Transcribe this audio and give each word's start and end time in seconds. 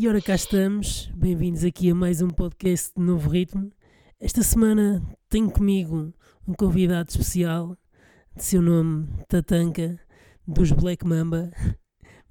E 0.00 0.08
ora 0.08 0.18
cá 0.22 0.34
estamos, 0.34 1.10
bem-vindos 1.14 1.62
aqui 1.62 1.90
a 1.90 1.94
mais 1.94 2.22
um 2.22 2.28
podcast 2.28 2.90
de 2.96 3.02
Novo 3.02 3.28
Ritmo. 3.28 3.70
Esta 4.18 4.42
semana 4.42 5.02
tenho 5.28 5.50
comigo 5.50 6.14
um 6.48 6.54
convidado 6.54 7.10
especial, 7.10 7.76
de 8.34 8.42
seu 8.42 8.62
nome 8.62 9.06
Tatanka, 9.28 10.00
dos 10.48 10.72
Black 10.72 11.06
Mamba. 11.06 11.50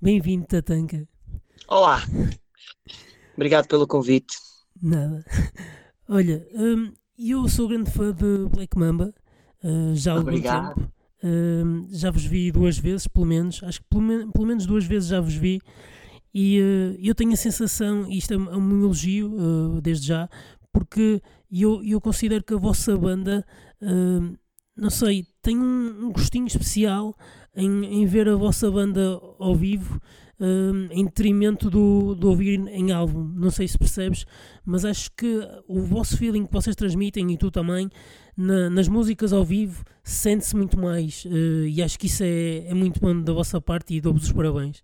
Bem-vindo, 0.02 0.48
Tatanka. 0.48 1.08
Olá, 1.68 2.02
obrigado 3.36 3.68
pelo 3.68 3.86
convite. 3.86 4.36
Nada. 4.82 5.24
Olha, 6.08 6.44
hum, 6.56 6.92
eu 7.20 7.48
sou 7.48 7.68
grande 7.68 7.92
fã 7.92 8.12
de 8.12 8.50
Black 8.52 8.76
Mamba, 8.80 9.14
uh, 9.64 9.94
já 9.94 10.14
há 10.14 10.16
algum 10.16 10.30
Obrigado. 10.30 10.74
tempo. 10.74 10.92
Hum, 11.22 11.86
já 11.92 12.10
vos 12.10 12.26
vi 12.26 12.52
duas 12.52 12.80
vezes, 12.80 13.06
pelo 13.08 13.28
menos. 13.28 13.62
Acho 13.62 13.80
que 13.82 13.88
pelo, 13.92 14.02
men- 14.02 14.32
pelo 14.32 14.48
menos 14.48 14.66
duas 14.66 14.86
vezes 14.86 15.10
já 15.10 15.22
vos 15.22 15.36
vi. 15.36 15.62
E 16.34 16.60
uh, 16.62 16.98
eu 17.00 17.16
tenho 17.16 17.34
a 17.34 17.36
sensação, 17.36 18.08
e 18.08 18.18
isto 18.18 18.34
é 18.34 18.38
um 18.38 18.50
é 18.50 18.84
elogio 18.84 19.34
uh, 19.34 19.82
desde 19.82 20.08
já, 20.08 20.30
porque 20.72 21.22
eu, 21.52 21.84
eu 21.84 22.00
considero 22.00 22.44
que 22.44 22.54
a 22.54 22.58
vossa 22.58 22.96
banda, 22.96 23.44
uh, 23.82 24.38
não 24.78 24.90
sei, 24.90 25.26
tem 25.42 25.58
um, 25.58 26.06
um 26.06 26.12
gostinho 26.12 26.46
especial 26.46 27.16
em, 27.56 27.86
em 28.02 28.06
ver 28.06 28.30
a 28.30 28.36
vossa 28.36 28.70
banda 28.70 29.20
ao 29.40 29.56
vivo, 29.56 30.00
em 30.92 31.04
detrimento 31.04 31.70
do, 31.70 32.16
do 32.16 32.30
ouvir 32.30 32.58
em 32.70 32.94
álbum. 32.94 33.26
Não 33.36 33.52
sei 33.52 33.68
se 33.68 33.78
percebes, 33.78 34.26
mas 34.64 34.86
acho 34.86 35.12
que 35.12 35.42
o 35.68 35.82
vosso 35.82 36.16
feeling 36.16 36.46
que 36.46 36.54
vocês 36.54 36.78
transmitem, 36.78 37.30
e 37.34 37.38
tu 37.38 37.52
também, 37.52 37.90
na- 38.38 38.70
nas 38.70 38.88
músicas 38.88 39.34
ao 39.34 39.44
vivo, 39.44 39.84
sente-se 40.02 40.56
muito 40.56 40.80
mais. 40.80 41.26
e 41.68 41.82
acho 41.84 42.00
que 42.00 42.06
isso 42.06 42.24
é, 42.24 42.68
é 42.68 42.74
muito 42.74 43.02
bom 43.02 43.22
da 43.22 43.34
vossa 43.34 43.60
parte 43.60 43.94
e 43.94 44.00
dou-vos 44.00 44.24
os 44.24 44.32
parabéns. 44.32 44.82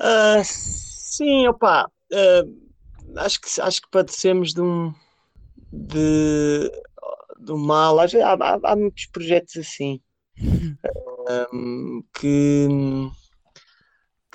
Ah, 0.00 0.42
sim, 0.44 1.46
opá, 1.46 1.86
ah, 2.12 3.22
acho 3.24 3.40
que, 3.40 3.60
acho 3.60 3.82
que 3.82 3.90
padecemos 3.90 4.54
de 4.54 4.60
um, 4.62 4.94
de, 5.72 6.70
um 7.48 7.58
mal. 7.58 7.98
Há, 8.00 8.04
há, 8.04 8.72
há 8.72 8.76
muitos 8.76 9.06
projetos 9.06 9.56
assim, 9.58 10.00
ahm, 11.28 12.00
que, 12.18 12.66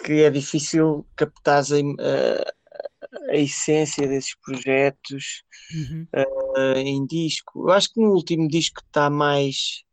que 0.04 0.14
é 0.24 0.30
difícil 0.30 1.08
captar 1.16 1.64
a, 1.64 3.32
a 3.32 3.36
essência 3.38 4.08
desses 4.08 4.36
projetos 4.40 5.44
Uhum. 5.74 6.08
ah, 6.14 6.78
em 6.80 7.06
disco. 7.08 7.68
Eu 7.68 7.72
acho 7.74 7.92
que 7.92 8.00
no 8.00 8.12
último 8.12 8.48
disco 8.48 8.82
está 8.86 9.10
mais. 9.10 9.84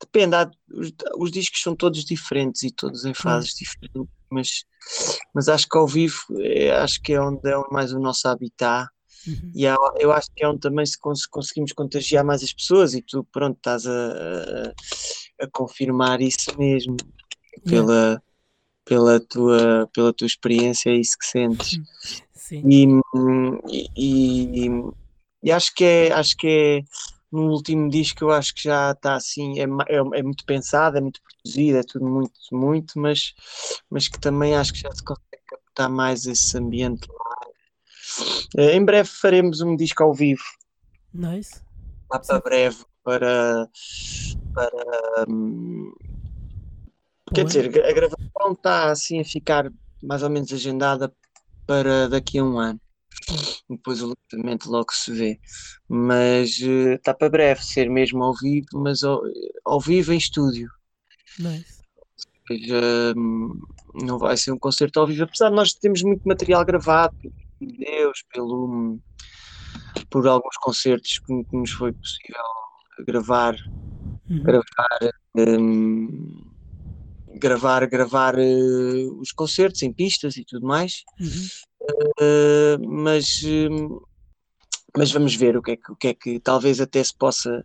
Depende, 0.00 0.36
há- 0.36 0.50
os, 0.72 0.92
os 1.18 1.30
discos 1.30 1.60
são 1.60 1.76
todos 1.76 2.04
diferentes 2.04 2.62
e 2.62 2.70
todos 2.70 3.04
em 3.04 3.12
fases 3.12 3.52
diferentes, 3.54 4.10
mas, 4.30 4.64
mas 5.34 5.48
acho 5.48 5.68
que 5.68 5.76
ao 5.78 5.86
vivo 5.86 6.18
é, 6.40 6.70
acho 6.72 7.00
que 7.02 7.12
é 7.12 7.20
onde 7.20 7.48
é 7.50 7.56
mais 7.70 7.92
o 7.92 7.98
nosso 7.98 8.26
habitat 8.28 8.88
Uhum. 9.26 9.50
e 9.54 9.66
há- 9.66 9.76
eu 9.98 10.12
acho 10.12 10.28
que 10.34 10.44
é 10.44 10.48
onde 10.48 10.60
também 10.60 10.86
se 10.86 10.98
cons- 10.98 11.26
conseguimos 11.26 11.72
contagiar 11.72 12.24
mais 12.24 12.42
as 12.42 12.52
pessoas 12.52 12.94
e 12.94 13.02
tu 13.02 13.24
pronto 13.32 13.56
estás 13.56 13.84
a, 13.86 13.90
a, 13.92 15.44
a 15.44 15.48
confirmar 15.52 16.20
isso 16.22 16.56
mesmo 16.56 16.96
pela, 17.64 18.22
pela, 18.84 19.20
tua, 19.20 19.88
pela 19.92 20.12
tua 20.14 20.26
experiência, 20.26 20.90
é 20.90 20.94
isso 20.96 21.16
que 21.18 21.26
sentes. 21.26 21.78
Sim. 22.32 22.62
E, 22.64 23.88
e, 23.96 24.66
e- 24.66 24.90
e 25.42 25.52
acho 25.52 25.74
que 25.74 25.84
é, 25.84 26.12
acho 26.12 26.34
que 26.38 26.46
é 26.48 26.80
no 27.30 27.50
último 27.50 27.90
disco 27.90 28.24
eu 28.24 28.30
acho 28.30 28.54
que 28.54 28.62
já 28.64 28.92
está 28.92 29.14
assim, 29.14 29.60
é, 29.60 29.64
é, 29.64 29.96
é 29.96 30.22
muito 30.22 30.44
pensado, 30.44 30.96
é 30.96 31.00
muito 31.00 31.20
produzido, 31.22 31.78
é 31.78 31.82
tudo 31.82 32.06
muito, 32.06 32.32
muito, 32.52 32.98
mas, 32.98 33.34
mas 33.90 34.08
que 34.08 34.18
também 34.18 34.54
acho 34.56 34.72
que 34.72 34.80
já 34.80 34.90
se 34.92 35.04
consegue 35.04 35.42
captar 35.46 35.90
mais 35.90 36.26
esse 36.26 36.56
ambiente 36.56 37.06
lá. 37.10 37.36
Eh, 38.56 38.76
Em 38.76 38.84
breve 38.84 39.08
faremos 39.08 39.60
um 39.60 39.76
disco 39.76 40.02
ao 40.02 40.14
vivo, 40.14 40.42
Nice. 41.12 41.60
lá 42.10 42.18
para 42.18 42.40
breve, 42.40 42.84
para, 43.04 43.68
para 44.54 45.26
hum, 45.28 45.92
quer 47.34 47.44
dizer, 47.44 47.84
a 47.84 47.92
gravação 47.92 48.52
está 48.52 48.90
assim 48.90 49.20
a 49.20 49.24
ficar 49.24 49.70
mais 50.02 50.22
ou 50.22 50.30
menos 50.30 50.52
agendada 50.52 51.12
para 51.66 52.08
daqui 52.08 52.38
a 52.38 52.44
um 52.44 52.58
ano. 52.58 52.80
Depois 53.68 54.02
o 54.02 54.14
lançamento 54.14 54.70
logo 54.70 54.92
se 54.92 55.12
vê. 55.12 55.40
Mas 55.88 56.60
eh, 56.60 56.94
está 56.94 57.14
para 57.14 57.28
breve 57.30 57.62
ser 57.62 57.90
mesmo 57.90 58.22
ao 58.22 58.34
vivo, 58.34 58.66
mas 58.74 59.02
ao, 59.02 59.20
ao 59.64 59.80
vivo 59.80 60.12
em 60.12 60.18
estúdio. 60.18 60.68
Nice. 61.38 61.78
Hum, 63.16 63.60
não 63.94 64.18
vai 64.18 64.36
ser 64.36 64.52
um 64.52 64.58
concerto 64.58 65.00
ao 65.00 65.06
vivo, 65.06 65.24
apesar 65.24 65.50
de 65.50 65.56
nós 65.56 65.74
termos 65.74 66.02
muito 66.02 66.22
material 66.24 66.64
gravado, 66.64 67.12
Deus, 67.60 68.24
pelo, 68.32 68.98
por 70.08 70.26
alguns 70.26 70.56
concertos 70.56 71.20
que, 71.24 71.44
que 71.44 71.56
nos 71.56 71.70
foi 71.72 71.92
possível 71.92 72.42
gravar 73.06 73.54
Uhum. 74.30 74.42
gravar, 74.42 75.12
hum, 75.36 76.54
gravar, 77.38 77.86
gravar 77.86 78.38
eh, 78.38 79.06
os 79.18 79.32
concertos 79.32 79.82
em 79.82 79.92
pistas 79.92 80.36
e 80.36 80.44
tudo 80.44 80.66
mais. 80.66 81.02
Uhum. 81.18 81.48
Eh, 82.20 82.76
mas, 82.86 83.42
hum, 83.44 84.00
mas 84.96 85.10
vamos 85.10 85.34
ver 85.34 85.56
o 85.56 85.62
que, 85.62 85.72
é 85.72 85.76
que, 85.76 85.92
o 85.92 85.96
que 85.96 86.08
é 86.08 86.14
que 86.14 86.40
talvez 86.40 86.80
até 86.80 87.02
se 87.02 87.16
possa 87.16 87.64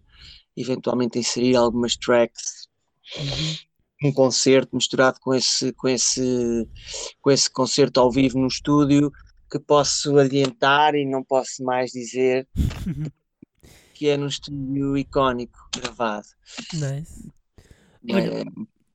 eventualmente 0.55 1.19
inserir 1.19 1.55
algumas 1.55 1.95
tracks, 1.95 2.67
um 4.03 4.11
concerto 4.11 4.75
misturado 4.75 5.19
com 5.19 5.33
esse, 5.33 5.73
com 5.73 5.87
esse, 5.87 6.67
com 7.21 7.31
esse 7.31 7.49
concerto 7.49 7.99
ao 7.99 8.11
vivo 8.11 8.39
no 8.39 8.47
estúdio 8.47 9.11
que 9.49 9.59
posso 9.59 10.17
adiantar 10.17 10.95
e 10.95 11.05
não 11.05 11.23
posso 11.23 11.63
mais 11.63 11.91
dizer 11.91 12.47
que 13.93 14.09
é 14.09 14.17
num 14.17 14.27
estúdio 14.27 14.97
icónico 14.97 15.57
gravado. 15.75 16.27
Nice. 16.73 17.31
Olha, 18.09 18.41
é? 18.41 18.43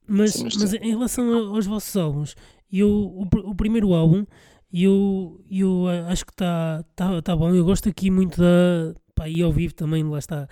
Mas, 0.06 0.42
mas 0.42 0.72
em 0.74 0.90
relação 0.90 1.54
aos 1.54 1.66
vossos 1.66 1.94
álbuns, 1.96 2.36
eu, 2.72 2.88
o, 2.88 3.28
o 3.44 3.54
primeiro 3.54 3.92
álbum, 3.94 4.26
eu, 4.72 5.40
eu 5.50 5.86
a- 5.88 6.08
acho 6.12 6.24
que 6.24 6.32
está 6.32 6.84
tá, 6.94 7.22
tá 7.22 7.36
bom. 7.36 7.54
Eu 7.54 7.64
gosto 7.64 7.88
aqui 7.88 8.10
muito 8.10 8.40
da. 8.40 8.94
Pá, 9.14 9.28
e 9.28 9.42
ao 9.42 9.52
vivo 9.52 9.74
também, 9.74 10.04
lá 10.04 10.18
está. 10.18 10.48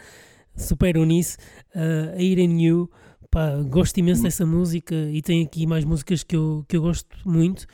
Superam 0.56 1.04
nisso. 1.04 1.36
Uh, 1.74 2.16
a 2.16 2.22
Irene 2.22 2.66
You, 2.66 2.90
pá, 3.30 3.56
gosto 3.68 3.98
imenso 3.98 4.22
dessa 4.22 4.46
música 4.46 4.94
e 4.94 5.20
tem 5.22 5.44
aqui 5.44 5.66
mais 5.66 5.84
músicas 5.84 6.22
que 6.24 6.34
eu, 6.34 6.64
que 6.68 6.76
eu 6.76 6.82
gosto 6.82 7.08
muito. 7.24 7.66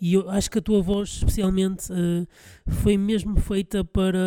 E 0.00 0.14
eu 0.14 0.28
acho 0.28 0.50
que 0.50 0.58
a 0.58 0.62
tua 0.62 0.82
voz, 0.82 1.10
especialmente, 1.10 1.90
uh, 1.92 2.26
foi 2.66 2.98
mesmo 2.98 3.36
feita 3.40 3.84
para, 3.84 4.18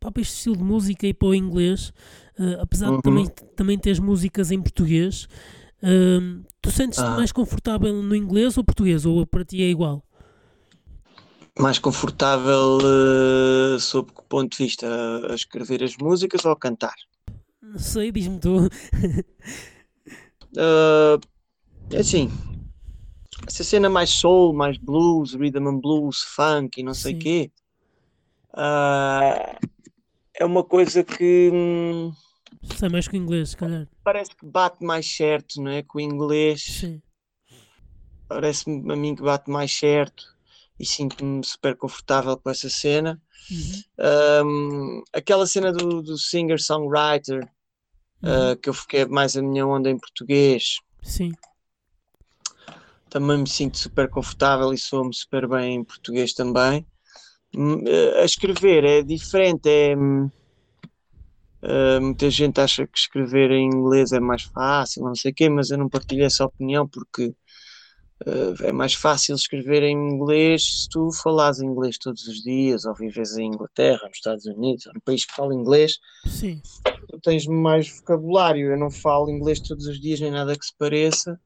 pá, 0.00 0.10
para 0.10 0.20
este 0.20 0.34
estilo 0.34 0.56
de 0.56 0.64
música 0.64 1.06
e 1.06 1.14
para 1.14 1.28
o 1.28 1.34
inglês. 1.34 1.90
Uh, 2.38 2.60
apesar 2.60 2.90
Uhum. 2.90 2.96
de 2.96 3.02
também, 3.02 3.26
também 3.54 3.78
teres 3.78 3.98
músicas 4.00 4.50
em 4.50 4.60
português, 4.60 5.26
Hum, 5.82 6.42
tu 6.62 6.70
sentes-te 6.70 7.04
Ah. 7.04 7.10
mais 7.16 7.30
confortável 7.30 8.02
no 8.02 8.16
inglês 8.16 8.56
ou 8.56 8.64
português? 8.64 9.04
Ou 9.04 9.26
para 9.26 9.44
ti 9.44 9.62
é 9.62 9.68
igual? 9.68 10.02
Mais 11.58 11.78
confortável 11.78 12.78
eh, 12.82 13.78
sob 13.78 14.12
que 14.12 14.22
ponto 14.28 14.56
de 14.56 14.64
vista? 14.64 14.86
A 15.30 15.34
escrever 15.34 15.82
as 15.82 15.96
músicas 15.96 16.44
ou 16.44 16.52
a 16.52 16.56
cantar? 16.56 16.94
Não 17.62 17.78
sei, 17.78 18.12
diz-me 18.12 18.38
tu. 18.38 18.68
Ah, 20.58 21.18
é 21.90 21.98
assim, 21.98 22.30
essa 23.46 23.62
cena 23.62 23.90
mais 23.90 24.08
soul, 24.08 24.54
mais 24.54 24.78
blues, 24.78 25.34
rhythm 25.34 25.68
and 25.68 25.80
blues, 25.80 26.22
funk 26.22 26.80
e 26.80 26.82
não 26.82 26.94
sei 26.94 27.12
Sim. 27.12 27.18
quê, 27.18 27.50
ah, 28.54 29.58
é 30.34 30.44
uma 30.46 30.64
coisa 30.64 31.04
que 31.04 31.50
hum, 31.52 32.10
Sei 32.74 32.88
mais 32.88 33.06
que 33.06 33.16
o 33.16 33.20
inglês, 33.20 33.50
se 33.50 33.56
calhar. 33.56 33.86
parece 34.02 34.30
que 34.34 34.46
bate 34.46 34.82
mais 34.82 35.06
certo, 35.14 35.60
não 35.60 35.70
é? 35.70 35.82
Com 35.82 35.98
o 35.98 36.00
inglês, 36.00 36.62
Sim. 36.62 37.02
parece-me 38.28 38.90
a 38.90 38.96
mim 38.96 39.14
que 39.14 39.22
bate 39.22 39.50
mais 39.50 39.76
certo 39.76 40.35
e 40.78 40.84
sinto-me 40.84 41.44
super 41.44 41.76
confortável 41.76 42.36
com 42.36 42.50
essa 42.50 42.68
cena. 42.68 43.20
Uhum. 43.50 44.46
Um, 44.46 45.04
aquela 45.12 45.46
cena 45.46 45.72
do, 45.72 46.02
do 46.02 46.18
singer-songwriter, 46.18 47.48
Uhum. 48.22 48.52
uh, 48.52 48.56
que 48.56 48.68
eu 48.68 48.74
fiquei 48.74 49.04
mais 49.04 49.36
a 49.36 49.42
minha 49.42 49.66
onda 49.66 49.90
em 49.90 49.98
português, 49.98 50.78
Sim. 51.02 51.32
também 53.10 53.38
me 53.38 53.48
sinto 53.48 53.76
super 53.76 54.08
confortável 54.08 54.72
e 54.72 54.78
sou-me 54.78 55.14
super 55.14 55.46
bem 55.46 55.76
em 55.76 55.84
português 55.84 56.32
também. 56.32 56.86
Hum, 57.54 57.84
uh, 57.84 58.20
A 58.20 58.24
escrever 58.24 58.84
é 58.84 59.02
diferente, 59.02 59.68
é. 59.68 59.94
uh, 59.94 62.00
muita 62.00 62.30
gente 62.30 62.60
acha 62.60 62.86
que 62.86 62.98
escrever 62.98 63.50
em 63.50 63.66
inglês 63.66 64.12
é 64.12 64.20
mais 64.20 64.42
fácil, 64.44 65.04
não 65.04 65.14
sei 65.14 65.30
o 65.30 65.34
quê, 65.34 65.48
mas 65.48 65.70
eu 65.70 65.78
não 65.78 65.88
partilho 65.88 66.24
essa 66.24 66.44
opinião 66.44 66.88
porque 66.88 67.34
é 68.62 68.72
mais 68.72 68.94
fácil 68.94 69.34
escrever 69.34 69.82
em 69.82 69.94
inglês 69.94 70.82
se 70.82 70.88
tu 70.88 71.10
falares 71.12 71.60
inglês 71.60 71.98
todos 71.98 72.26
os 72.26 72.42
dias, 72.42 72.84
ou 72.84 72.94
vives 72.94 73.36
em 73.36 73.48
Inglaterra, 73.48 74.06
nos 74.06 74.16
Estados 74.16 74.46
Unidos, 74.46 74.86
ou 74.86 74.94
num 74.94 75.00
país 75.00 75.24
que 75.24 75.34
fala 75.34 75.54
inglês, 75.54 75.98
Sim. 76.26 76.60
tu 77.08 77.20
tens 77.20 77.46
mais 77.46 77.88
vocabulário. 77.88 78.70
Eu 78.72 78.78
não 78.78 78.90
falo 78.90 79.30
inglês 79.30 79.60
todos 79.60 79.86
os 79.86 80.00
dias, 80.00 80.20
nem 80.20 80.30
nada 80.30 80.56
que 80.56 80.64
se 80.64 80.74
pareça. 80.78 81.38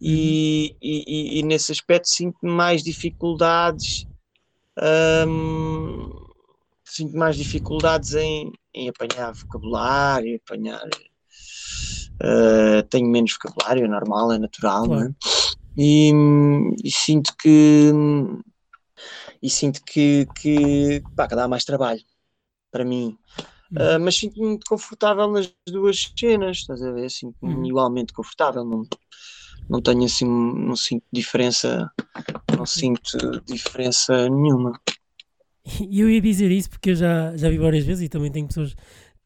e, 0.00 0.74
e, 0.80 1.38
e, 1.38 1.42
nesse 1.42 1.70
aspecto 1.70 2.08
sinto 2.08 2.38
mais 2.40 2.82
dificuldades 2.82 4.06
hum, 5.28 6.10
sinto 6.84 7.16
mais 7.16 7.36
dificuldades 7.36 8.14
em, 8.14 8.52
em 8.74 8.88
apanhar 8.88 9.32
vocabulário, 9.32 10.40
apanhar 10.44 10.88
uh, 12.22 12.82
tenho 12.88 13.08
menos 13.08 13.32
vocabulário, 13.34 13.84
é 13.84 13.88
normal, 13.88 14.32
é 14.32 14.38
natural, 14.38 14.86
claro. 14.86 15.00
não 15.00 15.08
é? 15.08 15.14
E, 15.82 16.12
e, 16.84 16.90
sinto 16.90 17.34
que 17.38 17.90
e 19.42 19.48
sinto 19.48 19.80
que, 19.82 20.26
que, 20.38 21.02
pá, 21.16 21.26
que 21.26 21.34
dá 21.34 21.48
mais 21.48 21.64
trabalho 21.64 22.02
para 22.70 22.84
mim. 22.84 23.16
Uh, 23.72 23.98
mas 23.98 24.18
sinto-me 24.18 24.48
muito 24.48 24.66
confortável 24.68 25.26
nas 25.30 25.50
duas 25.66 26.12
cenas, 26.14 26.58
estás 26.58 26.82
a 26.82 26.92
ver? 26.92 27.10
Sinto-me 27.10 27.54
uhum. 27.54 27.64
igualmente 27.64 28.12
confortável, 28.12 28.62
não, 28.62 28.82
não 29.70 29.80
tenho 29.80 30.04
assim, 30.04 30.26
não 30.26 30.76
sinto 30.76 31.04
diferença, 31.10 31.90
não 32.54 32.66
sinto 32.66 33.40
diferença 33.46 34.28
nenhuma. 34.28 34.78
E 35.88 36.00
eu 36.00 36.10
ia 36.10 36.20
dizer 36.20 36.50
isso 36.50 36.68
porque 36.68 36.90
eu 36.90 36.94
já, 36.94 37.34
já 37.38 37.48
vi 37.48 37.56
várias 37.56 37.84
vezes 37.84 38.04
e 38.04 38.08
também 38.10 38.30
tenho 38.30 38.48
pessoas 38.48 38.76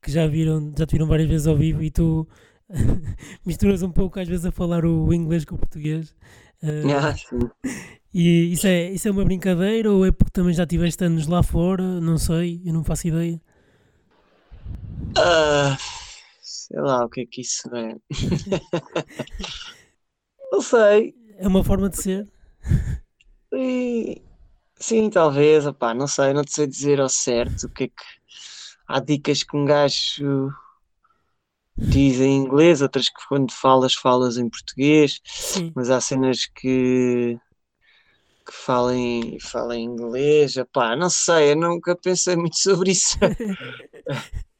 que 0.01 0.12
já 0.12 0.29
viram, 0.29 0.73
já 0.79 0.87
te 0.87 0.93
viram 0.93 1.09
várias 1.09 1.29
vezes 1.29 1.49
ao 1.49 1.56
vivo 1.56 1.83
e 1.83 1.91
tu 1.91 2.29
misturas 3.45 3.83
um 3.83 3.91
pouco 3.91 4.21
às 4.21 4.29
vezes 4.29 4.45
a 4.45 4.53
falar 4.53 4.85
o 4.85 5.12
inglês 5.12 5.45
com 5.45 5.56
o 5.56 5.59
português. 5.59 6.15
Uh, 6.62 6.89
ah, 6.97 7.15
e 8.15 8.53
isso 8.53 8.67
é, 8.67 8.91
isso 8.91 9.09
é 9.09 9.11
uma 9.11 9.25
brincadeira 9.25 9.91
ou 9.91 10.06
é 10.06 10.12
porque 10.12 10.31
também 10.31 10.55
já 10.55 10.65
tiveste 10.65 11.05
anos 11.05 11.27
lá 11.27 11.43
fora? 11.43 12.01
Não 12.01 12.17
sei, 12.17 12.62
eu 12.65 12.73
não 12.73 12.85
faço 12.85 13.09
ideia. 13.09 13.41
Uh, 15.19 15.77
sei 16.41 16.81
lá 16.81 17.05
o 17.05 17.09
que 17.09 17.23
é 17.23 17.27
que 17.27 17.41
isso 17.41 17.69
é. 17.75 17.97
não 20.53 20.61
sei. 20.61 21.15
É 21.37 21.49
uma 21.49 21.65
forma 21.65 21.91
de 21.91 22.01
ser? 22.01 22.29
Sim, 23.53 24.17
sim 24.77 25.11
talvez, 25.11 25.67
opá, 25.67 25.93
não 25.93 26.06
sei, 26.06 26.33
não 26.33 26.45
te 26.45 26.53
sei 26.53 26.67
dizer 26.67 27.01
ao 27.01 27.09
certo 27.09 27.65
o 27.65 27.69
que 27.69 27.85
é 27.85 27.89
que. 27.89 28.05
Há 28.87 29.01
dicas 29.01 29.43
que 29.43 29.56
um 29.56 29.65
gajo 29.65 30.53
diz 31.76 32.21
em 32.21 32.37
inglês, 32.37 32.82
outras 32.82 33.09
que 33.09 33.26
quando 33.29 33.53
falas, 33.53 33.94
falas 33.94 34.37
em 34.37 34.49
português, 34.49 35.21
sim. 35.25 35.73
mas 35.75 35.91
há 35.91 36.00
cenas 36.00 36.47
que 36.47 37.38
que 38.47 38.53
falem, 38.53 39.38
falem 39.41 39.85
inglês, 39.85 40.59
opá, 40.59 40.94
não 40.94 41.09
sei, 41.09 41.53
eu 41.53 41.56
nunca 41.56 41.97
pensei 41.97 42.37
muito 42.37 42.59
sobre 42.59 42.91
isso. 42.91 43.17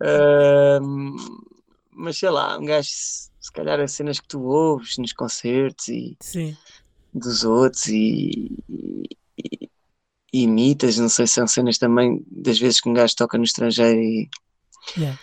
mas 1.92 2.18
sei 2.18 2.30
lá, 2.30 2.58
um 2.58 2.64
gajo, 2.64 2.88
se 2.88 3.52
calhar 3.52 3.80
as 3.80 3.92
cenas 3.92 4.20
que 4.20 4.28
tu 4.28 4.42
ouves 4.42 4.98
nos 4.98 5.12
concertos 5.12 5.88
e 5.88 6.16
Sim. 6.20 6.56
dos 7.12 7.44
outros 7.44 7.88
e, 7.88 8.50
e, 8.68 9.08
e, 9.38 10.42
imitas, 10.42 10.98
não 10.98 11.08
sei 11.08 11.26
se 11.26 11.34
são 11.34 11.46
cenas 11.46 11.78
também 11.78 12.24
das 12.30 12.58
vezes 12.58 12.80
que 12.80 12.88
um 12.88 12.94
gajo 12.94 13.14
toca 13.16 13.38
no 13.38 13.44
estrangeiro 13.44 14.00
e, 14.00 14.28
yeah. 14.96 15.18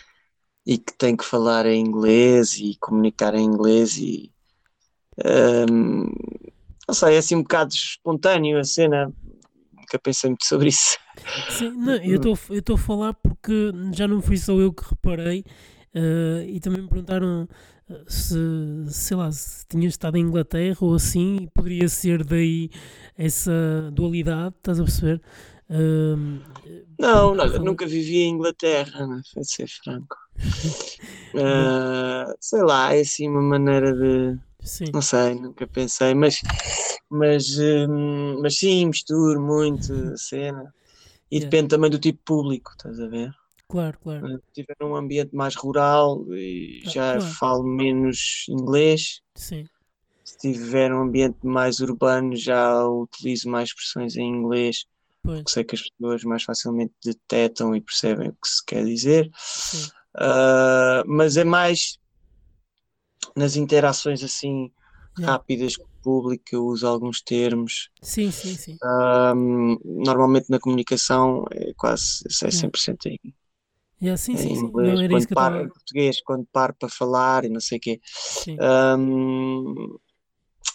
E 0.66 0.78
que 0.78 0.94
tem 0.98 1.16
que 1.16 1.26
falar 1.26 1.66
em 1.66 1.80
inglês 1.80 2.58
e 2.58 2.78
comunicar 2.80 3.36
em 3.36 3.44
inglês 3.44 3.98
e 3.98 4.32
um, 5.70 6.10
não 6.88 6.96
sei, 6.96 7.16
é 7.16 7.18
assim 7.18 7.36
um 7.36 7.44
bocado 7.44 7.74
espontâneo 7.74 8.60
a 8.60 8.64
cena 8.64 9.14
nunca 9.94 10.00
pensei 10.00 10.30
muito 10.30 10.46
sobre 10.46 10.70
isso. 10.70 10.98
Sim, 11.50 11.72
não, 11.72 11.96
eu 11.96 12.20
estou 12.50 12.76
a 12.76 12.80
falar 12.80 13.14
porque 13.14 13.72
já 13.94 14.08
não 14.08 14.22
fui 14.22 14.38
só 14.38 14.54
eu 14.54 14.74
que 14.74 14.84
reparei 14.90 15.46
uh, 15.96 16.42
e 16.48 16.60
também 16.60 16.82
me 16.82 16.88
perguntaram 16.88 17.48
eh, 17.90 18.04
se, 18.08 18.38
sei 18.88 19.18
lá, 19.18 19.32
se 19.32 19.68
tinha 19.68 19.88
estado 19.88 20.18
em 20.18 20.22
Inglaterra 20.22 20.78
ou 20.82 20.96
assim, 20.96 21.48
poderia 21.54 21.88
ser 21.88 22.24
daí 22.24 22.70
essa 23.18 23.92
dualidade, 23.92 24.56
estás 24.58 24.80
a 24.80 24.84
perceber? 24.84 25.22
Uh, 25.70 26.42
não, 27.00 27.36
não, 27.36 27.48
nunca 27.60 27.86
vivi 27.86 28.20
em 28.20 28.34
Inglaterra, 28.34 29.06
não, 29.06 29.22
para 29.34 29.44
ser 29.44 29.68
franco. 29.68 30.23
Uh, 31.34 32.32
sei 32.40 32.62
lá, 32.62 32.94
é 32.94 33.02
assim 33.02 33.28
uma 33.28 33.42
maneira 33.42 33.92
de 33.92 34.40
Sim. 34.64 34.86
Não 34.94 35.02
sei, 35.02 35.36
nunca 35.36 35.68
pensei, 35.68 36.14
mas, 36.14 36.42
mas, 37.10 37.58
hum, 37.60 38.40
mas 38.42 38.58
sim, 38.58 38.86
misturo 38.86 39.42
muito 39.42 39.94
a 39.94 40.18
cena. 40.18 40.74
E 41.30 41.36
yeah. 41.36 41.50
depende 41.50 41.70
também 41.70 41.90
do 41.90 42.00
tipo 42.00 42.20
público, 42.24 42.72
estás 42.72 43.00
a 43.00 43.08
ver? 43.08 43.34
Claro, 43.68 43.98
claro. 44.00 44.28
Se 44.28 44.36
estiver 44.48 44.76
num 44.80 44.96
ambiente 44.96 45.36
mais 45.36 45.56
rural 45.56 46.24
e 46.30 46.84
ah, 46.86 46.90
já 46.90 47.18
claro. 47.18 47.34
falo 47.34 47.64
menos 47.64 48.46
inglês. 48.48 49.22
Sim. 49.36 49.66
Se 50.24 50.38
tiver 50.38 50.94
um 50.94 51.02
ambiente 51.02 51.40
mais 51.44 51.80
urbano, 51.80 52.36
já 52.36 52.88
utilizo 52.88 53.50
mais 53.50 53.70
expressões 53.70 54.16
em 54.16 54.30
inglês. 54.30 54.86
Pois. 55.22 55.40
Porque 55.40 55.52
sei 55.52 55.64
que 55.64 55.76
as 55.76 55.82
pessoas 55.82 56.24
mais 56.24 56.44
facilmente 56.44 56.94
detectam 57.04 57.76
e 57.76 57.82
percebem 57.82 58.30
o 58.30 58.34
que 58.34 58.48
se 58.48 58.64
quer 58.66 58.86
dizer. 58.86 59.30
Uh, 60.16 61.04
mas 61.08 61.38
é 61.38 61.44
mais 61.44 61.98
nas 63.36 63.56
interações 63.56 64.24
assim 64.24 64.72
yeah. 65.18 65.34
rápidas 65.34 65.78
com 65.78 65.86
o 65.86 66.02
público, 66.04 66.44
eu 66.52 66.66
uso 66.66 66.88
alguns 66.88 67.22
termos. 67.22 67.90
Sim, 68.02 68.32
sim, 68.32 68.56
sim. 68.56 68.78
Um, 68.84 69.78
normalmente 69.84 70.50
na 70.50 70.60
comunicação 70.60 71.46
é 71.52 71.74
quase 71.76 72.24
é 72.26 72.48
100% 72.48 73.06
em, 73.08 73.20
yeah, 74.02 74.18
sim, 74.18 74.38
sim, 74.38 74.54
inglês. 74.54 75.00
Sim. 75.00 75.08
quando 75.08 75.28
paro, 75.30 75.56
tava... 75.56 75.66
em 75.66 75.70
português, 75.70 76.22
quando 76.22 76.48
paro 76.52 76.76
para 76.78 76.90
falar 76.90 77.46
e 77.46 77.50
não 77.50 77.60
sei 77.60 77.78
o 77.78 77.82
quê. 77.82 78.02
Um, 78.98 79.98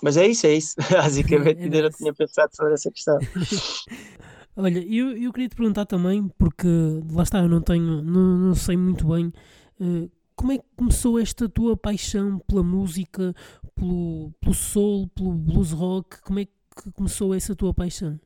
mas 0.03 0.17
é 0.17 0.27
isso, 0.27 0.47
é 0.47 0.55
isso. 0.55 0.75
Basicamente, 0.91 1.61
é 1.61 1.65
ainda 1.65 1.83
não 1.83 1.91
tinha 1.91 2.15
pensado 2.15 2.55
sobre 2.55 2.75
essa 2.75 2.91
questão. 2.91 3.19
Olha, 4.61 4.81
eu, 4.93 5.17
eu 5.17 5.33
queria 5.33 5.49
te 5.49 5.55
perguntar 5.55 5.87
também, 5.87 6.27
porque 6.37 6.67
lá 7.13 7.23
está, 7.23 7.39
eu 7.39 7.49
não 7.49 7.61
tenho, 7.61 8.03
não, 8.03 8.37
não 8.37 8.55
sei 8.57 8.77
muito 8.77 9.07
bem 9.07 9.33
uh, 9.81 10.11
como 10.35 10.51
é 10.51 10.59
que 10.59 10.65
começou 10.77 11.17
esta 11.17 11.49
tua 11.49 11.77
paixão 11.77 12.41
pela 12.41 12.65
música, 12.65 13.33
pelo, 13.73 14.33
pelo 14.41 14.55
soul, 14.55 15.09
pelo 15.09 15.33
blues 15.33 15.71
rock? 15.71 16.21
Como 16.23 16.41
é 16.41 16.45
que 16.45 16.91
começou 16.93 17.35
essa 17.35 17.55
tua 17.55 17.73
paixão? 17.73 18.19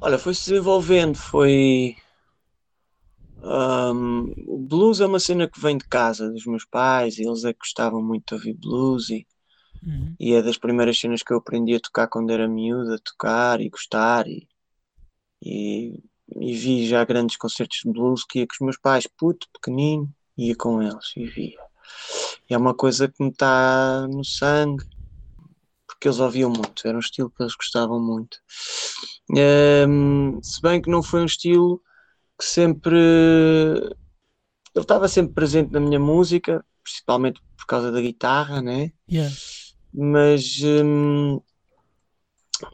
Olha, 0.00 0.18
foi 0.18 0.34
se 0.34 0.50
desenvolvendo, 0.50 1.16
foi. 1.16 1.96
Um, 3.42 4.32
o 4.46 4.58
blues 4.58 5.00
é 5.00 5.06
uma 5.06 5.18
cena 5.18 5.48
que 5.48 5.60
vem 5.60 5.78
de 5.78 5.84
casa, 5.88 6.30
dos 6.30 6.46
meus 6.46 6.64
pais, 6.64 7.18
e 7.18 7.26
eles 7.26 7.44
é 7.44 7.52
que 7.52 7.60
gostavam 7.60 8.00
muito 8.00 8.26
de 8.26 8.34
ouvir 8.34 8.54
blues, 8.54 9.10
e, 9.10 9.26
uhum. 9.84 10.14
e 10.18 10.34
é 10.34 10.42
das 10.42 10.58
primeiras 10.58 10.98
cenas 10.98 11.22
que 11.22 11.32
eu 11.32 11.38
aprendi 11.38 11.74
a 11.74 11.80
tocar 11.80 12.06
quando 12.08 12.30
era 12.30 12.48
miúdo, 12.48 12.94
a 12.94 12.98
tocar 12.98 13.60
e 13.60 13.68
gostar, 13.68 14.26
e, 14.26 14.48
e 15.42 16.02
e 16.40 16.54
vi 16.54 16.86
já 16.86 17.04
grandes 17.04 17.36
concertos 17.36 17.80
de 17.84 17.90
blues 17.90 18.24
que 18.24 18.40
ia 18.40 18.46
com 18.46 18.54
os 18.54 18.60
meus 18.60 18.78
pais, 18.78 19.06
puto, 19.06 19.48
pequenino, 19.52 20.08
ia 20.36 20.54
com 20.56 20.82
eles 20.82 21.12
e 21.16 21.26
via. 21.26 21.58
E 22.48 22.54
é 22.54 22.58
uma 22.58 22.74
coisa 22.74 23.08
que 23.08 23.22
me 23.22 23.30
está 23.30 24.06
no 24.08 24.24
sangue, 24.24 24.84
porque 25.86 26.08
eles 26.08 26.20
ouviam 26.20 26.50
muito, 26.50 26.86
era 26.86 26.96
um 26.96 27.00
estilo 27.00 27.30
que 27.30 27.42
eles 27.42 27.54
gostavam 27.54 28.00
muito. 28.00 28.38
Um, 29.30 30.42
se 30.42 30.60
bem 30.60 30.80
que 30.80 30.90
não 30.90 31.02
foi 31.02 31.20
um 31.22 31.26
estilo 31.26 31.82
que 32.38 32.44
sempre. 32.44 32.96
Ele 34.74 34.82
estava 34.82 35.06
sempre 35.06 35.34
presente 35.34 35.70
na 35.70 35.80
minha 35.80 36.00
música, 36.00 36.64
principalmente 36.82 37.40
por 37.56 37.66
causa 37.66 37.92
da 37.92 38.00
guitarra, 38.00 38.62
né? 38.62 38.90
Yeah. 39.10 39.32
Mas. 39.92 40.62
Um, 40.62 41.40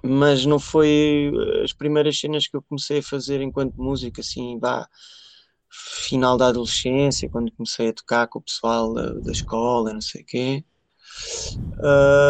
mas 0.04 0.44
não 0.44 0.58
foi 0.58 1.32
as 1.64 1.72
primeiras 1.72 2.18
cenas 2.18 2.46
que 2.46 2.54
eu 2.54 2.62
comecei 2.62 2.98
a 2.98 3.02
fazer 3.02 3.40
enquanto 3.40 3.80
música, 3.80 4.20
assim, 4.20 4.58
vá, 4.58 4.86
final 5.70 6.36
da 6.36 6.48
adolescência, 6.48 7.28
quando 7.28 7.52
comecei 7.52 7.88
a 7.88 7.92
tocar 7.92 8.26
com 8.26 8.38
o 8.38 8.42
pessoal 8.42 8.92
da, 8.92 9.14
da 9.14 9.32
escola, 9.32 9.92
não 9.92 10.00
sei 10.00 10.22
o 10.22 10.26
quê, 10.26 10.64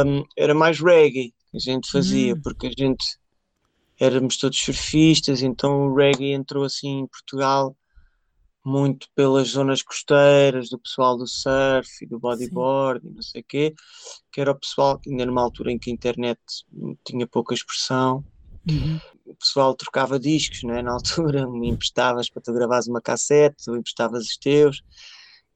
um, 0.06 0.24
era 0.36 0.54
mais 0.54 0.80
reggae 0.80 1.34
que 1.50 1.56
a 1.56 1.58
gente 1.58 1.90
fazia, 1.90 2.34
hum. 2.34 2.40
porque 2.42 2.68
a 2.68 2.72
gente 2.76 3.18
éramos 4.00 4.36
todos 4.36 4.58
surfistas, 4.58 5.42
então 5.42 5.88
o 5.88 5.94
reggae 5.94 6.32
entrou 6.32 6.64
assim 6.64 7.00
em 7.00 7.06
Portugal 7.06 7.76
muito 8.68 9.08
pelas 9.14 9.48
zonas 9.48 9.82
costeiras, 9.82 10.68
do 10.68 10.78
pessoal 10.78 11.16
do 11.16 11.26
surf 11.26 12.04
e 12.04 12.06
do 12.06 12.18
bodyboard 12.18 13.00
Sim. 13.00 13.08
e 13.08 13.14
não 13.14 13.22
sei 13.22 13.40
o 13.40 13.44
quê, 13.44 13.74
que 14.30 14.40
era 14.40 14.52
o 14.52 14.58
pessoal 14.58 14.98
que 14.98 15.10
ainda 15.10 15.24
numa 15.24 15.42
altura 15.42 15.72
em 15.72 15.78
que 15.78 15.90
a 15.90 15.92
internet 15.92 16.38
tinha 17.04 17.26
pouca 17.26 17.54
expressão, 17.54 18.22
uhum. 18.68 19.00
o 19.26 19.34
pessoal 19.34 19.74
trocava 19.74 20.18
discos, 20.18 20.62
né? 20.62 20.82
na 20.82 20.92
altura, 20.92 21.46
me 21.50 21.68
emprestavas 21.68 22.28
para 22.28 22.42
tu 22.42 22.52
gravares 22.52 22.86
uma 22.86 23.00
cassete, 23.00 23.64
tu 23.64 23.74
emprestavas 23.74 24.26
os 24.26 24.36
teus, 24.36 24.82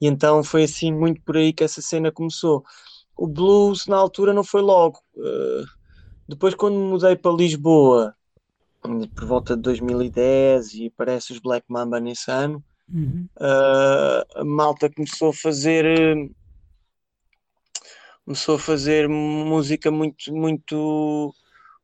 e 0.00 0.06
então 0.06 0.42
foi 0.42 0.64
assim 0.64 0.90
muito 0.90 1.20
por 1.22 1.36
aí 1.36 1.52
que 1.52 1.62
essa 1.62 1.82
cena 1.82 2.10
começou. 2.10 2.64
O 3.16 3.28
blues 3.28 3.86
na 3.86 3.96
altura 3.96 4.32
não 4.32 4.42
foi 4.42 4.62
logo. 4.62 4.98
Uh, 5.14 5.64
depois 6.26 6.54
quando 6.54 6.76
me 6.76 6.88
mudei 6.88 7.14
para 7.14 7.30
Lisboa, 7.30 8.16
por 9.14 9.24
volta 9.24 9.54
de 9.54 9.62
2010 9.62 10.74
e 10.74 10.86
aparece 10.86 11.32
os 11.32 11.38
Black 11.38 11.64
Mamba 11.68 12.00
nesse 12.00 12.30
ano, 12.30 12.64
Uhum. 12.92 13.26
Uh, 13.38 14.40
a 14.40 14.44
malta 14.44 14.90
começou 14.90 15.30
a 15.30 15.34
fazer 15.34 15.86
uh, 15.86 16.34
começou 18.24 18.56
a 18.56 18.58
fazer 18.58 19.08
música 19.08 19.90
muito, 19.90 20.32
muito, 20.32 21.34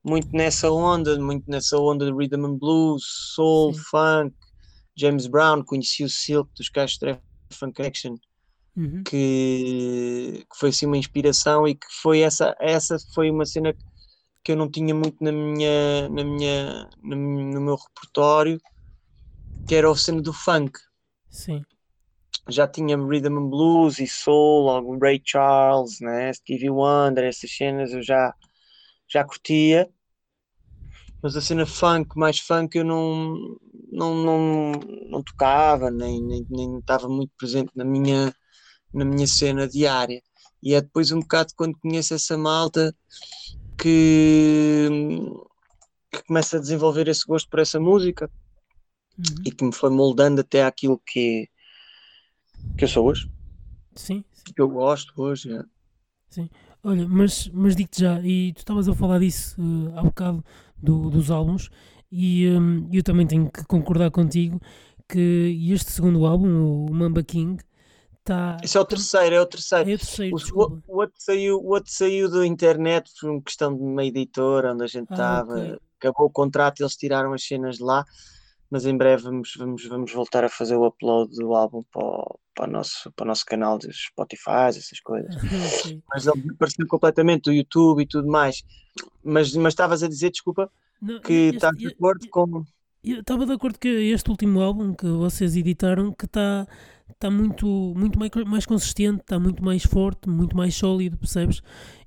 muito 0.04 0.28
nessa 0.32 0.70
onda, 0.70 1.18
muito 1.18 1.50
nessa 1.50 1.78
onda 1.78 2.06
de 2.06 2.12
rhythm 2.12 2.44
and 2.44 2.58
blues, 2.58 3.04
soul, 3.34 3.72
Sim. 3.74 3.80
funk. 3.90 4.36
James 4.96 5.26
Brown, 5.28 5.62
conheci 5.64 6.02
o 6.02 6.08
Silk 6.08 6.50
dos 6.56 6.68
Caixa 6.68 7.20
Funk 7.52 7.80
Action, 7.80 8.16
Uhum. 8.76 9.02
que, 9.02 10.46
que 10.48 10.56
foi 10.56 10.68
assim 10.68 10.86
uma 10.86 10.96
inspiração 10.96 11.66
e 11.66 11.74
que 11.74 11.86
foi 12.00 12.20
essa, 12.20 12.54
essa 12.60 12.96
foi 13.12 13.28
uma 13.28 13.44
cena 13.44 13.74
que 14.44 14.52
eu 14.52 14.56
não 14.56 14.70
tinha 14.70 14.94
muito 14.94 15.16
na 15.22 15.32
minha, 15.32 16.08
na 16.08 16.22
minha, 16.24 16.88
no, 17.02 17.16
no 17.16 17.60
meu 17.60 17.74
repertório, 17.74 18.60
que 19.66 19.74
era 19.74 19.90
a 19.90 19.96
cena 19.96 20.22
do 20.22 20.32
funk. 20.32 20.78
Sim. 21.30 21.64
Já 22.48 22.66
tinha 22.66 22.96
rhythm 22.96 23.38
and 23.38 23.50
blues 23.50 23.98
e 23.98 24.06
soul, 24.06 24.70
algum 24.70 24.98
Ray 24.98 25.20
Charles, 25.22 26.00
né? 26.00 26.32
Stevie 26.32 26.70
Wonder, 26.70 27.24
essas 27.24 27.50
cenas 27.50 27.92
eu 27.92 28.02
já, 28.02 28.34
já 29.06 29.24
curtia. 29.24 29.88
Mas 31.22 31.36
a 31.36 31.40
cena 31.40 31.66
funk, 31.66 32.16
mais 32.16 32.38
funk, 32.38 32.78
eu 32.78 32.84
não, 32.84 33.58
não, 33.90 34.14
não, 34.14 34.72
não 35.10 35.22
tocava, 35.22 35.90
nem, 35.90 36.22
nem, 36.22 36.46
nem 36.48 36.78
estava 36.78 37.08
muito 37.08 37.32
presente 37.36 37.70
na 37.74 37.84
minha, 37.84 38.32
na 38.94 39.04
minha 39.04 39.26
cena 39.26 39.68
diária. 39.68 40.22
E 40.62 40.74
é 40.74 40.80
depois 40.80 41.12
um 41.12 41.20
bocado 41.20 41.52
quando 41.56 41.78
conheço 41.78 42.14
essa 42.14 42.38
malta 42.38 42.94
que, 43.76 44.88
que 46.10 46.22
começa 46.24 46.56
a 46.56 46.60
desenvolver 46.60 47.08
esse 47.08 47.26
gosto 47.26 47.48
por 47.50 47.58
essa 47.58 47.78
música 47.78 48.30
Uhum. 49.18 49.42
e 49.44 49.50
que 49.50 49.64
me 49.64 49.72
foi 49.72 49.90
moldando 49.90 50.40
até 50.40 50.64
aquilo 50.64 51.00
que, 51.04 51.48
que 52.76 52.84
eu 52.84 52.88
sou 52.88 53.06
hoje, 53.08 53.28
Sim, 53.94 54.24
sim. 54.32 54.52
que 54.54 54.60
eu 54.62 54.68
gosto 54.68 55.12
hoje. 55.20 55.52
é. 55.52 55.62
Olha, 56.82 57.06
mas, 57.08 57.48
mas 57.52 57.74
digo-te 57.74 58.00
já, 58.00 58.20
e 58.20 58.52
tu 58.52 58.58
estavas 58.58 58.88
a 58.88 58.94
falar 58.94 59.18
disso 59.18 59.56
eh, 59.60 59.98
há 59.98 60.02
bocado 60.02 60.44
do- 60.76 61.10
dos 61.10 61.30
álbuns, 61.30 61.68
e 62.10 62.48
hum, 62.48 62.88
eu 62.92 63.02
também 63.02 63.26
tenho 63.26 63.50
que 63.50 63.64
concordar 63.64 64.10
contigo 64.10 64.60
que 65.08 65.68
este 65.72 65.90
segundo 65.90 66.24
álbum, 66.24 66.86
o 66.86 66.94
Mamba 66.94 67.22
King, 67.22 67.60
está. 68.20 68.58
Esse 68.62 68.76
é 68.76 68.80
o 68.80 68.84
terceiro, 68.84 69.34
é 69.34 69.40
o 69.40 69.46
terceiro. 69.46 69.90
É 69.90 69.94
o 69.94 69.98
terceiro, 69.98 70.36
O, 70.54 70.64
o, 70.86 70.98
outro 71.00 71.16
saiu, 71.18 71.58
o 71.58 71.68
outro 71.70 71.92
saiu 71.92 72.30
da 72.30 72.46
internet 72.46 73.10
por 73.20 73.30
uma 73.30 73.42
questão 73.42 73.74
de 73.74 73.82
uma 73.82 74.04
editora 74.04 74.72
onde 74.72 74.84
a 74.84 74.86
gente 74.86 75.08
Ah, 75.10 75.14
estava. 75.14 75.54
ok. 75.54 75.78
Acabou 75.98 76.26
o 76.26 76.30
contrato, 76.30 76.80
eles 76.80 76.96
tiraram 76.96 77.32
as 77.32 77.42
cenas 77.42 77.76
de 77.78 77.82
lá, 77.82 78.04
mas 78.70 78.84
em 78.84 78.96
breve 78.96 79.22
vamos, 79.22 79.54
vamos, 79.56 79.84
vamos 79.86 80.12
voltar 80.12 80.44
a 80.44 80.48
fazer 80.48 80.76
o 80.76 80.86
upload 80.86 81.34
do 81.34 81.54
álbum 81.54 81.82
para 81.90 82.04
o, 82.04 82.38
para 82.54 82.68
o 82.68 82.70
nosso, 82.70 83.10
para 83.12 83.24
o 83.24 83.26
nosso 83.26 83.44
canal 83.46 83.78
de 83.78 83.90
Spotify, 83.92 84.68
essas 84.68 85.00
coisas. 85.00 85.34
Mas 86.12 86.26
ele 86.26 86.42
desapareceu 86.42 86.86
completamente 86.86 87.44
do 87.44 87.52
YouTube 87.52 88.02
e 88.02 88.06
tudo 88.06 88.28
mais. 88.28 88.62
Mas, 89.22 89.54
mas 89.54 89.72
estavas 89.72 90.02
a 90.02 90.08
dizer, 90.08 90.30
desculpa, 90.30 90.70
Não, 91.00 91.20
que 91.20 91.50
estás 91.54 91.76
de 91.76 91.86
acordo 91.86 92.28
com. 92.28 92.64
Eu 93.02 93.20
estava 93.20 93.46
de 93.46 93.52
acordo 93.52 93.78
que 93.78 93.88
este 93.88 94.28
último 94.30 94.60
álbum 94.60 94.92
que 94.94 95.06
vocês 95.06 95.56
editaram 95.56 96.12
que 96.12 96.24
está 96.26 96.66
tá 97.18 97.30
muito, 97.30 97.66
muito 97.96 98.18
mais, 98.18 98.30
mais 98.46 98.66
consistente, 98.66 99.20
está 99.20 99.38
muito 99.38 99.64
mais 99.64 99.84
forte, 99.84 100.28
muito 100.28 100.56
mais 100.56 100.74
sólido, 100.74 101.16
percebes? 101.16 101.62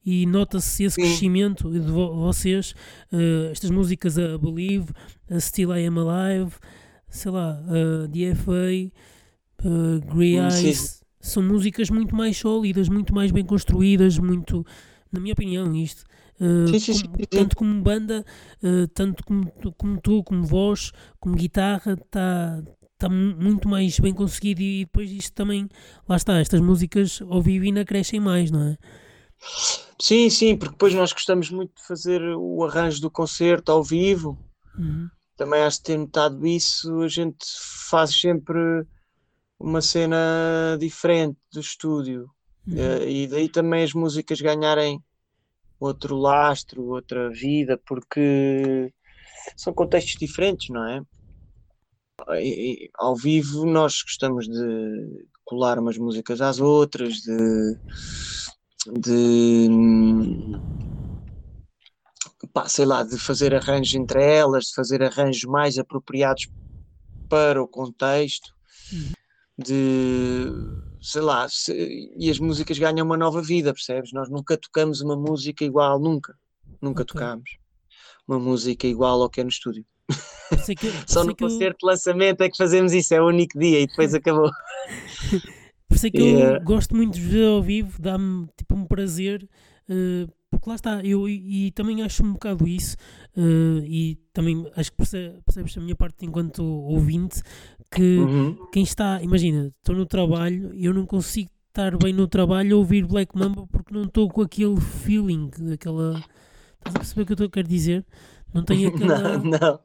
E 0.05 0.25
nota-se 0.25 0.83
esse 0.83 0.95
Sim. 0.95 1.01
crescimento 1.01 1.71
de 1.71 1.79
vo- 1.79 2.15
vocês, 2.15 2.73
eh, 3.11 3.49
estas 3.51 3.71
músicas 3.71 4.17
a 4.17 4.37
Believe, 4.37 4.87
a 5.29 5.39
Still 5.39 5.75
I 5.75 5.85
Am 5.85 5.97
Alive, 5.99 6.51
sei 7.09 7.31
lá, 7.31 7.51
a 8.03 8.07
DFA, 8.07 8.91
uh, 9.63 10.01
Grey 10.15 10.39
Hum, 10.39 10.43
Eyes, 10.49 11.03
são 11.19 11.43
músicas 11.43 11.89
muito 11.89 12.15
mais 12.15 12.37
sólidas, 12.37 12.89
muito 12.89 13.13
mais 13.13 13.31
bem 13.31 13.45
construídas, 13.45 14.17
muito, 14.17 14.65
na 15.11 15.19
minha 15.19 15.33
opinião, 15.33 15.73
isto. 15.75 16.03
Eh, 16.41 16.67
Sim, 16.67 16.79
sim, 16.79 16.93
sim, 16.93 17.03
como- 17.07 17.19
sim. 17.19 17.27
tanto 17.29 17.55
como 17.55 17.81
banda, 17.83 18.25
eh, 18.63 18.87
tanto 18.93 19.23
como, 19.25 19.51
tu- 19.61 19.73
como 19.73 20.01
tu, 20.01 20.23
como 20.23 20.43
voz, 20.45 20.91
como 21.19 21.35
guitarra, 21.35 21.93
está 21.93 22.63
tá 22.97 23.09
mu- 23.09 23.35
muito 23.37 23.67
mais 23.69 23.99
bem 23.99 24.13
conseguido 24.13 24.61
e 24.61 24.85
depois 24.85 25.11
isto 25.11 25.33
também, 25.33 25.69
lá 26.09 26.15
está, 26.17 26.39
estas 26.39 26.61
músicas 26.61 27.21
ao 27.29 27.41
vivo 27.41 27.65
ainda 27.65 27.85
crescem 27.85 28.19
mais, 28.19 28.51
não 28.51 28.63
é? 28.63 28.77
Sim, 29.99 30.29
sim, 30.29 30.57
porque 30.57 30.73
depois 30.73 30.93
nós 30.93 31.13
gostamos 31.13 31.49
muito 31.49 31.75
de 31.75 31.85
fazer 31.87 32.21
o 32.35 32.63
arranjo 32.63 33.01
do 33.01 33.11
concerto 33.11 33.71
ao 33.71 33.83
vivo. 33.83 34.37
Uhum. 34.77 35.09
Também 35.37 35.61
acho 35.61 35.79
que 35.79 35.85
ter 35.85 35.97
notado 35.97 36.45
isso, 36.45 37.01
a 37.01 37.07
gente 37.07 37.45
faz 37.89 38.19
sempre 38.19 38.85
uma 39.59 39.81
cena 39.81 40.77
diferente 40.79 41.37
do 41.53 41.59
estúdio. 41.59 42.29
Uhum. 42.67 42.77
Eh, 42.77 43.11
E 43.11 43.27
daí 43.27 43.49
também 43.49 43.83
as 43.83 43.93
músicas 43.93 44.41
ganharem 44.41 45.03
outro 45.81 46.15
lastro, 46.17 46.83
outra 46.85 47.29
vida, 47.31 47.77
porque 47.85 48.93
são 49.57 49.73
contextos 49.73 50.15
diferentes, 50.19 50.69
não 50.69 50.87
é? 50.87 51.01
E- 52.41 52.89
ao 52.95 53.15
vivo 53.15 53.65
nós 53.65 54.01
gostamos 54.03 54.47
de 54.47 55.25
colar 55.43 55.79
umas 55.79 55.97
músicas 55.97 56.39
às 56.41 56.59
outras, 56.59 57.15
de, 57.15 57.77
de 59.01 59.67
pá, 62.53 62.67
sei 62.67 62.85
lá, 62.85 63.03
de 63.03 63.17
fazer 63.17 63.53
arranjos 63.53 63.93
entre 63.95 64.23
elas, 64.23 64.65
de 64.65 64.73
fazer 64.75 65.03
arranjos 65.03 65.43
mais 65.43 65.77
apropriados 65.77 66.47
para 67.29 67.61
o 67.61 67.67
contexto, 67.67 68.49
Uhum. 68.91 69.13
de 69.57 70.51
sei 71.01 71.21
lá, 71.21 71.47
se- 71.49 72.11
e 72.17 72.29
as 72.29 72.39
músicas 72.39 72.77
ganham 72.77 73.05
uma 73.05 73.17
nova 73.17 73.41
vida, 73.41 73.73
percebes? 73.73 74.11
Nós 74.13 74.29
nunca 74.29 74.55
tocamos 74.57 75.01
uma 75.01 75.15
música 75.15 75.65
igual, 75.65 75.99
nunca, 75.99 76.37
nunca 76.81 77.03
Ok. 77.03 77.13
tocámos 77.13 77.49
uma 78.27 78.39
música 78.39 78.87
igual 78.87 79.21
ao 79.21 79.29
que 79.29 79.41
é 79.41 79.43
no 79.43 79.49
estúdio. 79.49 79.85
Que, 80.65 80.75
Só 81.07 81.23
no 81.23 81.31
eu, 81.31 81.35
concerto 81.35 81.79
de 81.79 81.85
lançamento 81.87 82.41
é 82.41 82.49
que 82.49 82.57
fazemos 82.57 82.93
isso, 82.93 83.13
é 83.13 83.21
o 83.21 83.27
único 83.27 83.57
dia 83.59 83.79
e 83.81 83.87
depois 83.87 84.13
acabou. 84.13 84.51
por 85.87 85.95
isso 85.95 86.07
é 86.07 86.11
que 86.11 86.17
Yeah. 86.19 86.57
eu 86.57 86.63
gosto 86.63 86.95
muito 86.95 87.15
de 87.15 87.21
ver 87.21 87.47
ao 87.47 87.61
vivo, 87.63 88.01
dá-me 88.01 88.47
tipo 88.57 88.75
um 88.75 88.85
prazer, 88.85 89.47
eh, 89.89 90.27
porque 90.49 90.69
lá 90.69 90.75
está, 90.75 91.03
eu 91.03 91.27
e, 91.27 91.67
e 91.67 91.71
também 91.71 92.01
acho 92.03 92.23
um 92.23 92.33
bocado 92.33 92.67
isso, 92.67 92.95
eh, 93.35 93.83
e 93.85 94.15
também 94.33 94.69
acho 94.75 94.91
que 94.91 94.97
perce- 94.97 95.33
percebes 95.45 95.77
a 95.77 95.81
minha 95.81 95.95
parte 95.95 96.25
enquanto 96.25 96.63
ouvinte, 96.63 97.41
que 97.91 98.29
Uhum. 98.29 98.57
quem 98.71 98.83
está, 98.83 99.21
imagina, 99.23 99.73
estou 99.79 99.95
no 99.95 100.05
trabalho 100.05 100.73
e 100.75 100.85
eu 100.85 100.93
não 100.93 101.05
consigo 101.05 101.51
estar 101.69 101.97
bem 101.97 102.13
no 102.13 102.27
trabalho 102.27 102.75
a 102.75 102.79
ouvir 102.79 103.05
Black 103.05 103.37
Mamba 103.37 103.67
porque 103.67 103.93
não 103.93 104.03
estou 104.05 104.29
com 104.29 104.41
aquele 104.41 104.79
feeling, 104.81 105.51
aquela. 105.73 106.25
Estás 106.79 106.95
a 106.95 106.99
perceber 106.99 107.23
o 107.23 107.25
que 107.27 107.31
eu 107.33 107.35
estou 107.35 107.47
a 107.47 107.51
querer 107.51 107.67
dizer? 107.67 108.05
Não 108.53 108.63
tenho 108.65 108.89
aquela. 108.89 109.23
Não, 109.43 109.43
não. 109.43 109.79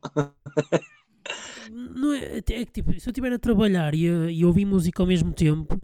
Não 1.68 2.12
é, 2.12 2.38
é 2.38 2.42
que 2.42 2.66
tipo, 2.66 2.92
se 3.00 3.08
eu 3.08 3.10
estiver 3.10 3.32
a 3.32 3.38
trabalhar 3.38 3.94
e, 3.94 4.08
a, 4.08 4.30
e 4.30 4.44
ouvir 4.44 4.64
música 4.64 5.02
ao 5.02 5.06
mesmo 5.06 5.32
tempo, 5.32 5.80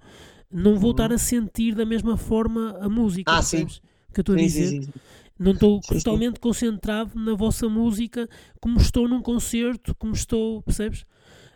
não 0.51 0.79
vou 0.79 0.93
estar 0.93 1.13
a 1.13 1.19
sentir 1.19 1.75
da 1.75 1.85
mesma 1.87 2.17
forma 2.17 2.77
a 2.81 2.89
música, 2.89 3.35
Uhum. 3.35 3.39
Ah, 3.39 3.43
sim. 3.43 3.67
que 4.13 4.21
eu 4.21 4.23
estou 4.23 4.35
a 4.35 4.39
Sim, 4.39 4.39
dizer? 4.39 4.77
sim, 4.79 4.83
sim. 4.83 4.93
Não 5.39 5.53
estou 5.53 5.83
Sim, 5.83 6.01
sim. 6.01 6.23
totalmente 6.23 6.41
concentrado 6.41 7.13
na 7.19 7.35
vossa 7.35 7.69
música 7.69 8.29
como 8.61 8.79
estou 8.79 9.09
num 9.09 9.23
concerto, 9.23 9.95
como 9.97 10.13
estou, 10.15 10.63
percebes? 10.63 11.05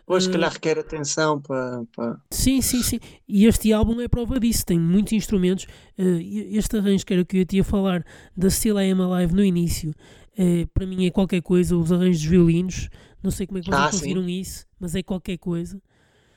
Pois, 0.07 0.23
se 0.23 0.29
Eh, 0.29 0.33
calhar 0.33 0.51
requer 0.53 0.79
atenção 0.79 1.39
para. 1.41 1.83
para... 1.95 2.19
Sim, 2.31 2.61
sim, 2.61 2.81
sim. 2.81 2.99
E 3.27 3.45
este 3.45 3.73
álbum 3.73 4.01
é 4.01 4.07
prova 4.07 4.39
disso. 4.39 4.65
Tem 4.65 4.79
muitos 4.79 5.13
instrumentos. 5.13 5.67
Eh, 5.97 6.21
este 6.57 6.77
arranjo 6.77 7.05
que 7.05 7.13
era 7.13 7.25
que 7.25 7.37
eu 7.39 7.45
te 7.45 7.57
ia 7.57 7.63
falar 7.63 8.05
da 8.35 8.49
Still 8.49 8.79
I 8.79 8.89
Am 8.91 9.01
Alive 9.03 9.33
no 9.35 9.43
início, 9.43 9.93
eh, 10.37 10.65
para 10.73 10.87
mim 10.87 11.05
é 11.05 11.11
qualquer 11.11 11.41
coisa. 11.41 11.77
Os 11.77 11.91
arranjos 11.91 12.21
de 12.21 12.29
violinos, 12.29 12.89
não 13.21 13.31
sei 13.31 13.45
como 13.45 13.59
é 13.59 13.61
que 13.61 13.67
vocês 13.69 13.79
Ah, 13.81 13.91
sim. 13.91 13.97
conseguiram 13.97 14.29
isso, 14.29 14.65
mas 14.79 14.95
é 14.95 15.03
qualquer 15.03 15.37
coisa. 15.37 15.79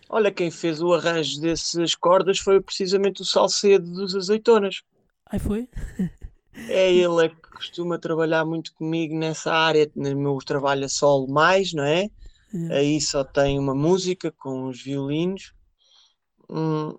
Olha, 0.08 0.32
quem 0.32 0.50
fez 0.50 0.82
o 0.82 0.92
arranjo 0.92 1.40
dessas 1.40 1.94
cordas 1.94 2.40
foi 2.40 2.60
precisamente 2.60 3.22
o 3.22 3.24
Salcedo 3.24 3.88
dos 3.92 4.16
Azeitonas. 4.16 4.82
Ai 5.30 5.38
foi? 5.38 5.68
É 6.68 6.92
ele 6.92 7.26
é 7.26 7.28
que 7.28 7.36
costuma 7.54 7.96
trabalhar 7.98 8.44
muito 8.44 8.74
comigo 8.74 9.16
nessa 9.16 9.52
área, 9.52 9.88
no 9.94 10.16
meu 10.16 10.38
trabalho 10.38 10.84
a 10.84 10.88
solo 10.88 11.28
mais, 11.28 11.72
não 11.72 11.84
é? 11.84 12.10
Eh, 12.54 12.78
Aí 12.78 13.00
só 13.00 13.24
tem 13.24 13.58
uma 13.58 13.74
música 13.74 14.32
com 14.32 14.66
os 14.68 14.82
violinos. 14.82 15.52
Hum, 16.48 16.96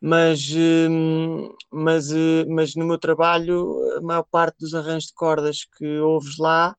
mas, 0.00 0.50
hum, 0.54 1.54
mas, 1.70 2.10
eh, 2.10 2.44
mas 2.48 2.74
no 2.74 2.84
meu 2.86 2.98
trabalho, 2.98 3.96
a 3.96 4.00
maior 4.00 4.24
parte 4.24 4.58
dos 4.58 4.74
arranjos 4.74 5.08
de 5.08 5.14
cordas 5.14 5.64
que 5.78 5.98
ouves 6.00 6.38
lá 6.38 6.76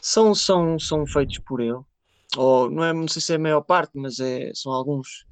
são, 0.00 0.34
são, 0.34 0.78
são 0.78 1.06
feitos 1.06 1.38
por 1.38 1.60
ele. 1.60 1.80
Ou 2.36 2.70
não, 2.70 2.84
é, 2.84 2.92
não 2.92 3.08
sei 3.08 3.22
se 3.22 3.32
é 3.32 3.36
a 3.36 3.38
maior 3.38 3.62
parte, 3.62 3.92
mas 3.94 4.18
é, 4.18 4.50
são 4.54 4.72
alguns. 4.72 5.26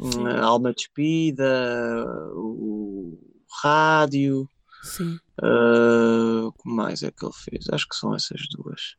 Hum, 0.00 0.26
a 0.26 0.44
Alma 0.44 0.72
Despida, 0.72 2.04
o 2.34 3.18
Rádio. 3.62 4.48
sim. 4.82 5.18
Uh, 5.42 6.46
o 6.46 6.52
que 6.52 6.68
mais 6.68 7.02
é 7.02 7.10
que 7.10 7.24
ele 7.24 7.32
fez? 7.34 7.66
Acho 7.70 7.88
que 7.88 7.96
são 7.96 8.14
essas 8.14 8.42
duas. 8.50 8.96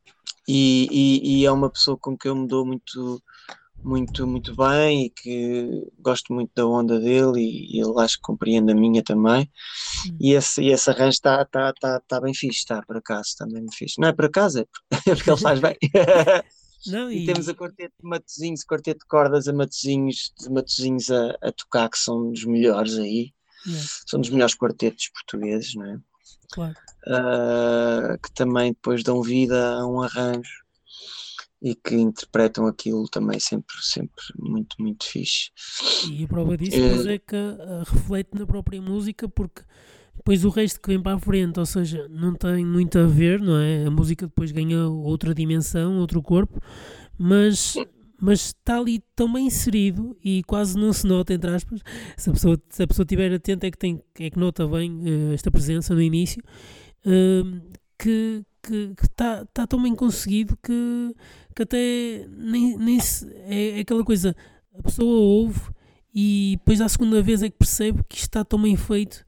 E, 0.48 0.88
e- 0.90 1.40
e 1.42 1.46
é 1.46 1.50
uma 1.52 1.70
pessoa 1.70 1.96
com 1.98 2.16
quem 2.16 2.30
eu 2.30 2.36
me 2.36 2.46
dou 2.46 2.66
muito, 2.66 3.22
muito, 3.82 4.26
muito 4.26 4.54
bem 4.56 5.06
e 5.06 5.10
que 5.10 5.68
gosto 5.98 6.32
muito 6.32 6.50
da 6.54 6.66
onda 6.66 6.98
dele 7.00 7.40
e, 7.40 7.76
e 7.76 7.80
ele 7.80 8.00
acho 8.00 8.16
que 8.16 8.22
compreende 8.22 8.72
a 8.72 8.74
minha 8.74 9.02
também. 9.02 9.50
Hum. 10.10 10.16
E 10.20 10.32
esse, 10.32 10.62
e 10.62 10.70
esse 10.70 10.90
arranjo 10.90 11.10
está 11.10 11.44
tá, 11.44 11.72
tá, 11.72 12.00
tá 12.06 12.20
bem 12.20 12.34
fixe, 12.34 12.60
está 12.60 12.82
por 12.82 12.96
acaso, 12.96 13.28
está 13.28 13.46
bem 13.46 13.66
fixe. 13.72 14.00
Não 14.00 14.08
é 14.08 14.12
por 14.12 14.26
acaso, 14.26 14.60
é 14.60 14.64
porque, 14.64 14.84
é 15.10 15.14
porque 15.14 15.30
ele 15.30 15.40
faz 15.40 15.60
bem. 15.60 15.76
Não, 16.86 17.10
E 17.10 17.22
e, 17.22 17.26
temos 17.26 17.48
a 17.48 17.54
quarteto 17.54 17.94
de 17.98 18.06
Matosinhos, 18.08 18.62
quarteto 18.64 19.00
de 19.00 19.06
cordas 19.06 19.48
a 19.48 19.52
Matosinhos, 19.54 20.32
de 20.38 20.50
Matosinhos 20.50 21.10
a, 21.10 21.30
a 21.42 21.50
tocar, 21.52 21.88
que 21.88 21.98
são 21.98 22.30
dos 22.30 22.44
melhores 22.44 22.98
aí, 22.98 23.32
yeah, 23.66 23.86
são 24.06 24.20
dos 24.20 24.28
melhores 24.28 24.54
quartetos 24.54 25.08
portugueses, 25.08 25.74
não 25.74 25.86
é? 25.86 25.98
Claro. 26.52 26.74
Ah, 27.06 28.16
que 28.22 28.32
também 28.32 28.72
depois 28.72 29.02
dão 29.02 29.22
vida 29.22 29.74
a 29.74 29.86
um 29.86 30.02
arranjo 30.02 30.64
e 31.62 31.74
que 31.74 31.94
interpretam 31.94 32.66
aquilo 32.66 33.08
também 33.08 33.40
sempre, 33.40 33.74
sempre 33.80 34.22
muito, 34.38 34.76
muito 34.78 35.04
fixe. 35.04 35.50
E 36.10 36.24
a 36.24 36.28
prova 36.28 36.56
disso 36.58 36.78
depois 36.78 37.06
é 37.06 37.18
que 37.18 37.36
ah, 37.36 37.84
reflete 37.86 38.30
na 38.34 38.46
própria 38.46 38.80
música, 38.82 39.28
porque 39.28 39.62
depois 40.14 40.44
o 40.44 40.50
resto 40.50 40.80
que 40.80 40.88
vem 40.88 41.02
para 41.02 41.16
a 41.16 41.18
frente, 41.18 41.58
ou 41.58 41.66
seja, 41.66 42.06
não 42.08 42.34
tem 42.34 42.64
muito 42.64 42.98
a 42.98 43.06
ver, 43.06 43.40
não 43.40 43.58
é? 43.58 43.86
A 43.86 43.90
música 43.90 44.26
depois 44.26 44.52
ganha 44.52 44.86
outra 44.88 45.34
dimensão, 45.34 45.98
outro 45.98 46.22
corpo, 46.22 46.60
mas, 47.18 47.74
mas 48.24 48.46
está 48.46 48.78
ali 48.78 49.02
tão 49.14 49.30
bem 49.30 49.46
inserido 49.46 50.16
e 50.24 50.42
quase 50.44 50.78
não 50.78 50.92
se 50.94 51.06
nota, 51.06 51.34
entre 51.34 51.50
aspas. 51.50 51.80
Se 52.16 52.30
a 52.30 52.32
pessoa, 52.32 52.62
se 52.70 52.82
a 52.82 52.86
pessoa 52.86 53.04
estiver 53.04 53.32
atenta, 53.34 53.66
é 53.66 53.70
que, 53.70 53.76
tem, 53.76 54.02
é 54.18 54.30
que 54.30 54.38
nota 54.38 54.66
bem 54.66 55.02
eh, 55.04 55.34
esta 55.34 55.50
presença 55.50 55.94
no 55.94 56.00
início, 56.00 56.42
que 57.98 58.42
que 58.66 58.94
está 59.02 59.44
tá 59.52 59.66
tão 59.66 59.82
bem 59.82 59.94
conseguido 59.94 60.56
que, 60.62 61.14
que 61.54 61.62
até 61.64 62.26
nem, 62.30 62.78
nem 62.78 62.98
se, 62.98 63.30
é, 63.46 63.76
é 63.76 63.80
aquela 63.80 64.02
coisa, 64.02 64.34
a 64.78 64.82
pessoa 64.82 65.20
ouve 65.20 65.60
e 66.14 66.56
depois 66.58 66.80
à 66.80 66.88
segunda 66.88 67.20
vez 67.20 67.42
é 67.42 67.50
que 67.50 67.58
percebe 67.58 68.02
que 68.08 68.16
isto 68.16 68.24
está 68.24 68.42
tão 68.42 68.62
bem 68.62 68.74
feito 68.74 69.22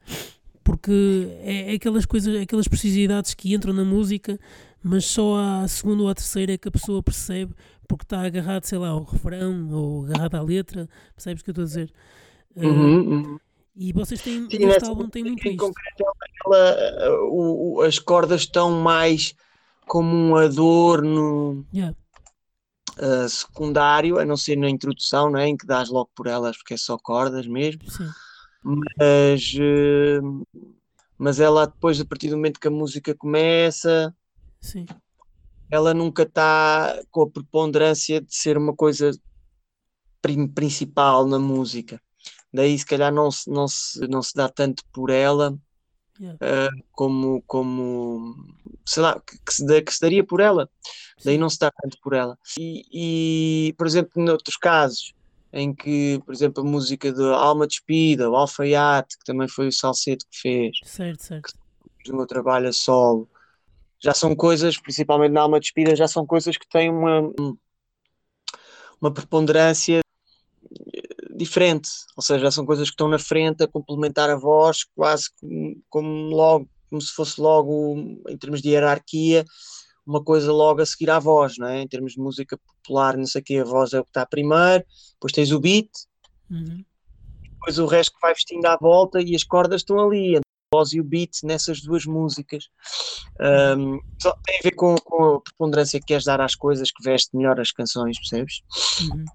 porque 0.63 1.29
é, 1.41 1.71
é 1.71 1.75
aquelas 1.75 2.05
coisas, 2.05 2.35
aquelas 2.41 2.67
precisidades 2.67 3.33
que 3.33 3.53
entram 3.53 3.73
na 3.73 3.85
música, 3.85 4.39
mas 4.83 5.05
só 5.05 5.37
à 5.63 5.67
segunda 5.67 6.03
ou 6.03 6.09
à 6.09 6.15
terceira 6.15 6.53
é 6.53 6.57
que 6.57 6.67
a 6.67 6.71
pessoa 6.71 7.03
percebe 7.03 7.53
porque 7.87 8.03
está 8.05 8.21
agarrado, 8.21 8.65
sei 8.65 8.77
lá, 8.77 8.89
ao 8.89 9.03
refrão 9.03 9.69
ou 9.71 10.05
agarrado 10.05 10.35
à 10.35 10.41
letra, 10.41 10.89
percebes 11.15 11.41
o 11.41 11.45
que 11.45 11.51
eu 11.51 11.53
estou 11.53 11.63
a 11.63 11.67
dizer? 11.67 11.93
Uh, 12.55 12.93
Uhum, 12.93 13.11
uhum. 13.11 13.39
e 13.75 13.93
vocês 13.93 14.21
têm, 14.21 14.49
Sim, 14.49 14.59
neste 14.59 14.85
álbum 14.85 15.09
tem 15.09 15.23
muito 15.23 15.47
em 15.47 15.55
isto. 15.55 15.55
concreto, 15.55 16.03
ela, 16.45 16.55
ela, 16.69 17.19
o- 17.25 17.77
o- 17.77 17.81
as 17.81 17.99
cordas 17.99 18.41
estão 18.41 18.71
mais 18.81 19.33
como 19.87 20.15
um 20.15 20.35
adorno 20.35 21.65
Yeah, 21.71 21.91
ah, 22.97 23.27
secundário, 23.29 24.19
a 24.19 24.25
não 24.25 24.37
ser 24.37 24.55
na 24.57 24.69
introdução, 24.69 25.29
não 25.29 25.39
é? 25.39 25.47
Em 25.47 25.57
que 25.57 25.65
dás 25.65 25.89
logo 25.89 26.09
por 26.15 26.27
elas, 26.27 26.57
porque 26.57 26.73
é 26.73 26.77
só 26.77 26.97
cordas 26.97 27.47
mesmo. 27.47 27.81
sim, 27.87 28.15
Mas, 28.63 29.53
eh, 29.59 30.19
mas 31.17 31.39
ela 31.39 31.65
depois, 31.67 31.99
a 31.99 32.05
partir 32.05 32.29
do 32.29 32.35
momento 32.37 32.59
que 32.59 32.67
a 32.67 32.71
música 32.71 33.15
começa, 33.15 34.15
sim, 34.61 34.85
ela 35.69 35.93
nunca 35.93 36.23
está 36.23 37.01
com 37.11 37.23
a 37.23 37.29
preponderância 37.29 38.21
de 38.21 38.35
ser 38.35 38.57
uma 38.57 38.73
coisa 38.73 39.11
principal 40.53 41.27
na 41.27 41.39
música. 41.39 42.01
Daí, 42.53 42.77
se 42.77 42.85
calhar, 42.85 43.13
não 43.13 43.29
se, 43.29 43.49
não 43.49 43.67
se, 43.67 44.07
não 44.07 44.21
se 44.21 44.33
dá 44.33 44.49
tanto 44.49 44.83
por 44.91 45.09
ela 45.09 45.57
yeah, 46.19 46.69
como, 46.91 47.41
como 47.45 48.35
sei 48.85 49.03
lá, 49.03 49.19
que, 49.19 49.37
que 49.37 49.53
se, 49.53 49.81
que 49.81 49.93
se 49.93 50.01
daria 50.01 50.23
por 50.23 50.39
ela. 50.39 50.69
Daí 51.23 51.37
não 51.37 51.49
se 51.49 51.59
dá 51.59 51.71
tanto 51.71 51.97
por 52.01 52.13
ela. 52.13 52.37
E, 52.57 53.69
e, 53.69 53.73
por 53.73 53.87
exemplo, 53.87 54.23
noutros 54.23 54.57
casos, 54.57 55.13
em 55.51 55.73
que, 55.73 56.21
por 56.25 56.33
exemplo, 56.33 56.63
a 56.63 56.65
música 56.67 57.11
de 57.11 57.23
Alma 57.23 57.67
Despida, 57.67 58.29
o 58.29 58.35
Alfaiate, 58.35 59.17
que 59.17 59.25
também 59.25 59.47
foi 59.47 59.67
o 59.67 59.71
Salcedo 59.71 60.25
que 60.29 60.39
fez, 60.39 60.77
certo, 60.83 61.23
certo. 61.23 61.53
do 62.05 62.15
meu 62.15 62.27
trabalho 62.27 62.69
a 62.69 62.73
solo, 62.73 63.29
já 63.99 64.13
são 64.13 64.35
coisas, 64.35 64.77
principalmente 64.77 65.31
na 65.31 65.41
Alma 65.41 65.59
Despida, 65.59 65.95
já 65.95 66.07
são 66.07 66.25
coisas 66.25 66.57
que 66.57 66.67
têm 66.69 66.89
uma, 66.89 67.33
uma 69.01 69.11
preponderância 69.13 69.99
diferente, 71.35 71.89
ou 72.15 72.23
seja, 72.23 72.45
já 72.45 72.51
são 72.51 72.65
coisas 72.65 72.89
que 72.89 72.93
estão 72.93 73.07
na 73.07 73.19
frente 73.19 73.63
a 73.63 73.67
complementar 73.67 74.29
a 74.29 74.35
voz, 74.35 74.83
quase 74.95 75.29
como, 75.39 75.83
como 75.89 76.09
logo, 76.35 76.69
como 76.89 77.01
se 77.01 77.13
fosse 77.13 77.39
logo, 77.39 77.95
em 78.27 78.37
termos 78.37 78.61
de 78.61 78.69
hierarquia, 78.69 79.45
uma 80.05 80.23
coisa 80.23 80.51
logo 80.51 80.81
a 80.81 80.85
seguir 80.85 81.09
à 81.11 81.19
voz, 81.19 81.57
não 81.57 81.67
é? 81.67 81.81
Em 81.81 81.87
termos 81.87 82.13
de 82.13 82.19
música 82.19 82.57
popular, 82.57 83.17
não 83.17 83.25
sei 83.25 83.41
o 83.41 83.43
quê, 83.43 83.57
a 83.57 83.63
voz 83.63 83.93
é 83.93 83.99
o 83.99 84.03
que 84.03 84.09
está 84.09 84.25
primeiro, 84.25 84.83
depois 85.13 85.33
tens 85.33 85.51
o 85.51 85.59
beat, 85.59 85.89
Uhum. 86.49 86.83
depois 87.43 87.77
o 87.77 87.85
resto 87.85 88.13
que 88.13 88.21
vai 88.21 88.33
vestindo 88.33 88.65
à 88.65 88.77
volta 88.77 89.21
e 89.21 89.35
as 89.35 89.43
cordas 89.43 89.81
estão 89.81 89.99
ali, 89.99 90.39
voz 90.73 90.93
e 90.93 90.99
o 90.99 91.03
beat 91.03 91.31
nessas 91.43 91.81
duas 91.81 92.05
músicas. 92.05 92.65
Um, 93.39 93.99
tem 94.45 94.59
a 94.59 94.63
ver 94.63 94.75
com, 94.75 94.95
com 94.95 95.35
a 95.35 95.41
preponderância 95.41 95.99
que 95.99 96.07
queres 96.07 96.25
dar 96.25 96.41
às 96.41 96.55
coisas 96.55 96.91
que 96.91 97.03
veste 97.03 97.35
melhor 97.35 97.59
as 97.59 97.71
canções, 97.71 98.17
percebes? 98.17 98.61
Uhum. 99.01 99.25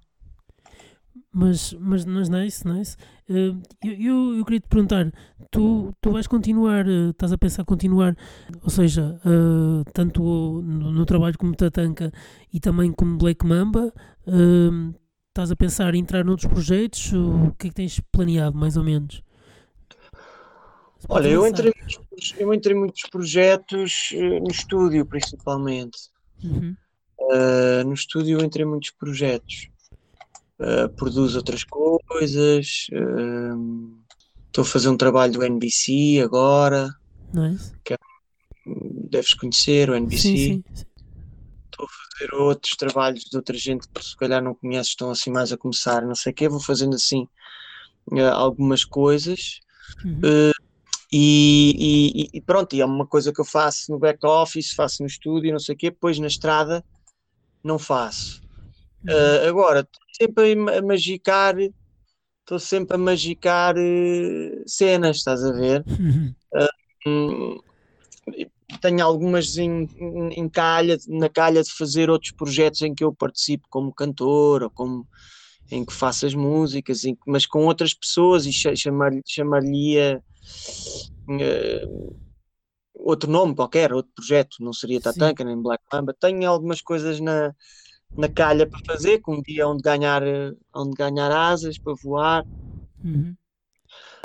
Mas, 1.35 1.73
mas, 1.79 2.05
mas 2.05 2.29
nice, 2.29 2.67
nice. 2.67 2.95
Eh, 3.27 3.55
eu, 3.83 3.93
eu, 3.93 4.37
eu 4.37 4.45
queria 4.45 4.59
te 4.59 4.67
perguntar, 4.67 5.11
tu, 5.49 5.91
tu 5.99 6.11
vais 6.11 6.27
continuar, 6.27 6.87
eh, 6.87 7.09
estás 7.09 7.31
a 7.31 7.37
pensar 7.39 7.65
continuar, 7.65 8.15
ou 8.61 8.69
seja, 8.69 9.19
eh, 9.25 9.91
tanto 9.93 10.21
no, 10.21 10.91
no 10.91 11.05
trabalho 11.05 11.35
como 11.39 11.55
Tatanka 11.55 12.11
e 12.53 12.59
também 12.59 12.91
como 12.91 13.17
Black 13.17 13.43
Mamba, 13.43 13.91
estás 15.29 15.49
a 15.49 15.55
pensar 15.55 15.95
em 15.95 16.01
entrar 16.01 16.23
noutros 16.23 16.51
projetos? 16.51 17.11
O 17.13 17.51
que 17.57 17.67
é 17.67 17.69
que 17.69 17.75
tens 17.75 17.99
planeado, 18.11 18.55
mais 18.55 18.77
ou 18.77 18.83
menos? 18.83 19.23
Olha, 21.09 21.27
eu 21.27 21.45
entrei, 21.45 21.71
em 21.71 21.75
muitos- 21.79 22.33
eu 22.37 22.53
entrei 22.53 22.75
muitos 22.75 23.01
projetos 23.09 24.09
eh, 24.13 24.39
no 24.39 24.49
estúdio, 24.49 25.05
principalmente. 25.05 25.97
Uhum. 26.43 26.75
Uh, 27.19 27.83
no 27.85 27.93
estúdio 27.93 28.39
eu 28.39 28.45
entrei 28.45 28.65
em 28.65 28.69
muitos 28.69 28.91
projetos. 28.91 29.69
Uh, 30.59 30.89
produzo 30.95 31.37
outras 31.37 31.63
coisas. 31.63 32.87
Estou 34.47 34.61
a 34.61 34.65
fazer 34.65 34.89
um 34.89 34.97
trabalho 34.97 35.33
do 35.33 35.43
NBC 35.43 36.21
agora. 36.23 36.93
Nice. 37.33 37.73
Deves 38.65 39.33
conhecer 39.33 39.89
o 39.89 39.95
NBC. 39.95 40.21
Sim, 40.21 40.63
sim. 40.75 40.85
fazer 41.77 42.33
outros 42.35 42.75
trabalhos 42.75 43.23
de 43.23 43.35
outra 43.35 43.57
gente 43.57 43.87
que 43.87 44.03
se 44.03 44.15
calhar 44.15 44.41
não 44.41 44.53
conheces, 44.53 44.89
estão 44.89 45.09
assim 45.11 45.31
mais 45.31 45.51
a 45.51 45.57
começar, 45.57 46.01
não 46.01 46.15
sei 46.15 46.31
o 46.31 46.35
quê, 46.35 46.47
vou 46.47 46.59
fazendo 46.59 46.95
assim 46.95 47.27
algumas 48.33 48.85
coisas 48.85 49.59
Uhum. 50.03 50.19
E, 51.13 52.23
e- 52.33 52.37
e 52.37 52.41
pronto, 52.41 52.75
e 52.75 52.81
é 52.81 52.85
uma 52.85 53.05
coisa 53.07 53.31
que 53.33 53.39
eu 53.41 53.45
faço 53.45 53.91
no 53.91 53.99
back 53.99 54.25
office, 54.25 54.73
faço 54.73 55.03
no 55.03 55.07
estúdio, 55.07 55.51
não 55.51 55.59
sei 55.59 55.75
o 55.75 55.77
quê, 55.77 55.91
depois 55.91 56.17
na 56.19 56.27
estrada 56.27 56.83
não 57.63 57.79
faço. 57.79 58.41
Eh, 59.07 59.47
agora, 59.47 59.81
estou 59.81 60.01
sempre 60.19 60.53
a 60.53 60.55
ma- 60.55 60.71
a 60.77 60.81
magicar, 60.81 61.55
estou 61.59 62.59
sempre 62.59 62.95
a 62.95 62.97
magicar 62.99 63.75
eh, 63.77 64.63
cenas, 64.65 65.17
estás 65.17 65.43
a 65.43 65.51
ver? 65.51 65.85
Hum, 67.05 67.59
tenho 68.81 69.03
algumas 69.03 69.57
em, 69.57 69.87
em- 69.99 70.49
calha, 70.49 70.97
na 71.07 71.29
calha 71.29 71.61
de 71.63 71.71
fazer 71.71 72.09
outros 72.09 72.31
projetos 72.31 72.81
em 72.81 72.93
que 72.93 73.03
eu 73.03 73.13
participo 73.13 73.67
como 73.69 73.93
cantor 73.93 74.63
ou 74.63 74.69
como 74.71 75.07
em 75.71 75.85
que 75.85 75.93
faço 75.93 76.25
as 76.25 76.33
músicas, 76.33 77.03
em 77.05 77.17
mas 77.27 77.45
com 77.45 77.65
outras 77.65 77.93
pessoas 77.93 78.45
e 78.45 78.53
cha- 78.53 78.75
chamar, 78.75 79.11
chamar-lhe 80.43 82.13
outro 82.93 83.29
nome 83.29 83.55
qualquer, 83.55 83.93
outro 83.93 84.11
projeto, 84.15 84.57
não 84.61 84.73
seria 84.73 84.97
Sim. 84.97 85.03
Tatanka 85.03 85.43
nem 85.43 85.61
Black 85.61 85.83
Mamba. 85.91 86.15
Tenho 86.17 86.49
algumas 86.49 86.81
coisas 86.81 87.19
na, 87.19 87.53
na 88.15 88.29
calha 88.29 88.67
para 88.67 88.79
fazer, 88.85 89.21
que 89.21 89.29
um 89.29 89.41
dia 89.41 89.67
onde 89.67 89.81
ganhar, 89.81 90.23
eh, 90.23 90.53
onde 90.73 90.95
ganhar 90.95 91.31
asas 91.31 91.77
para 91.77 91.93
voar. 92.01 92.45
Uhum. 93.03 93.35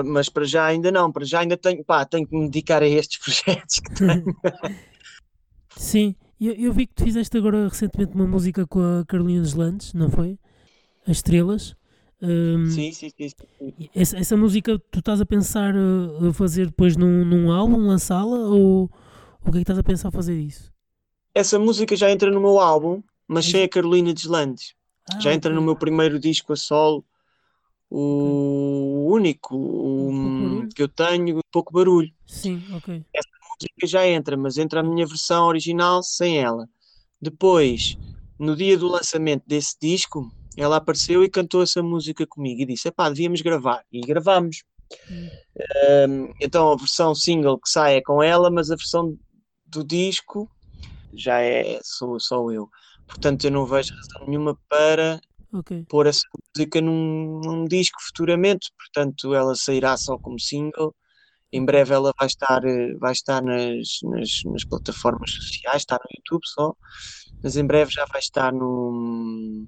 Mas 0.05 0.29
para 0.29 0.45
já 0.45 0.67
ainda 0.67 0.93
não, 0.93 1.11
para 1.11 1.25
já 1.25 1.41
ainda 1.41 1.57
tenho, 1.57 1.85
pá, 1.85 2.05
tenho 2.05 2.27
que 2.27 2.37
me 2.37 2.45
dedicar 2.45 2.83
a 2.83 2.89
estes 2.89 3.19
projetos 3.45 3.81
que 3.81 3.95
tenho. 3.95 4.25
Sim, 5.77 6.15
eu, 6.41 6.55
eu 6.55 6.73
vi 6.73 6.87
que 6.87 6.95
tu 6.95 7.05
fizeste 7.05 7.37
agora 7.37 7.69
recentemente 7.69 8.15
uma 8.15 8.27
música 8.27 8.67
com 8.67 8.81
a 8.81 9.05
Carolina 9.05 9.43
Deslandes, 9.43 9.93
não 9.93 10.11
foi? 10.11 10.39
As 11.07 11.19
Estrelas. 11.19 11.78
Hum, 12.21 12.67
Sim, 12.71 12.93
sim, 12.93 13.11
sim, 13.17 13.29
sim. 13.29 13.91
essa, 13.95 14.17
essa 14.19 14.37
música 14.37 14.79
tu 14.91 14.99
estás 14.99 15.21
a 15.21 15.27
pensar 15.27 15.75
uh, 15.75 16.29
a 16.29 16.33
fazer 16.35 16.67
depois 16.67 16.97
num, 16.97 17.25
num 17.25 17.53
álbum, 17.53 17.77
lançá-la? 17.79 18.39
Ou 18.49 18.91
o 19.41 19.45
que 19.45 19.49
é 19.51 19.53
que 19.53 19.59
estás 19.61 19.79
a 19.79 19.83
pensar 19.85 20.11
fazer 20.11 20.39
isso? 20.39 20.73
Essa 21.35 21.59
música 21.59 21.95
já 21.95 22.11
entra 22.11 22.31
no 22.31 22.41
meu 22.41 22.59
álbum, 22.59 23.03
mas 23.27 23.47
É 23.47 23.51
sem 23.51 23.63
a 23.63 23.69
Carolina 23.69 24.13
Deslandes. 24.13 24.75
Ah, 25.11 25.21
Já 25.21 25.33
entra 25.33 25.53
no 25.55 25.63
meu 25.63 25.77
primeiro 25.77 26.19
disco 26.19 26.53
a 26.53 26.57
solo, 26.57 27.05
o 27.91 29.09
único 29.13 29.57
o- 29.57 30.09
Um 30.09 30.31
barulho? 30.39 30.69
que 30.75 30.83
eu 30.83 30.89
tenho, 30.89 31.41
pouco 31.53 31.73
barulho. 31.73 32.13
Sim, 32.27 32.65
ok. 32.73 33.05
A 33.17 33.21
música 33.55 33.87
já 33.87 34.07
entra, 34.07 34.37
mas 34.37 34.59
entra 34.59 34.81
a 34.81 34.83
minha 34.83 35.07
versão 35.07 35.47
original 35.47 36.03
sem 36.03 36.39
ela. 36.39 36.69
Depois, 37.21 37.97
no 38.39 38.55
dia 38.55 38.77
do 38.77 38.89
lançamento 38.89 39.45
desse 39.47 39.77
disco, 39.81 40.31
ela 40.63 40.77
apareceu 40.77 41.23
e 41.25 41.31
cantou 41.31 41.63
essa 41.63 41.83
música 41.83 42.27
comigo 42.27 42.63
e 42.63 42.67
disse: 42.67 42.89
Epá, 42.89 43.09
devíamos 43.09 43.41
gravar. 43.43 43.85
E 43.93 44.01
gravámos. 44.01 44.65
Hum. 45.11 45.29
Um, 46.09 46.33
então 46.41 46.73
a 46.73 46.77
versão 46.77 47.15
single 47.15 47.59
que 47.59 47.69
sai 47.69 47.97
é 47.97 48.03
com 48.03 48.23
ela, 48.23 48.51
mas 48.51 48.71
a 48.71 48.77
versão 48.77 49.17
do 49.67 49.85
disco 49.85 50.51
já 51.13 51.41
é 51.41 51.81
sou 51.83 52.19
só 52.21 52.51
eu. 52.51 52.69
Portanto, 53.07 53.45
eu 53.45 53.51
não 53.51 53.67
vejo 53.67 53.91
razão 53.95 54.29
nenhuma 54.29 54.59
para 54.69 55.21
Ok. 55.53 55.85
pôr 55.89 56.07
essa 56.07 56.23
música 56.57 56.81
num, 56.81 57.41
num 57.45 57.65
disco 57.65 57.99
futuramente. 58.03 58.71
Portanto, 58.77 59.35
ela 59.35 59.55
sairá 59.55 59.97
só 59.97 60.19
como 60.19 60.39
single. 60.39 60.95
Em 61.53 61.65
breve 61.65 61.95
ela 61.95 62.13
vai 62.19 62.27
estar, 62.27 62.61
vai 63.01 63.13
estar 63.13 63.43
nas, 63.43 63.99
nas, 64.03 64.31
nas 64.45 64.65
plataformas 64.67 65.31
sociais, 65.31 65.83
está 65.83 65.97
no 65.97 66.11
YouTube 66.19 66.43
só, 66.47 66.75
mas 67.43 67.57
em 67.57 67.67
breve 67.67 67.91
já 67.91 68.05
vai 68.13 68.21
estar 68.21 68.53
no, 68.53 69.67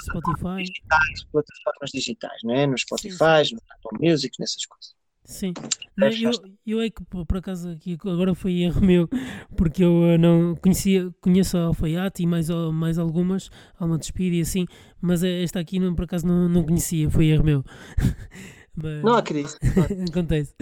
Spotify. 0.00 0.62
digitais, 0.62 1.24
plataformas 1.30 1.90
digitais, 1.92 2.38
né? 2.44 2.66
no 2.66 2.78
Spotify, 2.78 3.52
no 3.52 3.60
Apple 3.70 4.10
Music, 4.10 4.34
nessas 4.40 4.64
coisas. 4.66 4.94
Sim. 5.24 5.52
Não, 5.96 6.08
eu, 6.08 6.30
eu 6.66 6.80
é 6.80 6.90
que 6.90 7.02
por 7.04 7.36
acaso 7.36 7.70
aqui 7.70 7.96
agora 8.04 8.34
foi 8.34 8.60
erro 8.62 8.80
meu, 8.84 9.08
porque 9.56 9.84
eu 9.84 10.04
eh, 10.06 10.18
não 10.18 10.54
conhecia, 10.56 11.14
conheço 11.20 11.56
a 11.56 11.62
Alfaiate 11.64 12.22
e 12.22 12.26
mais, 12.26 12.48
mais 12.72 12.98
algumas, 12.98 13.48
Alma 13.78 13.98
de 13.98 14.06
Espírito 14.06 14.34
e 14.36 14.40
assim, 14.40 14.66
mas 15.00 15.22
eh, 15.22 15.42
esta 15.42 15.60
aqui 15.60 15.78
não, 15.78 15.94
por 15.94 16.04
acaso 16.04 16.26
não, 16.26 16.48
não 16.48 16.64
conhecia, 16.64 17.08
foi 17.10 17.26
erro 17.26 17.44
meu. 17.44 17.64
Mas- 18.74 19.02
Não 19.04 19.14
acredito. 19.16 19.58
Acontece. 20.10 20.54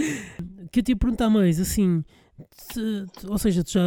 O 0.65 0.69
que 0.69 0.81
eu 0.81 0.83
te 0.83 0.89
ia 0.91 0.97
perguntar 0.97 1.31
mais, 1.31 1.61
assim, 1.61 2.03
te- 2.75 3.07
te- 3.21 3.27
ou 3.29 3.39
seja, 3.39 3.63
tu 3.63 3.71
já 3.71 3.81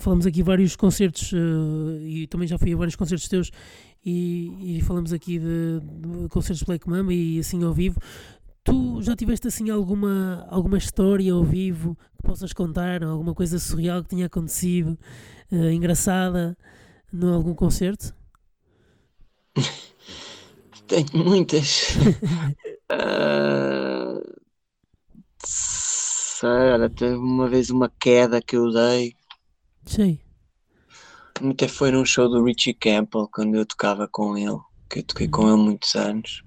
falamos 0.00 0.26
aqui 0.26 0.42
vários 0.42 0.74
concertos 0.74 1.32
eh, 1.32 2.02
e 2.04 2.26
também 2.26 2.48
já 2.48 2.58
fui 2.58 2.72
a 2.72 2.76
vários 2.76 2.96
concertos 2.96 3.28
teus 3.28 3.50
e, 4.04 4.78
e 4.78 4.80
falamos 4.82 5.12
aqui 5.12 5.38
de, 5.38 5.80
de 5.80 6.28
concertos 6.28 6.62
Black 6.62 6.88
Mamba 6.88 7.12
e 7.12 7.38
assim 7.38 7.62
ao 7.62 7.72
vivo. 7.72 8.00
Tu 8.64 9.02
já 9.02 9.16
tiveste 9.16 9.48
assim 9.48 9.70
alguma, 9.70 10.46
alguma 10.48 10.78
história 10.78 11.32
ao 11.32 11.44
vivo 11.44 11.96
que 12.16 12.22
possas 12.22 12.52
contar, 12.52 13.02
alguma 13.02 13.34
coisa 13.34 13.58
surreal 13.58 14.02
que 14.02 14.10
tenha 14.10 14.26
acontecido, 14.26 14.96
eh, 15.50 15.72
engraçada, 15.72 16.56
em 17.12 17.28
algum 17.28 17.54
concerto? 17.54 18.14
Tenho 20.86 21.08
muitas. 21.14 21.96
Ah, 22.94 24.20
sei, 25.42 26.48
olha, 26.50 26.90
teve 26.90 27.14
uma 27.14 27.48
vez 27.48 27.70
uma 27.70 27.88
queda 27.88 28.42
que 28.42 28.54
eu 28.54 28.70
dei. 28.70 29.14
Sei. 29.86 30.20
Até 31.50 31.66
foi 31.66 31.90
num 31.90 32.04
show 32.04 32.28
do 32.28 32.44
Richie 32.44 32.74
Campbell, 32.74 33.28
quando 33.32 33.56
eu 33.56 33.66
tocava 33.66 34.06
com 34.06 34.36
ele, 34.36 34.58
que 34.88 35.00
eu 35.00 35.02
toquei 35.02 35.28
com 35.28 35.48
ele 35.48 35.56
muitos 35.56 35.94
anos. 35.96 36.42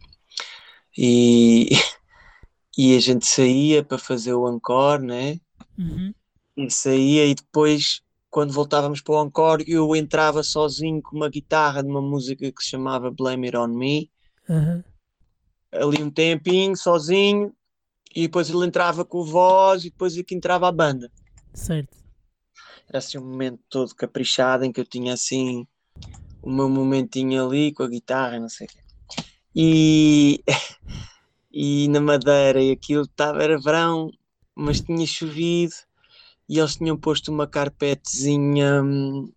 E, 0.98 1.70
e 2.78 2.96
a 2.96 3.00
gente 3.00 3.26
saía 3.26 3.84
para 3.84 3.98
fazer 3.98 4.34
o 4.34 4.48
encore, 4.50 5.04
né? 5.04 5.40
Uhum. 5.78 6.14
E 6.56 6.70
saía 6.70 7.26
e 7.26 7.36
depois, 7.36 8.02
quando 8.30 8.54
voltávamos 8.54 9.02
para 9.02 9.16
o 9.16 9.26
encore, 9.26 9.66
eu 9.68 9.94
entrava 9.96 10.44
sozinho 10.44 11.02
com 11.02 11.18
uma 11.18 11.30
guitarra 11.30 11.84
de 11.84 11.90
uma 11.90 12.02
música 12.02 12.50
que 12.50 12.64
se 12.64 12.70
chamava 12.70 13.12
Blame 13.12 13.48
It 13.48 13.58
On 13.58 13.68
Me. 13.68 14.10
Aham. 14.50 14.84
ali 15.72 16.04
um 16.04 16.12
tempinho 16.12 16.78
sozinho 16.78 17.52
e 18.16 18.24
depois 18.24 18.50
ele 18.50 18.66
entrava 18.66 19.04
com 19.04 19.26
voz 19.26 19.84
e 19.84 19.90
depois 19.90 20.18
aqui 20.18 20.36
entrava 20.36 20.68
a 20.68 20.72
banda. 20.72 21.12
Certo. 21.54 22.05
Era 22.88 23.00
assim 23.00 23.18
um 23.18 23.26
momento 23.26 23.60
todo 23.70 23.96
caprichado 23.96 24.66
em 24.66 24.72
que 24.72 24.80
eu 24.80 24.86
tinha 24.86 25.14
assim 25.14 25.68
o 26.42 26.52
meu 26.52 26.70
momentinho 26.70 27.46
ali 27.48 27.74
com 27.74 27.84
a 27.84 27.90
guitarra, 27.90 28.40
não 28.40 28.50
sei 28.50 28.68
o 28.68 28.70
quê. 28.70 28.80
E, 29.56 30.44
e 31.52 31.88
na 31.90 32.02
Madeira 32.02 32.62
e 32.62 32.72
aquilo 32.72 33.04
estava, 33.04 33.44
era 33.44 33.60
verão, 33.60 34.12
mas 34.56 34.82
tinha 34.82 35.06
chovido 35.08 35.74
e 36.50 36.60
eles 36.60 36.78
tinham 36.78 36.98
posto 36.98 37.32
uma 37.32 37.48
carpetezinha 37.48 38.84
hum, 38.84 39.32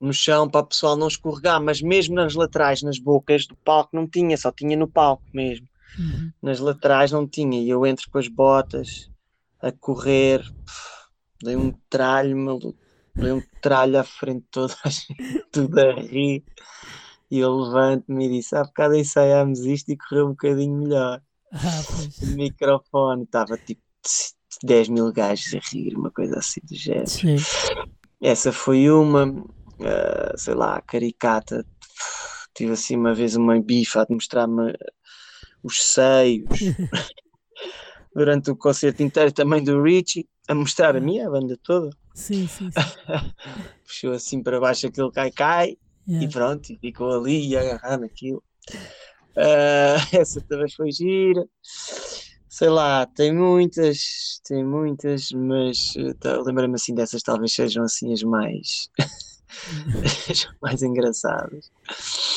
no 0.00 0.12
chão 0.12 0.48
para 0.50 0.62
o 0.62 0.66
pessoal 0.66 0.96
não 0.96 1.08
escorregar, 1.08 1.62
mas 1.62 1.80
mesmo 1.82 2.14
nas 2.16 2.34
laterais, 2.34 2.82
nas 2.82 2.98
bocas 2.98 3.46
do 3.46 3.56
palco 3.58 3.96
não 3.96 4.08
tinha, 4.08 4.36
só 4.36 4.52
tinha 4.52 4.76
no 4.76 4.88
palco 4.88 5.24
mesmo 5.32 5.68
Uhum. 5.98 6.32
nas 6.42 6.60
laterais 6.60 7.12
não 7.12 7.26
tinha, 7.26 7.60
e 7.62 7.68
eu 7.68 7.86
entro 7.86 8.08
com 8.10 8.18
as 8.18 8.28
botas 8.28 9.08
a 9.60 9.72
correr, 9.72 10.40
pff, 10.40 10.93
dei 11.44 11.56
um 11.56 11.72
tralho 11.88 12.36
maluco, 12.36 12.76
dei 13.14 13.32
um 13.32 13.42
tralho 13.60 13.98
à 13.98 14.04
frente 14.04 14.40
de 14.40 14.48
toda 14.50 14.74
a 14.84 14.88
gente, 14.88 15.44
tudo 15.52 15.78
a 15.78 15.92
rir, 15.92 16.42
e 17.30 17.38
eu 17.38 17.54
levanto-me 17.54 18.26
e 18.26 18.30
disse, 18.30 18.56
há 18.56 18.64
bocado 18.64 18.96
ensaiámos 18.96 19.60
isto 19.60 19.90
e 19.90 19.96
correu 19.96 20.26
um 20.26 20.30
bocadinho 20.30 20.76
melhor. 20.76 21.20
Ah, 21.56 21.84
pois. 21.86 22.18
O 22.18 22.36
microfone 22.36 23.22
estava 23.22 23.56
tipo 23.56 23.80
10 24.64 24.88
mil 24.88 25.12
gajos 25.12 25.54
a 25.54 25.60
rir, 25.72 25.96
uma 25.96 26.10
coisa 26.10 26.40
assim 26.40 26.60
do 26.64 26.74
género. 26.74 27.06
Sim. 27.06 27.36
Essa 28.20 28.50
foi 28.50 28.90
uma, 28.90 29.24
ah, 29.80 30.36
sei 30.36 30.54
lá, 30.54 30.80
caricata. 30.80 31.64
Tive 32.52 32.72
assim 32.72 32.96
uma 32.96 33.14
vez 33.14 33.36
uma 33.36 33.60
bifa 33.60 34.02
a 34.02 34.06
mostrar-me 34.10 34.74
os 35.62 35.80
seios 35.80 36.48
durante 38.14 38.50
o 38.50 38.56
concerto 38.56 39.02
inteiro 39.04 39.32
também 39.32 39.62
do 39.62 39.80
Richie, 39.80 40.28
a 40.48 40.54
mostrar 40.54 40.96
a 40.96 41.00
mim, 41.00 41.20
a 41.20 41.30
banda 41.30 41.58
toda. 41.62 41.90
Sim, 42.14 42.46
sim, 42.46 42.70
sim. 42.70 42.80
Puxou 43.86 44.12
assim 44.12 44.42
para 44.42 44.60
baixo 44.60 44.86
aquele 44.86 45.10
cai-cai 45.10 45.70
e 45.70 45.78
Yeah. 46.06 46.30
pronto, 46.32 46.70
e 46.70 46.76
ficou 46.78 47.10
ali 47.18 47.48
e 47.48 47.56
agarrado 47.56 48.00
naquilo. 48.02 48.42
Ah, 49.36 49.96
essa 50.12 50.40
também 50.42 50.70
foi 50.70 50.92
gira. 50.92 51.46
Sei 52.48 52.68
lá, 52.68 53.04
tem 53.06 53.34
muitas, 53.34 54.40
tem 54.46 54.62
muitas, 54.64 55.30
mas 55.32 55.94
tá- 56.20 56.40
lembra-me 56.42 56.74
assim 56.74 56.94
dessas 56.94 57.22
talvez 57.22 57.52
sejam 57.52 57.82
assim 57.84 58.12
as 58.12 58.22
mais 58.22 58.88
as 60.30 60.46
mais 60.62 60.82
engraçadas. 60.82 61.70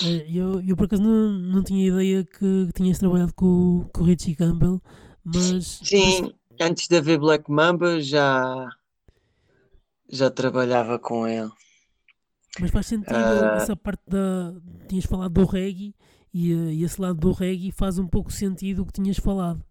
Eh, 0.05 0.25
Eu, 0.33 0.61
eu 0.61 0.75
por 0.75 0.85
acaso 0.85 1.03
não, 1.03 1.31
não 1.33 1.63
tinha 1.63 1.87
ideia 1.87 2.23
que, 2.23 2.67
que 2.67 2.73
tinhas 2.73 2.97
trabalhado 2.99 3.33
com, 3.35 3.87
com 3.93 4.01
o 4.01 4.05
Richie 4.05 4.35
Campbell, 4.35 4.81
mas. 5.23 5.81
Sim, 5.83 6.33
antes 6.59 6.87
de 6.87 6.95
haver 6.97 7.19
Black 7.19 7.49
Mamba 7.51 8.01
já 8.01 8.69
já 10.09 10.29
trabalhava 10.31 10.97
com 10.97 11.27
ele. 11.27 11.49
Mas 12.59 12.71
faz 12.71 12.87
sentido 12.87 13.13
Ah. 13.15 13.57
essa 13.57 13.75
parte 13.75 14.01
da. 14.07 14.53
Tinhas 14.87 15.05
falado 15.05 15.33
do 15.33 15.45
reggae 15.45 15.93
e, 16.33 16.51
eh, 16.53 16.73
e 16.73 16.83
esse 16.83 16.99
lado 16.99 17.19
do 17.19 17.31
reggae 17.31 17.71
faz 17.71 17.99
um 17.99 18.07
pouco 18.07 18.31
sentido 18.31 18.81
o 18.81 18.85
que 18.85 18.93
tinhas 18.93 19.17
falado. 19.17 19.63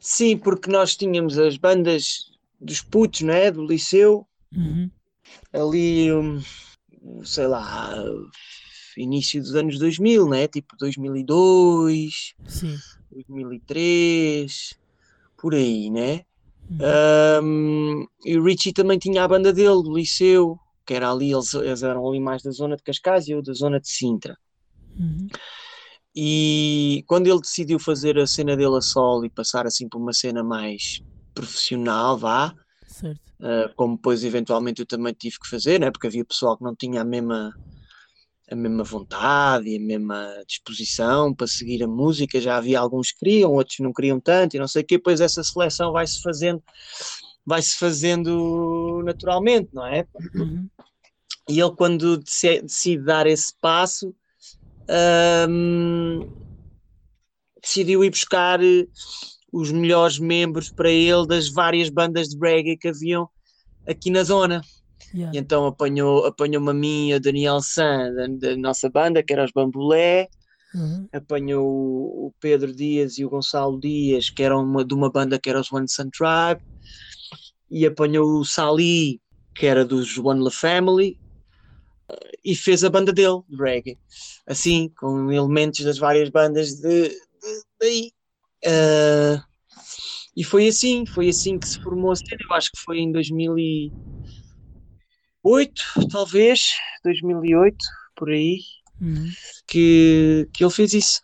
Sim, 0.00 0.36
porque 0.38 0.70
nós 0.70 0.96
tínhamos 0.96 1.38
as 1.38 1.56
bandas 1.56 2.30
dos 2.60 2.80
putos, 2.80 3.20
né, 3.22 3.50
do 3.50 3.66
liceu, 3.66 4.26
Uhum. 4.54 4.90
ali, 5.52 6.10
hum, 6.12 6.40
sei 7.24 7.46
lá, 7.46 7.92
início 8.96 9.40
dos 9.42 9.54
anos 9.54 9.78
2000, 9.78 10.26
né, 10.28 10.48
tipo 10.48 10.74
2002, 10.78 12.34
Sim. 12.48 12.76
2003, 13.10 14.74
por 15.46 15.54
aí, 15.54 15.90
né? 15.92 16.22
Hum, 17.40 18.04
e 18.24 18.36
o 18.36 18.42
Richie 18.42 18.72
também 18.72 18.98
tinha 18.98 19.22
a 19.22 19.28
banda 19.28 19.52
dele, 19.52 19.80
do 19.80 19.96
liceu, 19.96 20.58
que 20.84 20.92
era 20.92 21.08
ali, 21.08 21.32
eles, 21.32 21.54
eles 21.54 21.84
eram 21.84 22.08
ali 22.08 22.18
mais 22.18 22.42
da 22.42 22.50
zona 22.50 22.76
de 22.76 22.82
Cascais 22.82 23.28
e 23.28 23.30
eu 23.30 23.40
da 23.40 23.52
zona 23.52 23.78
de 23.78 23.88
Sintra. 23.88 24.36
Uhum. 24.98 25.28
E 26.12 27.04
quando 27.06 27.28
ele 27.28 27.40
decidiu 27.40 27.78
fazer 27.78 28.18
a 28.18 28.26
cena 28.26 28.56
dele 28.56 28.76
a 28.76 28.80
solo 28.80 29.24
e 29.24 29.30
passar 29.30 29.68
assim 29.68 29.88
por 29.88 29.98
uma 29.98 30.12
cena 30.12 30.42
mais 30.42 31.00
profissional, 31.32 32.18
vá, 32.18 32.52
uh, 33.04 33.72
como 33.76 33.94
depois 33.94 34.24
eventualmente 34.24 34.80
eu 34.80 34.86
também 34.86 35.14
tive 35.16 35.38
que 35.38 35.48
fazer, 35.48 35.78
né? 35.78 35.92
porque 35.92 36.08
havia 36.08 36.24
pessoal 36.24 36.58
que 36.58 36.64
não 36.64 36.74
tinha 36.74 37.02
a 37.02 37.04
mesma, 37.04 37.54
a 38.50 38.54
mesma 38.54 38.84
vontade 38.84 39.68
e 39.68 39.76
a 39.76 39.80
mesma 39.80 40.42
disposição 40.46 41.34
para 41.34 41.46
seguir 41.46 41.82
a 41.82 41.88
música, 41.88 42.40
já 42.40 42.56
havia 42.56 42.78
alguns 42.78 43.10
que 43.10 43.18
queriam, 43.18 43.52
outros 43.52 43.78
não 43.80 43.92
queriam 43.92 44.20
tanto 44.20 44.54
e 44.54 44.58
não 44.60 44.68
sei 44.68 44.82
o 44.82 44.86
quê, 44.86 44.96
depois 44.96 45.20
essa 45.20 45.42
seleção 45.42 45.92
vai-se 45.92 46.20
fazendo, 46.20 46.62
vai-se 47.44 47.76
fazendo 47.76 49.02
naturalmente, 49.04 49.68
não 49.72 49.86
é? 49.86 50.06
Uhum. 50.34 50.68
E 51.48 51.60
ele, 51.60 51.70
quando 51.76 52.18
decide 52.18 53.04
dar 53.04 53.26
esse 53.26 53.52
passo, 53.60 54.14
hum, 55.48 56.20
decidiu 57.60 58.04
ir 58.04 58.10
buscar 58.10 58.62
eh, 58.62 58.86
os 59.52 59.70
melhores 59.70 60.18
membros 60.18 60.70
para 60.70 60.90
ele 60.90 61.26
das 61.26 61.48
várias 61.48 61.88
bandas 61.88 62.28
de 62.28 62.38
reggae 62.38 62.76
que 62.76 62.88
haviam 62.88 63.28
aqui 63.86 64.10
na 64.10 64.22
zona. 64.22 64.60
Yeah. 65.16 65.34
E 65.34 65.40
então 65.40 65.64
apanhou, 65.66 66.26
apanhou-me 66.26 66.70
a 66.70 66.74
mim 66.74 67.08
e 67.08 67.14
a 67.14 67.18
Daniel 67.18 67.62
San, 67.62 68.12
da, 68.12 68.26
da 68.26 68.56
nossa 68.56 68.90
banda, 68.90 69.22
que 69.22 69.32
era 69.32 69.44
os 69.44 69.50
Bambulé, 69.50 70.28
Uhum. 70.74 71.08
apanhou 71.10 71.66
o 71.66 72.34
Pedro 72.38 72.70
Dias 72.74 73.16
e 73.16 73.24
o 73.24 73.30
Gonçalo 73.30 73.80
Dias, 73.80 74.28
que 74.28 74.42
eram 74.42 74.62
uma, 74.62 74.84
de 74.84 74.92
uma 74.92 75.10
banda 75.10 75.38
que 75.38 75.48
era 75.48 75.58
os 75.58 75.72
One 75.72 75.88
Sun 75.88 76.10
Tribe, 76.10 76.60
e 77.70 77.86
apanhou 77.86 78.40
o 78.40 78.44
Sali, 78.44 79.18
que 79.54 79.64
era 79.64 79.86
dos 79.86 80.18
One 80.18 80.42
La 80.42 80.50
Family, 80.50 81.18
e 82.44 82.54
fez 82.54 82.84
a 82.84 82.90
banda 82.90 83.10
dele, 83.10 83.40
de 83.48 83.56
reggae, 83.56 83.98
assim, 84.46 84.90
com 84.98 85.32
elementos 85.32 85.82
das 85.82 85.96
várias 85.96 86.28
bandas 86.28 86.74
de, 86.74 87.08
de, 87.08 87.18
daí. 87.80 88.12
Uh, 88.66 89.42
e 90.36 90.44
foi 90.44 90.68
assim, 90.68 91.06
foi 91.06 91.30
assim 91.30 91.58
que 91.58 91.66
se 91.66 91.78
formou 91.78 92.12
a 92.12 92.16
cena. 92.16 92.38
Eu 92.50 92.54
acho 92.54 92.70
que 92.70 92.80
foi 92.84 92.98
em 92.98 93.10
2008, 95.46 96.08
talvez, 96.10 96.72
2008, 97.04 97.76
por 98.16 98.30
aí, 98.30 98.58
Uhum. 99.00 99.30
que, 99.66 100.48
que 100.52 100.64
ele 100.64 100.72
fez 100.72 100.94
isso. 100.94 101.20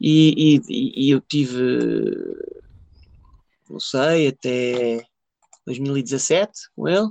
E, 0.00 0.56
e, 0.68 1.06
e 1.06 1.10
eu 1.10 1.20
tive, 1.20 1.60
não 3.68 3.78
sei, 3.78 4.28
até 4.28 5.04
2017 5.66 6.52
com 6.74 6.88
ele. 6.88 7.08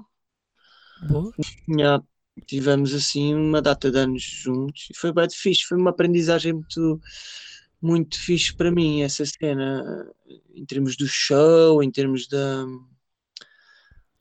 Boa. 1.10 1.32
Tivemos 2.46 2.94
assim 2.94 3.36
uma 3.36 3.62
data 3.62 3.92
de 3.92 3.98
anos 3.98 4.24
juntos 4.24 4.88
e 4.90 4.98
foi 4.98 5.12
bem 5.12 5.28
fixe, 5.30 5.64
foi 5.64 5.78
uma 5.78 5.90
aprendizagem 5.90 6.54
muito, 6.54 7.02
muito 7.82 8.18
fixe 8.18 8.56
para 8.56 8.72
mim 8.72 9.02
essa 9.02 9.26
cena, 9.26 9.84
em 10.56 10.66
termos 10.66 10.96
do 10.96 11.06
show, 11.06 11.84
em 11.84 11.92
termos 11.92 12.28
da, 12.28 12.66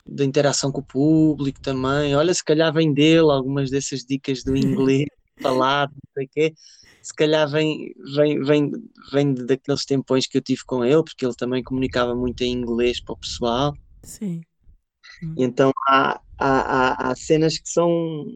da 0.08 0.24
interação 0.24 0.72
com 0.72 0.80
o 0.80 0.84
público 0.84 1.60
também. 1.60 2.16
Olha, 2.16 2.32
se 2.32 2.42
calhar 2.42 2.72
vem 2.72 2.92
dele 2.92 3.30
algumas 3.30 3.70
dessas 3.70 4.04
dicas 4.04 4.42
do 4.42 4.56
inglês 4.56 5.06
falado, 5.40 5.90
não 5.92 6.12
sei 6.14 6.24
o 6.24 6.28
quê. 6.32 6.54
Se 7.02 7.14
calhar 7.14 7.48
vem, 7.48 7.92
vem, 8.14 8.42
vem, 8.42 8.70
vem 9.12 9.34
daqueles 9.34 9.84
tempões 9.84 10.26
que 10.26 10.38
eu 10.38 10.42
tive 10.42 10.62
com 10.66 10.84
ele, 10.84 11.02
porque 11.02 11.24
ele 11.24 11.34
também 11.34 11.62
comunicava 11.62 12.14
muito 12.14 12.42
em 12.42 12.52
inglês 12.52 13.00
para 13.00 13.12
o 13.12 13.18
pessoal. 13.18 13.74
Sim. 14.02 14.42
E 15.36 15.44
então 15.44 15.72
há, 15.88 16.20
há, 16.38 16.48
há, 16.48 17.10
há 17.10 17.16
cenas 17.16 17.58
que 17.58 17.68
são 17.68 18.26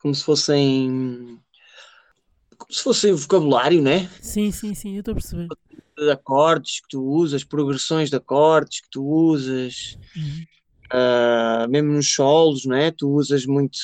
como 0.00 0.14
se 0.14 0.22
fossem 0.22 1.38
como 2.56 2.72
se 2.72 2.82
fossem 2.82 3.12
vocabulário, 3.12 3.82
né? 3.82 4.08
Sim, 4.20 4.50
sim, 4.50 4.74
sim, 4.74 4.94
eu 4.94 5.00
estou 5.00 5.12
a 5.12 5.14
perceber. 5.14 5.48
De 5.96 6.10
acordes 6.10 6.80
que 6.80 6.88
tu 6.90 7.02
usas, 7.02 7.44
progressões 7.44 8.10
de 8.10 8.16
acordes 8.16 8.80
que 8.80 8.88
tu 8.90 9.04
usas, 9.04 9.96
Uhum. 10.16 10.44
Ah, 10.90 11.66
mesmo 11.68 11.92
nos 11.92 12.12
solos, 12.12 12.64
né? 12.64 12.90
Tu 12.90 13.08
usas 13.08 13.46
muito 13.46 13.78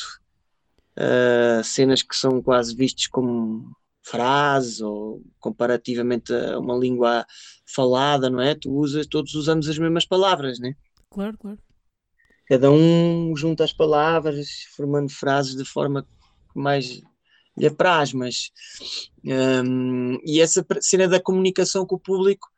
ah, 0.96 1.62
cenas 1.64 2.02
que 2.02 2.16
são 2.16 2.42
quase 2.42 2.74
vistas 2.74 3.06
como 3.06 3.74
frases 4.02 4.80
ou 4.80 5.22
comparativamente 5.40 6.32
a 6.32 6.58
uma 6.58 6.76
língua 6.76 7.26
falada, 7.66 8.28
não 8.28 8.40
é? 8.40 8.54
Tu 8.54 8.70
usas, 8.70 9.06
todos 9.06 9.34
usamos 9.34 9.68
as 9.68 9.78
mesmas 9.78 10.04
palavras, 10.04 10.58
né? 10.58 10.74
Claro, 11.10 11.36
claro. 11.38 11.58
Cada 12.46 12.70
um 12.70 13.34
junta 13.34 13.64
as 13.64 13.72
palavras, 13.72 14.48
formando 14.76 15.10
frases 15.10 15.56
de 15.56 15.64
forma 15.64 16.02
que 16.02 16.58
mais 16.58 17.00
lhe 17.56 17.66
apraz, 17.66 18.12
mas 18.12 18.50
hum, 19.24 20.18
e 20.24 20.40
essa 20.40 20.64
cena 20.80 21.08
da 21.08 21.20
comunicação 21.20 21.86
com 21.86 21.94
o 21.96 22.00
público 22.00 22.48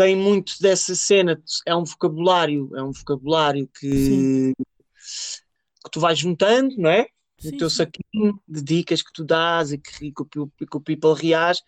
tem 0.00 0.16
muito 0.16 0.54
dessa 0.62 0.94
cena, 0.94 1.38
é 1.66 1.76
um 1.76 1.84
vocabulário, 1.84 2.74
é 2.74 2.82
um 2.82 2.90
vocabulário 2.90 3.68
que, 3.78 4.54
que 4.56 5.90
tu 5.92 6.00
vais 6.00 6.18
juntando, 6.18 6.74
não 6.78 6.88
é? 6.88 7.06
Sim, 7.38 7.48
o 7.48 7.58
teu 7.58 7.68
saquinho 7.68 8.40
de 8.48 8.62
dicas 8.62 9.02
que 9.02 9.12
tu 9.12 9.22
dás 9.22 9.72
e 9.72 9.76
que, 9.76 10.06
e 10.06 10.10
que 10.10 10.38
o, 10.38 10.50
e 10.58 10.66
que 10.66 10.76
o 10.78 10.80
people 10.80 11.12
reage, 11.12 11.60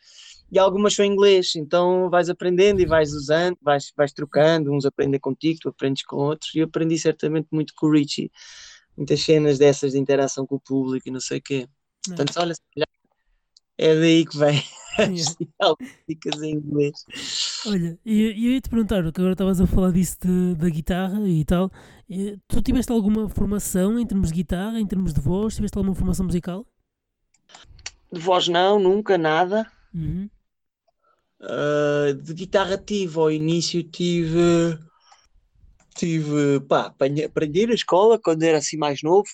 e 0.51 0.59
algumas 0.59 0.95
são 0.95 1.05
em 1.05 1.12
inglês, 1.12 1.55
então 1.57 2.09
vais 2.09 2.31
aprendendo 2.31 2.81
e 2.81 2.87
vais 2.87 3.12
usando, 3.12 3.59
vais, 3.61 3.92
vais 3.95 4.14
trocando, 4.14 4.73
uns 4.73 4.87
aprendem 4.87 5.21
contigo, 5.21 5.59
tu 5.61 5.68
aprendes 5.68 6.03
com 6.03 6.16
outros, 6.16 6.55
e 6.55 6.61
eu 6.61 6.64
aprendi 6.64 6.99
certamente 6.99 7.49
muito 7.53 7.75
com 7.77 7.87
o 7.87 7.92
Richie, 7.92 8.33
muitas 8.97 9.21
cenas 9.21 9.59
dessas 9.59 9.92
de 9.92 9.99
interação 9.99 10.47
com 10.47 10.55
o 10.55 10.61
público 10.61 11.07
e 11.07 11.12
não 11.12 11.21
sei 11.21 11.37
o 11.37 11.42
quê. 11.42 11.68
Não. 12.09 12.16
Portanto, 12.16 12.40
olha, 12.40 12.55
é 13.77 13.95
daí 13.95 14.25
que 14.25 14.38
vem 14.38 14.64
Yeah. 14.98 15.76
em 16.44 16.50
inglês. 16.55 17.05
Olha, 17.66 17.98
e 18.05 18.12
e 18.33 18.46
eu 18.46 18.52
ia 18.52 18.61
te 18.61 18.68
perguntar, 18.68 19.02
que 19.02 19.20
agora 19.20 19.33
estavas 19.33 19.61
a 19.61 19.66
falar 19.66 19.92
disso 19.92 20.18
de- 20.20 20.55
da 20.57 20.68
guitarra 20.68 21.20
e 21.28 21.44
tal. 21.44 21.70
eh, 22.11 22.37
Tu 22.48 22.61
tiveste 22.62 22.92
alguma 22.92 23.28
formação 23.28 23.98
em 23.98 24.07
termos 24.07 24.28
de 24.28 24.35
guitarra, 24.35 24.78
em 24.81 24.87
termos 24.87 25.14
de 25.14 25.20
voz? 25.20 25.55
Tiveste 25.55 25.78
alguma 25.78 25.94
formação 25.94 26.26
musical? 26.26 26.66
De 28.12 28.20
voz 28.20 28.48
não, 28.48 28.78
nunca, 28.78 29.16
nada. 29.16 29.70
Uhum. 29.94 30.28
Uh, 31.40 32.14
de 32.14 32.35
guitarra 32.35 32.78
tive 32.78 33.18
ao 33.18 33.28
início 33.31 33.83
tive 33.83 34.78
tive 35.96 36.61
pá, 36.68 36.94
aprendi 37.24 37.66
na 37.66 37.74
escola 37.74 38.16
quando 38.16 38.44
era 38.44 38.59
assim 38.59 38.76
mais 38.76 39.02
novo 39.02 39.26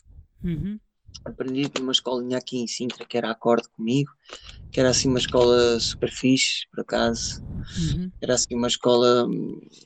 Uhum. 0.43 0.81
Aprendi 1.25 1.71
numa 1.79 1.93
escolinha 1.93 2.39
aqui 2.39 2.59
em 2.59 2.67
Sintra 2.67 3.05
que 3.05 3.17
era 3.19 3.31
acorde 3.31 3.69
comigo 3.71 4.11
que 4.71 4.81
era 4.81 4.91
assim 4.91 5.09
uma 5.09 5.19
escola 5.19 5.79
super 5.81 6.11
fixe 6.11 6.67
por 6.71 6.81
acaso 6.81 7.41
Uhum. 7.77 8.11
era 8.21 8.35
assim 8.35 8.55
uma 8.55 8.67
escola 8.69 9.27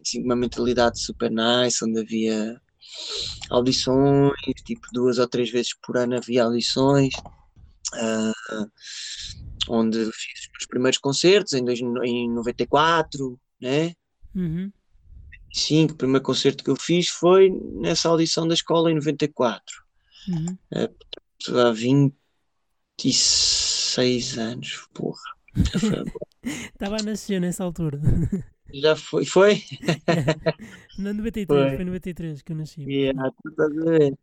assim, 0.00 0.22
uma 0.22 0.36
mentalidade 0.36 1.00
super 1.00 1.30
nice 1.30 1.84
onde 1.84 2.00
havia 2.00 2.60
audições 3.50 4.32
tipo 4.64 4.86
duas 4.92 5.18
ou 5.18 5.26
três 5.28 5.50
vezes 5.50 5.74
por 5.82 5.96
ano 5.96 6.16
havia 6.16 6.44
audições 6.44 7.12
ah, 7.94 8.32
onde 9.68 9.98
fiz 9.98 10.40
os 10.40 10.48
meus 10.52 10.66
primeiros 10.68 10.98
concertos 10.98 11.52
em, 11.54 11.64
dois, 11.64 11.80
em 11.80 12.30
94 12.32 13.38
né 13.60 13.94
Uhum. 14.34 14.72
Sim, 15.54 15.84
o 15.84 15.94
primeiro 15.94 16.24
concerto 16.24 16.64
que 16.64 16.70
eu 16.70 16.76
fiz 16.76 17.08
foi 17.08 17.50
nessa 17.50 18.08
audição 18.08 18.48
da 18.48 18.54
escola 18.54 18.90
em 18.90 18.94
94, 18.94 19.81
Uhum. 20.28 20.56
há 20.70 20.88
26 21.72 24.38
anos, 24.38 24.86
porra. 24.94 25.20
Estava 26.72 26.96
a 27.00 27.02
nascer 27.02 27.40
nessa 27.40 27.64
altura. 27.64 28.00
já 28.72 28.94
foi, 28.96 29.24
foi? 29.24 29.62
Não, 30.98 31.14
93, 31.14 31.46
Foi. 31.46 31.76
foi 31.76 31.84
93 31.84 32.42
que 32.42 32.52
eu 32.52 32.56
nasci. 32.56 32.82
Yeah, 32.86 33.28
estás 33.28 33.58
a 33.58 33.68
ver. 33.68 34.18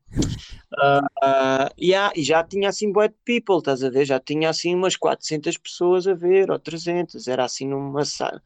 Ah, 1.22 1.72
yeah, 1.80 2.14
e 2.16 2.24
já 2.24 2.44
tinha 2.44 2.70
assim 2.70 2.92
bué 2.92 3.08
de 3.08 3.16
people, 3.26 3.58
estás 3.58 3.84
a 3.84 3.90
ver? 3.90 4.06
Já 4.06 4.20
tinha 4.20 4.50
assim 4.50 4.76
umas 4.76 4.96
400 4.96 5.58
pessoas 5.58 6.08
a 6.08 6.14
ver, 6.14 6.52
ou 6.52 6.60
300, 6.60 7.28
era 7.28 7.46
assim 7.46 7.68
numa 7.68 8.06
sala, 8.06 8.42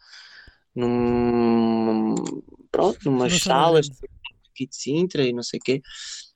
num, 0.75 2.15
pronto, 2.71 2.99
numas 3.05 3.33
Uma 3.33 3.39
sala 3.39 3.83
salas 3.83 3.89
aqui 4.51 4.67
de 4.67 4.75
Sintra 4.75 5.25
e 5.25 5.33
não 5.33 5.43
sei 5.43 5.59
o 5.59 5.63
quê. 5.63 5.81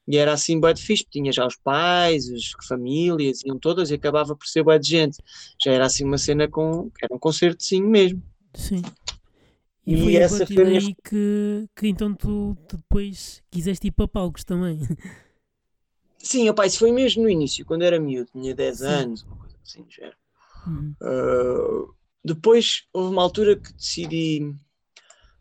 E 0.07 0.17
era 0.17 0.33
assim 0.33 0.59
bué 0.59 0.73
de 0.73 0.81
fixe, 0.81 1.05
tinha 1.09 1.31
já 1.33 1.45
os 1.45 1.57
pais, 1.57 2.29
as 2.29 2.67
famílias, 2.67 3.43
iam 3.43 3.59
todas 3.59 3.91
e 3.91 3.95
acabava 3.95 4.35
por 4.35 4.47
ser 4.47 4.63
bué 4.63 4.79
de 4.79 4.89
gente. 4.89 5.17
Já 5.61 5.71
era 5.71 5.85
assim 5.85 6.05
uma 6.05 6.17
cena 6.17 6.47
com, 6.47 6.89
era 7.01 7.13
um 7.13 7.19
concertozinho 7.19 7.87
mesmo. 7.87 8.23
Sim. 8.53 8.81
E, 9.85 9.93
E 9.93 10.01
foi 10.01 10.15
essa 10.15 10.45
foi 10.45 10.65
minha 10.65 10.81
daí 10.81 10.95
que, 11.03 11.69
que 11.75 11.87
então 11.87 12.13
tu, 12.13 12.57
tu 12.67 12.77
depois 12.77 13.41
quiseste 13.51 13.87
ir 13.87 13.91
para 13.91 14.07
palcos 14.07 14.43
também. 14.43 14.79
Sim, 16.17 16.49
opá, 16.49 16.65
isso 16.65 16.79
foi 16.79 16.91
mesmo 16.91 17.23
no 17.23 17.29
início, 17.29 17.65
quando 17.65 17.83
era 17.83 17.99
miúdo, 17.99 18.29
tinha 18.33 18.53
10 18.53 18.77
Sim. 18.77 18.85
anos, 18.85 19.23
uma 19.23 19.37
coisa 19.37 19.55
assim, 19.63 19.83
do 19.83 19.91
género. 19.91 20.17
Uhum. 20.65 20.95
Uh, 21.01 21.93
depois 22.23 22.83
houve 22.91 23.13
uma 23.13 23.21
altura 23.21 23.55
que 23.55 23.71
decidi, 23.71 24.53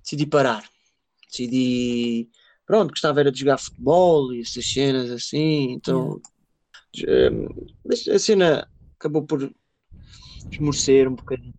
decidi 0.01 0.27
parar. 0.27 0.65
Decidi, 1.29 2.31
pronto, 2.67 2.91
gostava 2.91 3.21
era 3.21 3.33
de 3.33 3.41
jogar 3.41 3.59
futebol 3.59 4.35
e 4.35 4.41
essas 4.41 4.67
cenas 4.67 5.11
assim, 5.11 5.73
então 5.73 6.21
um, 7.05 7.49
mas 7.85 8.07
a 8.09 8.19
cena 8.19 8.69
acabou 8.99 9.23
por 9.23 9.53
esmorecer 10.51 11.09
um 11.09 11.15
bocadinho. 11.15 11.55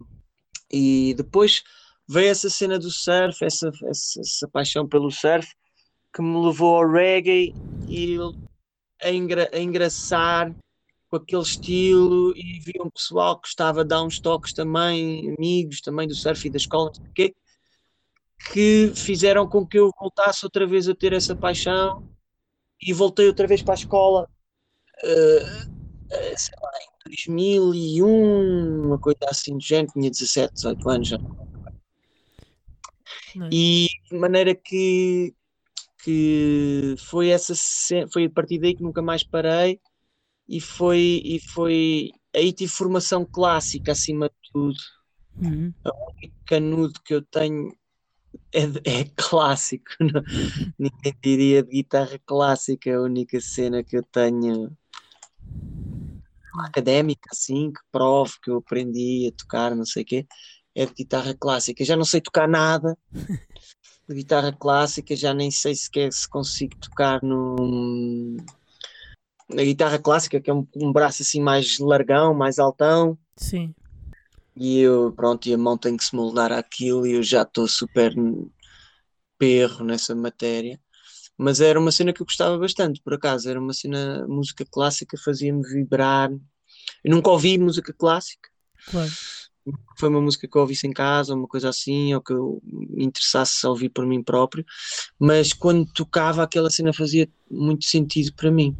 E 0.71 1.13
depois 1.15 1.63
veio 2.07 2.29
essa 2.29 2.49
cena 2.49 2.79
do 2.79 2.89
surf, 2.89 3.43
essa, 3.43 3.71
essa, 3.85 4.21
essa 4.21 4.47
paixão 4.47 4.87
pelo 4.87 5.11
surf, 5.11 5.47
que 6.13 6.21
me 6.21 6.45
levou 6.45 6.77
ao 6.77 6.89
reggae 6.89 7.53
e 7.87 8.17
a, 9.01 9.11
engra, 9.11 9.49
a 9.53 9.59
engraçar 9.59 10.53
com 11.09 11.17
aquele 11.17 11.41
estilo 11.41 12.35
e 12.35 12.59
vi 12.59 12.73
um 12.81 12.89
pessoal 12.89 13.35
que 13.35 13.47
gostava 13.47 13.83
de 13.83 13.89
dar 13.89 14.03
uns 14.03 14.19
toques 14.19 14.53
também, 14.53 15.33
amigos 15.37 15.81
também 15.81 16.07
do 16.07 16.15
surf 16.15 16.47
e 16.47 16.51
da 16.51 16.57
escola, 16.57 16.87
não 16.87 16.93
sei 16.93 17.05
o 17.05 17.13
quê, 17.13 17.35
que 18.51 18.91
fizeram 18.95 19.47
com 19.47 19.65
que 19.65 19.77
eu 19.77 19.91
voltasse 19.99 20.45
outra 20.45 20.65
vez 20.65 20.87
a 20.87 20.95
ter 20.95 21.13
essa 21.13 21.35
paixão 21.35 22.07
e 22.81 22.93
voltei 22.93 23.27
outra 23.27 23.47
vez 23.47 23.61
para 23.61 23.73
a 23.73 23.75
escola, 23.75 24.29
uh, 25.03 25.67
uh, 25.67 26.37
sei 26.37 26.55
lá, 26.61 26.71
em 26.81 27.09
2001, 27.09 28.85
uma 28.85 28.99
coisa 28.99 29.19
assim 29.27 29.57
do 29.57 29.63
género, 29.63 29.93
tinha 29.93 30.09
17, 30.09 30.53
18 30.53 30.89
anos 30.89 31.07
já. 31.07 31.17
E 33.51 33.87
de 34.09 34.17
maneira 34.17 34.55
que, 34.55 35.33
que 36.03 36.95
foi 36.97 37.29
essa 37.29 37.53
foi 38.11 38.25
a 38.25 38.29
partir 38.29 38.59
daí 38.59 38.75
que 38.75 38.83
nunca 38.83 39.01
mais 39.01 39.23
parei 39.23 39.79
e 40.47 40.59
foi 40.59 41.21
e 41.23 41.39
foi 41.39 42.11
aí 42.35 42.51
tive 42.51 42.71
formação 42.71 43.25
clássica 43.25 43.91
acima 43.91 44.29
de 44.29 44.35
tudo 44.51 44.77
Uhum. 45.39 45.71
o 45.85 46.45
canudo 46.45 46.99
que 47.05 47.13
eu 47.13 47.21
tenho 47.21 47.71
é, 48.53 48.61
é 49.01 49.05
clássico 49.15 49.91
não- 49.99 50.23
ninguém 50.77 51.17
diria 51.21 51.63
de 51.63 51.69
guitarra 51.69 52.19
clássica 52.25 52.95
a 52.95 53.01
única 53.01 53.39
cena 53.41 53.83
que 53.83 53.97
eu 53.97 54.03
tenho 54.03 54.75
académica, 56.65 57.29
assim, 57.31 57.71
que 57.71 57.79
prove 57.91 58.33
que 58.41 58.49
eu 58.49 58.57
aprendi 58.57 59.31
a 59.31 59.37
tocar, 59.37 59.75
não 59.75 59.85
sei 59.85 60.03
o 60.03 60.05
quê, 60.05 60.27
é 60.75 60.85
de 60.85 60.93
guitarra 60.93 61.35
clássica. 61.35 61.83
Já 61.83 61.95
não 61.95 62.05
sei 62.05 62.21
tocar 62.21 62.47
nada 62.47 62.97
de 64.07 64.15
guitarra 64.15 64.53
clássica, 64.53 65.15
já 65.15 65.33
nem 65.33 65.51
sei 65.51 65.75
sequer 65.75 66.11
se 66.13 66.27
consigo 66.29 66.75
tocar 66.79 67.21
no, 67.21 68.37
na 69.49 69.63
guitarra 69.63 69.99
clássica, 69.99 70.39
que 70.39 70.49
é 70.49 70.53
um, 70.53 70.65
um 70.75 70.91
braço 70.91 71.21
assim 71.21 71.41
mais 71.41 71.77
largão, 71.79 72.33
mais 72.33 72.57
altão. 72.59 73.17
Sim. 73.35 73.73
E 74.59 74.79
eu, 74.79 75.11
pronto, 75.11 75.47
e 75.47 75.53
a 75.53 75.57
mão 75.57 75.77
tem 75.77 75.95
que 75.95 76.03
se 76.03 76.15
moldar 76.15 76.51
àquilo 76.51 77.05
e 77.05 77.13
eu 77.13 77.23
já 77.23 77.43
estou 77.43 77.67
super 77.67 78.13
perro 79.37 79.85
nessa 79.85 80.15
matéria. 80.15 80.79
Mas 81.37 81.61
era 81.61 81.79
uma 81.79 81.91
cena 81.91 82.11
que 82.11 82.21
eu 82.21 82.25
gostava 82.25 82.57
bastante, 82.57 82.99
por 83.01 83.13
acaso. 83.13 83.47
Era 83.47 83.59
uma 83.59 83.73
cena, 83.73 84.27
música 84.27 84.65
clássica 84.65 85.15
fazia-me 85.23 85.61
vibrar. 85.61 86.31
Eu 87.03 87.11
nunca 87.11 87.29
ouvi 87.29 87.57
música 87.57 87.93
clássica. 87.93 88.49
Claro. 88.87 89.11
Foi 89.99 90.09
uma 90.09 90.21
música 90.21 90.47
que 90.47 90.57
eu 90.57 90.61
ouvisse 90.61 90.87
em 90.87 90.93
casa, 90.93 91.35
uma 91.35 91.47
coisa 91.47 91.69
assim, 91.69 92.13
ou 92.15 92.21
que 92.21 92.33
eu 92.33 92.59
me 92.63 93.05
interessasse 93.05 93.65
a 93.65 93.69
ouvir 93.69 93.89
por 93.89 94.07
mim 94.07 94.23
próprio. 94.23 94.65
Mas 95.19 95.53
quando 95.53 95.85
tocava, 95.93 96.41
aquela 96.41 96.69
cena 96.71 96.91
fazia 96.91 97.29
muito 97.51 97.85
sentido 97.85 98.33
para 98.33 98.49
mim. 98.49 98.75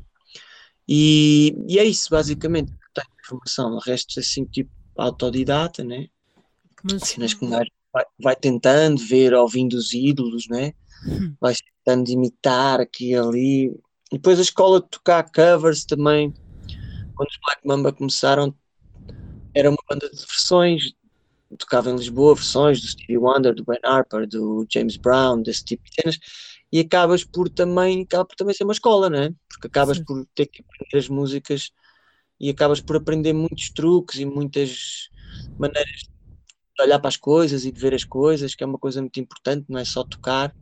E, 0.88 1.54
e 1.68 1.78
é 1.78 1.84
isso, 1.84 2.10
basicamente. 2.10 2.74
Tenho 2.96 3.08
informação. 3.20 3.72
O 3.74 3.80
resto 3.80 4.18
é 4.18 4.22
assim, 4.22 4.46
tipo, 4.46 4.72
autodidata, 4.98 5.84
né? 5.84 6.08
Mas, 6.84 7.10
Cenas 7.10 7.34
que 7.34 7.46
um 7.46 7.50
gajo 7.50 7.70
vai, 7.92 8.06
vai 8.22 8.36
tentando 8.36 9.02
ver, 9.02 9.34
ouvindo 9.34 9.74
os 9.74 9.94
ídolos, 9.94 10.48
né? 10.50 10.74
Hum. 11.08 11.36
Vai 11.40 11.54
tentando 11.86 12.10
imitar 12.10 12.80
aqui 12.80 13.12
e 13.12 13.16
ali. 13.16 13.66
E 14.12 14.16
depois 14.16 14.40
a 14.40 14.44
escola 14.44 14.82
de 14.82 14.88
tocar 14.90 15.30
covers 15.32 15.86
também. 15.86 16.34
Quando 17.16 17.30
os 17.30 17.40
Black 17.46 17.62
Mamba 17.66 17.92
começaram, 17.92 18.54
era 19.54 19.70
uma 19.70 19.84
banda 19.90 20.10
de 20.10 20.18
versões. 20.18 20.94
Tocava 21.58 21.90
em 21.90 21.96
Lisboa 21.96 22.36
versões 22.36 22.82
do 22.82 22.88
Stevie 22.88 23.18
Wonder, 23.18 23.56
do 23.56 23.64
Ben 23.64 23.80
Harper, 23.84 24.28
do 24.28 24.68
James 24.70 24.98
Brown, 24.98 25.42
desse 25.42 25.64
tipo 25.64 25.84
de 25.84 25.94
cenas. 25.96 26.20
E 26.72 26.82
acabas 26.82 27.24
por 27.24 27.50
também, 27.50 28.04
acaba 28.04 28.26
por 28.26 28.36
também 28.36 28.54
ser 28.54 28.66
uma 28.66 28.74
escola, 28.74 29.10
né? 29.10 29.34
Porque 29.48 29.68
acabas 29.68 29.98
Sim. 29.98 30.04
por 30.04 30.26
ter 30.36 30.46
que 30.48 30.62
aprender 30.62 30.98
as 30.98 31.10
músicas 31.10 31.72
e 32.40 32.50
acabas 32.50 32.80
por 32.80 32.96
aprender 32.96 33.34
muitos 33.34 33.70
truques 33.70 34.20
e 34.20 34.26
muitas 34.26 35.10
maneiras 35.58 36.02
de 36.78 36.84
olhar 36.84 37.00
para 37.00 37.10
as 37.10 37.18
coisas 37.18 37.66
e 37.66 37.72
de 37.72 37.80
ver 37.80 37.94
as 37.94 38.04
coisas, 38.04 38.54
que 38.54 38.64
é 38.64 38.68
uma 38.68 38.78
coisa 38.78 39.02
muito 39.02 39.20
importante, 39.20 39.66
não 39.68 39.80
é 39.80 39.86
só 39.86 40.04
tocar, 40.04 40.56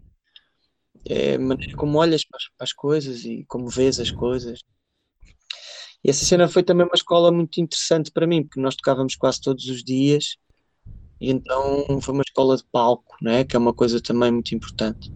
é 1.07 1.35
a 1.35 1.39
maneira 1.39 1.75
como 1.75 1.97
olhas 1.97 2.25
para 2.25 2.39
as, 2.59 2.73
coisas 2.73 3.25
e 3.25 3.45
como 3.47 3.67
vês 3.67 3.99
as 3.99 4.09
coisas. 4.09 4.61
E 6.03 6.09
essa 6.09 6.25
cena 6.25 6.47
foi 6.47 6.63
também 6.63 6.85
uma 6.85 6.95
escola 6.95 7.31
muito 7.31 7.59
interessante 7.59 8.11
para 8.11 8.27
mim, 8.27 8.43
porque 8.43 8.59
nós 8.59 8.75
tocávamos 8.75 9.15
quase 9.15 9.41
todos 9.41 9.65
os 9.67 9.83
dias, 9.83 10.37
e 11.19 11.29
então 11.31 12.01
foi 12.01 12.13
uma 12.13 12.23
escola 12.25 12.57
de 12.57 12.63
palco, 12.71 13.15
né? 13.21 13.43
que 13.43 13.55
é 13.55 13.59
uma 13.59 13.73
coisa 13.73 14.01
também 14.01 14.31
muito 14.31 14.53
importante. 14.55 15.11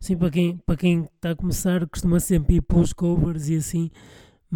sim, 0.00 0.16
para 0.16 0.30
quem, 0.30 0.56
para 0.58 0.76
quem 0.76 1.04
está 1.04 1.30
a 1.30 1.36
começar, 1.36 1.86
costuma 1.88 2.20
sempre 2.20 2.56
ir 2.56 2.62
para 2.62 2.78
os 2.78 2.92
covers 2.92 3.48
e 3.48 3.56
assim. 3.56 3.90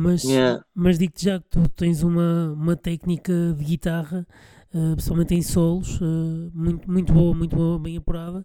Mas, 0.00 0.22
Yeah. 0.22 0.62
mas 0.74 0.98
digo-te 0.98 1.24
já 1.24 1.40
que 1.40 1.48
tu 1.48 1.68
tens 1.70 2.02
uma, 2.02 2.52
uma 2.52 2.76
técnica 2.76 3.32
de 3.56 3.64
guitarra, 3.64 4.26
eh, 4.72 4.92
principalmente 4.94 5.34
em 5.34 5.42
solos, 5.42 5.98
eh, 6.00 6.50
muito, 6.54 6.90
muito 6.90 7.12
boa, 7.12 7.34
muito 7.34 7.56
boa, 7.56 7.78
bem 7.78 7.96
apurada, 7.96 8.44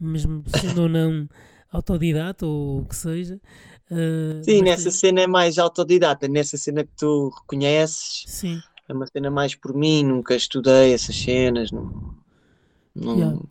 mesmo 0.00 0.42
sendo 0.48 0.82
ou 0.82 0.88
não 0.88 1.28
autodidata 1.70 2.46
ou 2.46 2.80
o 2.82 2.86
que 2.86 2.96
seja. 2.96 3.40
eh, 3.90 4.42
Sim, 4.42 4.62
nessa 4.62 4.90
tens- 4.90 4.94
cena 5.00 5.22
é 5.22 5.26
mais 5.26 5.58
autodidata, 5.58 6.28
nessa 6.28 6.56
cena 6.56 6.84
que 6.84 6.92
tu 6.96 7.30
reconheces, 7.30 8.26
Sim, 8.26 8.62
é 8.88 8.92
uma 8.92 9.06
cena 9.06 9.30
mais 9.30 9.54
por 9.54 9.74
mim, 9.74 10.04
nunca 10.04 10.34
estudei 10.36 10.92
essas 10.94 11.16
cenas, 11.16 11.70
não, 11.72 12.14
não, 12.94 13.18
Yeah. 13.18 13.46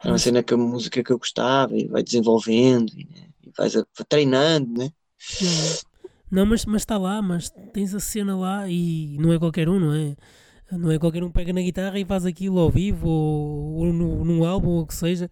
era 0.00 0.12
uma 0.12 0.18
cena 0.18 0.42
que 0.42 0.54
a 0.54 0.56
música 0.56 1.02
que 1.02 1.12
eu 1.12 1.18
gostava 1.18 1.76
e 1.76 1.88
vai 1.88 2.02
desenvolvendo 2.02 2.92
e, 2.96 3.04
né, 3.06 3.28
e 3.42 3.50
vais 3.56 3.76
a- 3.76 3.86
treinando, 4.08 4.72
né? 4.78 4.90
yeah. 5.40 5.76
Não, 6.30 6.44
mas 6.46 6.64
mas 6.64 6.82
está 6.82 6.98
lá, 6.98 7.20
mas 7.22 7.50
tens 7.72 7.94
a 7.94 8.00
cena 8.00 8.36
lá 8.36 8.68
e 8.68 9.16
não 9.18 9.32
é 9.32 9.38
qualquer 9.38 9.68
um, 9.68 9.78
não 9.78 9.94
é? 9.94 10.16
Não 10.72 10.90
é 10.90 10.98
qualquer 10.98 11.22
um 11.22 11.28
que 11.28 11.34
pega 11.34 11.52
na 11.52 11.60
guitarra 11.60 11.98
e 11.98 12.04
faz 12.04 12.24
aquilo 12.26 12.58
ao 12.58 12.70
vivo 12.70 13.06
ou, 13.08 13.74
ou 13.86 13.92
no, 13.92 14.24
num 14.24 14.44
álbum 14.44 14.70
ou 14.70 14.80
o 14.82 14.86
que 14.86 14.94
seja, 14.94 15.28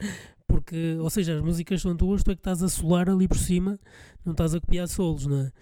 porque, 0.46 0.96
ou 1.00 1.10
seja, 1.10 1.36
as 1.36 1.42
músicas 1.42 1.80
são 1.82 1.96
tuas, 1.96 2.22
tu 2.22 2.30
é 2.30 2.34
que 2.34 2.40
estás 2.40 2.62
a 2.62 2.68
solar 2.68 3.08
ali 3.08 3.26
por 3.26 3.38
cima, 3.38 3.80
não 4.24 4.32
estás 4.32 4.54
a 4.54 4.60
copiar 4.60 4.86
solos, 4.86 5.26
não 5.26 5.40
é? 5.40 5.52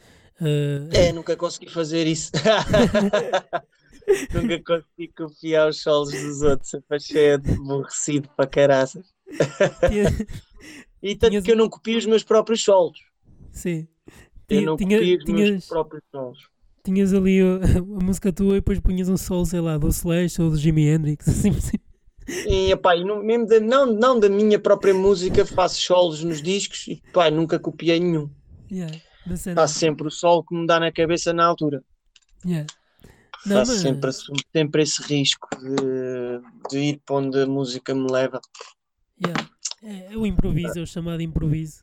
Eh, 0.42 0.88
É, 1.08 1.12
nunca 1.12 1.36
consegui 1.36 1.70
fazer 1.70 2.06
isso. 2.06 2.32
nunca 4.34 4.60
consegui 4.64 5.12
copiar 5.16 5.68
os 5.68 5.80
solos 5.80 6.10
dos 6.10 6.42
outros, 6.42 6.70
achei 6.90 7.34
aborrecido 7.34 8.28
para 8.36 8.46
caraças. 8.48 9.06
E 11.02 11.14
tanto 11.16 11.30
Tinhas- 11.30 11.44
que 11.44 11.52
eu 11.52 11.56
não 11.56 11.68
copio 11.70 11.96
os 11.96 12.04
meus 12.06 12.24
próprios 12.24 12.62
solos. 12.62 12.98
sim. 13.52 13.86
Eu 14.50 14.62
não 14.62 14.76
tinha- 14.76 14.98
os 15.00 15.06
meus 15.06 15.24
tinhas, 15.24 15.66
próprios 15.66 16.02
solos. 16.10 16.38
tinhas 16.84 17.12
ali 17.14 17.40
a, 17.40 17.44
a 17.78 18.04
música 18.04 18.32
tua 18.32 18.52
e 18.52 18.60
depois 18.60 18.80
punhas 18.80 19.08
um 19.08 19.16
solo, 19.16 19.46
sei 19.46 19.60
lá, 19.60 19.78
do 19.78 19.88
Slash 19.88 20.40
ou 20.42 20.50
do 20.50 20.56
Jimi 20.56 20.86
Hendrix, 20.88 21.26
assim 21.28 21.52
cima. 21.60 21.82
E, 22.46 22.70
epá, 22.70 22.94
e 22.96 23.02
não, 23.04 23.22
mesmo 23.22 23.46
da, 23.46 23.58
não, 23.58 23.86
não 23.86 24.20
da 24.20 24.28
minha 24.28 24.58
própria 24.58 24.94
música, 24.94 25.44
faço 25.44 25.80
solos 25.80 26.22
nos 26.22 26.40
discos 26.40 26.86
e 26.86 27.02
pá, 27.12 27.30
nunca 27.30 27.58
copiei 27.58 27.98
nenhum. 27.98 28.30
Yeah. 28.70 28.96
Faço 29.54 29.78
sempre 29.78 30.06
o 30.06 30.10
solo 30.10 30.44
que 30.44 30.54
me 30.54 30.66
dá 30.66 30.78
na 30.78 30.92
cabeça 30.92 31.32
na 31.32 31.44
altura. 31.44 31.82
Yeah. 32.46 32.66
Não, 33.46 33.56
Faço 33.56 33.72
mas- 33.72 33.80
sempre, 33.80 34.10
sempre 34.52 34.82
esse 34.82 35.02
risco 35.02 35.48
de, 35.58 36.68
de 36.70 36.78
ir 36.78 37.00
para 37.04 37.16
onde 37.16 37.40
a 37.40 37.46
música 37.46 37.94
me 37.94 38.06
leva. 38.10 38.40
Yeah. 39.24 39.48
É, 39.82 40.12
é 40.12 40.16
o 40.16 40.24
improviso, 40.26 40.78
é 40.78 40.82
o 40.82 40.86
chamado 40.86 41.22
improviso. 41.22 41.82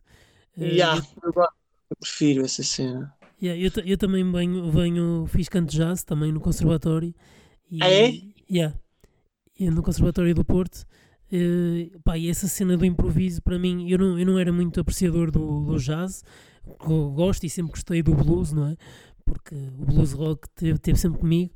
Yeah, 0.57 1.03
eu, 1.23 1.33
gosto, 1.33 1.53
eu 1.89 1.95
prefiro 1.97 2.45
essa 2.45 2.63
cena. 2.63 3.13
Yeah, 3.41 3.59
eu, 3.61 3.71
eu 3.85 3.97
também 3.97 4.29
venho, 4.31 4.71
venho, 4.71 5.25
fiz 5.27 5.47
canto 5.47 5.71
jazz 5.71 6.03
também 6.03 6.31
no 6.31 6.39
conservatório. 6.39 7.13
E, 7.71 7.79
Ah, 7.81 7.89
é? 7.91 8.21
Yeah, 8.49 8.75
E 9.59 9.69
no 9.69 9.83
conservatório 9.83 10.35
do 10.35 10.45
Porto. 10.45 10.85
eh, 11.31 11.91
pá, 12.03 12.17
e 12.17 12.29
essa 12.29 12.47
cena 12.47 12.77
do 12.77 12.85
improviso 12.85 13.41
para 13.41 13.59
mim, 13.59 13.89
eu 13.89 13.97
não, 13.99 14.19
eu 14.19 14.25
não 14.25 14.39
era 14.39 14.51
muito 14.53 14.79
apreciador 14.79 15.31
do, 15.31 15.65
do 15.65 15.77
jazz. 15.79 16.23
Gosto 17.15 17.45
e 17.45 17.49
sempre 17.49 17.71
gostei 17.73 18.01
do 18.03 18.13
blues, 18.15 18.51
não 18.53 18.67
é? 18.67 18.77
Porque 19.25 19.55
o 19.55 19.85
blues 19.85 20.13
rock 20.13 20.49
teve, 20.55 20.79
teve 20.79 20.99
sempre 20.99 21.19
comigo. 21.19 21.53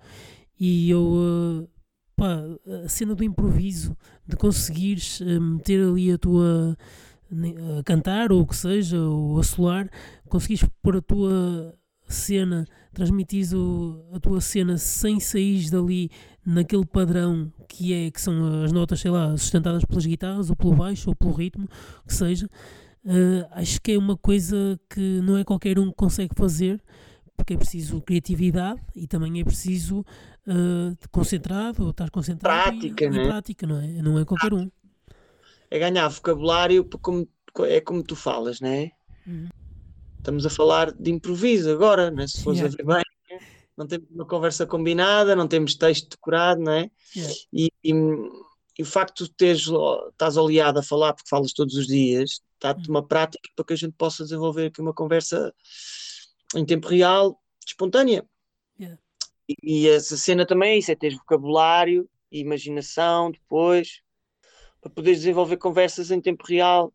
E 0.59 0.89
eu, 0.89 1.65
eh, 1.65 1.67
pá, 2.15 2.41
a 2.85 2.89
cena 2.89 3.15
do 3.15 3.23
improviso, 3.23 3.95
de 4.27 4.35
conseguires 4.37 5.21
eh, 5.21 5.39
meter 5.39 5.81
ali 5.87 6.11
a 6.11 6.17
tua 6.17 6.77
a 7.79 7.83
cantar 7.83 8.31
ou 8.31 8.41
o 8.41 8.45
que 8.45 8.55
seja, 8.55 8.99
ou 8.99 9.39
a 9.39 9.43
solar, 9.43 9.89
conseguires 10.29 10.67
pôr 10.81 10.97
a 10.97 11.01
tua 11.01 11.73
cena, 12.07 12.65
transmitires 12.93 13.53
o- 13.53 14.03
a 14.13 14.19
tua 14.19 14.41
cena 14.41 14.77
sem 14.77 15.19
sair 15.19 15.69
dali 15.69 16.09
naquele 16.45 16.85
padrão 16.85 17.51
que 17.69 17.93
é 17.93 18.11
que 18.11 18.19
são 18.19 18.63
as 18.63 18.71
notas, 18.73 18.99
sei 18.99 19.11
lá, 19.11 19.31
sustentadas 19.37 19.85
pelas 19.85 20.05
guitarras, 20.05 20.49
ou 20.49 20.55
pelo 20.55 20.75
baixo, 20.75 21.09
ou 21.09 21.15
pelo 21.15 21.31
ritmo, 21.31 21.67
que 22.05 22.13
seja. 22.13 22.49
eh, 23.03 23.47
acho 23.53 23.81
que 23.81 23.93
é 23.93 23.97
uma 23.97 24.15
coisa 24.15 24.79
que 24.89 25.21
não 25.23 25.35
é 25.35 25.43
qualquer 25.43 25.79
um 25.79 25.87
que 25.89 25.95
consegue 25.95 26.35
fazer, 26.35 26.79
porque 27.35 27.53
é 27.55 27.57
preciso 27.57 27.99
criatividade 28.01 28.79
e 28.95 29.07
também 29.07 29.39
é 29.39 29.43
preciso 29.43 30.05
eh, 30.45 30.91
de 31.01 31.07
concentrado, 31.09 31.83
ou 31.83 31.89
estar 31.91 32.09
concentrado 32.11 32.61
Prática, 32.77 33.05
e, 33.05 33.07
e 33.07 33.11
né? 33.11 33.19
prática, 33.23 33.65
não 33.65 33.77
é? 33.77 33.87
Não 34.03 34.19
é 34.19 34.25
qualquer 34.25 34.53
um. 34.53 34.69
É 35.71 35.79
ganhar 35.79 36.07
vocabulário 36.09 36.83
como, 37.01 37.27
é 37.61 37.79
como 37.81 38.03
tu 38.03 38.15
falas, 38.15 38.59
não 38.59 38.69
é? 38.69 38.91
Uhum. 39.25 39.47
Estamos 40.17 40.45
a 40.45 40.49
falar 40.49 40.91
de 40.91 41.09
improviso 41.09 41.71
agora, 41.71 42.11
né? 42.11 42.27
se 42.27 42.43
fores 42.43 42.59
Yeah. 42.59 42.75
a 42.75 42.77
ver 42.77 42.95
bem. 42.95 43.39
Não 43.77 43.87
temos 43.87 44.07
uma 44.11 44.25
conversa 44.25 44.67
combinada, 44.67 45.35
não 45.35 45.47
temos 45.47 45.73
texto 45.75 46.09
decorado, 46.09 46.61
não 46.61 46.73
é? 46.73 46.91
Yeah. 47.15 47.35
E, 47.51 47.71
e, 47.83 47.93
e 48.77 48.83
o 48.83 48.85
facto 48.85 49.23
de 49.23 49.33
teres, 49.33 49.65
estás 50.11 50.37
oleado 50.37 50.79
a 50.79 50.83
falar 50.83 51.13
porque 51.13 51.29
falas 51.29 51.53
todos 51.53 51.75
os 51.75 51.87
dias, 51.87 52.41
dá-te 52.59 52.87
Uhum. 52.87 52.95
uma 52.95 53.07
prática 53.07 53.49
para 53.55 53.65
que 53.65 53.73
a 53.73 53.77
gente 53.77 53.93
possa 53.97 54.23
desenvolver 54.23 54.67
aqui 54.67 54.81
uma 54.81 54.93
conversa 54.93 55.53
em 56.55 56.65
tempo 56.65 56.87
real, 56.89 57.41
espontânea. 57.65 58.23
Yeah. 58.79 58.99
E, 59.47 59.55
e 59.63 59.87
essa 59.87 60.17
cena 60.17 60.45
também 60.45 60.73
é 60.73 60.77
isso, 60.77 60.91
é 60.91 60.95
teres 60.95 61.17
vocabulário 61.17 62.07
imaginação 62.31 63.31
depois, 63.31 64.01
para 64.81 64.91
poderes 64.91 65.19
desenvolver 65.19 65.57
conversas 65.57 66.11
em 66.11 66.19
tempo 66.19 66.43
real, 66.45 66.93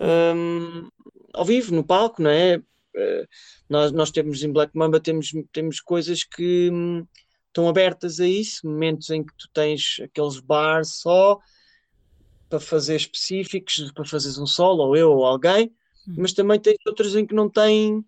hum, 0.00 0.88
ao 1.32 1.44
vivo, 1.44 1.74
no 1.74 1.84
palco, 1.84 2.20
não 2.20 2.30
é? 2.30 2.60
Eh, 2.96 3.28
nós, 3.68 3.92
nós 3.92 4.10
temos 4.10 4.42
em 4.42 4.52
Black 4.52 4.76
Mamba 4.76 4.98
temos, 4.98 5.30
temos 5.52 5.80
coisas 5.80 6.24
que 6.24 6.70
hum, 6.72 7.06
estão 7.46 7.68
abertas 7.68 8.20
a 8.20 8.26
isso, 8.26 8.66
momentos 8.66 9.10
em 9.10 9.24
que 9.24 9.32
tu 9.36 9.48
tens 9.52 10.00
aqueles 10.02 10.40
bars 10.40 10.96
só 10.96 11.38
para 12.48 12.58
fazer 12.60 12.96
específicos, 12.96 13.92
para 13.92 14.04
fazeres 14.04 14.38
um 14.38 14.46
solo, 14.46 14.82
ou 14.82 14.96
eu 14.96 15.10
ou 15.12 15.24
alguém, 15.24 15.72
Hum. 16.08 16.14
mas 16.18 16.32
também 16.32 16.58
tens 16.58 16.78
outros 16.86 17.14
em 17.14 17.26
que 17.26 17.34
não 17.34 17.48
tem 17.48 18.04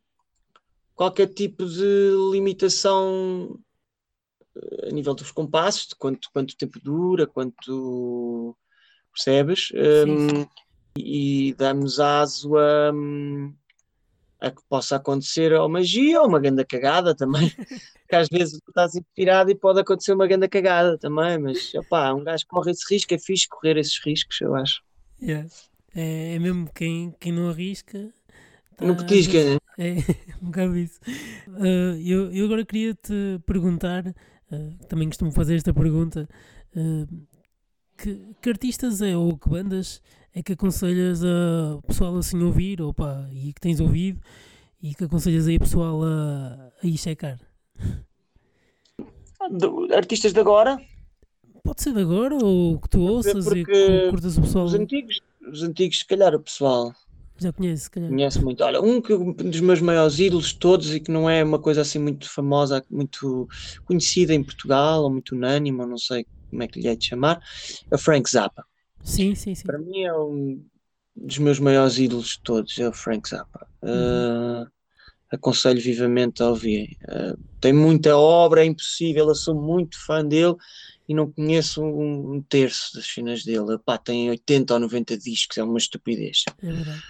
qualquer 0.95 1.29
tipo 1.29 1.65
de 1.67 2.11
limitação 2.31 3.59
eh, 4.57 4.89
a 4.89 4.93
nível 4.93 5.15
dos 5.15 5.31
compassos, 5.31 5.89
de 5.89 5.97
quanto, 5.97 6.31
quanto 6.33 6.57
tempo 6.57 6.81
dura, 6.81 7.27
quanto 7.27 8.57
percebes? 9.13 9.71
Um, 9.75 10.47
e 10.97 11.55
damos 11.57 12.01
aso 12.01 12.57
a, 12.57 12.93
a 14.41 14.51
que 14.51 14.63
possa 14.69 14.97
acontecer 14.97 15.53
ou 15.53 15.69
magia 15.69 16.21
ou 16.21 16.29
uma 16.29 16.41
grande 16.41 16.65
cagada 16.65 17.15
também. 17.15 17.51
que 18.09 18.17
às 18.17 18.29
vezes 18.29 18.59
tu 18.61 18.71
estás 18.71 18.95
inspirado 18.95 19.51
e 19.51 19.55
pode 19.55 19.81
acontecer 19.81 20.13
uma 20.13 20.27
grande 20.27 20.49
cagada 20.49 20.99
também, 20.99 21.39
mas 21.39 21.73
opá, 21.75 22.13
um 22.13 22.23
gajo 22.23 22.45
corre 22.47 22.73
esse 22.73 22.85
risco, 22.93 23.15
é 23.15 23.19
fixe 23.19 23.49
correr 23.49 23.79
esses 23.79 23.99
riscos, 24.05 24.41
eu 24.41 24.55
acho. 24.55 24.83
Yeah. 25.21 25.49
É, 25.95 26.35
é 26.35 26.39
mesmo 26.39 26.71
quem, 26.75 27.15
quem 27.19 27.33
não 27.33 27.49
arrisca. 27.49 28.13
Tá, 28.77 28.85
não 28.85 28.97
petisca, 28.97 29.39
né? 29.43 29.59
É 29.79 29.95
um 30.43 30.47
bocado 30.47 30.77
isso. 30.77 31.01
Uh, 31.49 31.97
eu, 32.05 32.33
eu 32.33 32.45
agora 32.47 32.65
queria 32.65 32.95
te 32.95 33.41
perguntar, 33.47 34.07
uh, 34.07 34.87
também 34.89 35.09
costumo 35.09 35.33
fazer 35.33 35.57
esta 35.57 35.73
pergunta, 35.73 36.29
uh, 36.77 37.27
que, 38.03 38.21
que, 38.43 38.51
artistas 38.51 39.01
é 39.01 39.17
ou 39.17 39.39
que 39.39 39.49
bandas 39.49 40.03
é 40.35 40.43
que 40.43 40.55
aconselhas 40.55 41.23
a 41.25 41.79
pessoal 41.87 42.17
assim 42.17 42.43
ouvir, 42.43 42.83
opa, 42.83 43.29
e 43.33 43.53
que 43.53 43.61
tens 43.61 43.79
ouvido, 43.79 44.21
e 44.83 44.93
que 44.95 45.05
aconselhas 45.05 45.47
aí 45.47 45.59
pessoal 45.59 46.03
a, 46.03 46.73
a 46.83 46.87
ir 46.87 46.99
checar? 46.99 47.39
artistas 49.95 50.33
de 50.33 50.41
agora? 50.41 50.81
Pode 51.63 51.83
ser 51.83 51.93
de 51.93 52.01
agora 52.01 52.37
ou 52.43 52.79
que 52.81 52.89
tu 52.89 53.01
ouças 53.01 53.47
e 53.47 53.65
que 53.65 54.11
curtas 54.11 54.37
o 54.37 54.43
pessoal. 54.43 54.65
Os 54.65 54.75
antigos, 54.75 55.21
os 55.53 55.63
antigos, 55.63 55.99
se 56.01 56.07
calhar, 56.07 56.35
o 56.35 56.41
pessoal. 56.41 56.93
Já 57.39 57.53
conhece, 57.53 57.91
calhar. 57.91 58.09
Conhece 58.09 58.43
muito. 58.43 58.65
Olha, 58.65 58.81
um, 58.81 59.01
que, 59.01 59.15
um 59.15 59.33
dos 59.33 59.61
meus 59.61 59.81
maiores 59.81 60.19
ídolos 60.19 60.53
todos 60.53 60.93
e 60.93 61.01
que 61.01 61.11
não 61.11 61.31
é 61.31 61.43
uma 61.43 61.59
coisa 61.59 61.83
assim 61.83 61.99
muito 61.99 62.29
famosa, 62.29 62.85
muito 62.91 63.49
conhecida 63.85 64.35
em 64.35 64.43
Portugal, 64.43 65.03
ou 65.05 65.11
muito 65.11 65.35
unânime, 65.35 65.81
ou 65.81 65.87
não 65.87 65.99
sei 65.99 66.27
como 66.53 66.63
é 66.63 66.69
que 66.69 66.79
lhe 66.79 66.89
é 66.89 66.95
de 66.95 67.07
chamar, 67.07 67.43
é 67.91 67.95
o 67.95 67.99
Frank 67.99 68.31
Zappa. 68.31 68.65
Sim, 69.03 69.35
sim, 69.35 69.55
sim. 69.55 69.65
Para 69.65 69.79
mim 69.79 70.03
é 70.03 70.15
um 70.15 70.63
dos 71.17 71.39
meus 71.39 71.59
maiores 71.59 71.99
ídolos 71.99 72.29
de 72.29 72.41
todos, 72.43 72.79
é 72.79 72.87
o 72.87 72.93
Frank 72.93 73.29
Zappa. 73.29 73.67
Uhum. 73.83 74.63
Uh, 74.63 74.71
aconselho 75.31 75.81
vivamente 75.81 76.43
a 76.43 76.49
ouvir. 76.49 76.97
Uh, 77.05 77.39
tem 77.59 77.73
muita 77.73 78.17
obra, 78.17 78.63
é 78.63 78.67
impossível, 78.67 79.29
eu 79.29 79.35
sou 79.35 79.55
muito 79.55 79.99
fã 80.05 80.25
dele 80.25 80.55
e 81.09 81.15
não 81.15 81.33
conheço 81.33 81.83
um, 81.83 82.35
um 82.35 82.43
terço 82.43 82.95
das 82.95 83.07
cenas 83.07 83.45
dele. 83.45 83.79
Tem 84.05 84.31
80 84.31 84.75
ou 84.75 84.81
90 84.81 85.17
discos, 85.17 85.57
é 85.57 85.65
uma 85.65 85.79
estupidez. 85.79 86.45
É 86.63 86.71
verdade. 86.71 87.03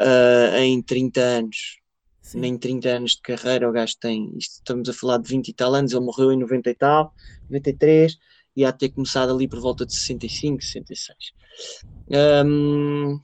Uh, 0.00 0.56
em 0.58 0.82
30 0.82 1.20
anos. 1.20 1.80
Sim. 2.22 2.40
Nem 2.40 2.56
30 2.56 2.88
anos 2.88 3.12
de 3.12 3.22
carreira 3.22 3.68
o 3.68 3.72
gajo 3.72 3.94
tem. 3.98 4.32
Isto, 4.36 4.58
estamos 4.58 4.88
a 4.88 4.92
falar 4.92 5.18
de 5.18 5.28
20 5.28 5.48
e 5.48 5.52
tal 5.52 5.74
anos, 5.74 5.92
ele 5.92 6.04
morreu 6.04 6.30
em 6.30 6.38
90 6.38 6.70
e 6.70 6.74
tal, 6.74 7.12
93, 7.50 8.16
e 8.56 8.64
de 8.64 8.78
ter 8.78 8.88
começado 8.90 9.32
ali 9.32 9.48
por 9.48 9.60
volta 9.60 9.86
de 9.86 9.94
65, 9.94 10.62
66. 10.62 11.16
Um, 12.44 13.18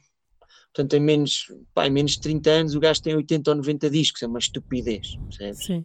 portanto, 0.72 0.95
em 0.95 1.01
menos, 1.01 1.53
pá, 1.74 1.87
em 1.87 1.91
menos 1.91 2.12
de 2.12 2.20
30 2.20 2.51
anos 2.51 2.74
o 2.74 2.81
gajo 2.81 3.03
tem 3.03 3.14
80 3.14 3.51
ou 3.51 3.57
90 3.57 3.91
discos, 3.91 4.22
é 4.22 4.27
uma 4.27 4.39
estupidez, 4.39 5.16
percebes? 5.29 5.64
Sim. 5.64 5.85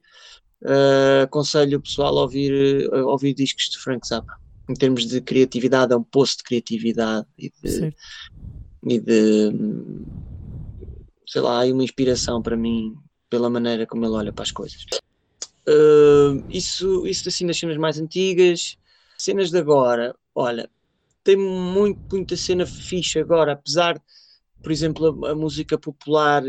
Uh, 0.61 1.23
aconselho 1.23 1.79
o 1.79 1.81
pessoal 1.81 2.17
a 2.17 2.21
ouvir, 2.21 2.87
a 2.93 3.05
ouvir 3.05 3.33
discos 3.33 3.69
de 3.69 3.79
Frank 3.79 4.07
Zappa. 4.07 4.39
Em 4.69 4.75
termos 4.75 5.07
de 5.07 5.19
criatividade, 5.19 5.91
é 5.91 5.97
um 5.97 6.03
poço 6.03 6.37
de 6.37 6.43
criatividade 6.43 7.27
e 7.37 7.49
de, 7.49 7.93
e 8.87 8.99
de 8.99 9.51
sei 11.25 11.41
lá, 11.41 11.63
uma 11.65 11.83
inspiração 11.83 12.41
para 12.41 12.55
mim 12.55 12.93
pela 13.29 13.49
maneira 13.49 13.87
como 13.87 14.05
ele 14.05 14.13
olha 14.13 14.33
para 14.33 14.43
as 14.43 14.51
coisas. 14.51 14.85
Uh, 15.67 16.43
isso, 16.49 17.07
isso 17.07 17.29
assim 17.29 17.47
das 17.47 17.57
cenas 17.57 17.77
mais 17.77 17.97
antigas, 17.97 18.77
cenas 19.23 19.51
de 19.51 19.57
agora, 19.57 20.15
olha, 20.33 20.69
tem 21.23 21.35
muito, 21.37 21.99
muita 22.11 22.35
cena 22.35 22.65
fixe 22.65 23.19
agora, 23.19 23.53
apesar 23.53 24.01
por 24.61 24.71
exemplo, 24.71 25.25
a, 25.25 25.31
a 25.31 25.35
música 25.35 25.77
popular 25.77 26.43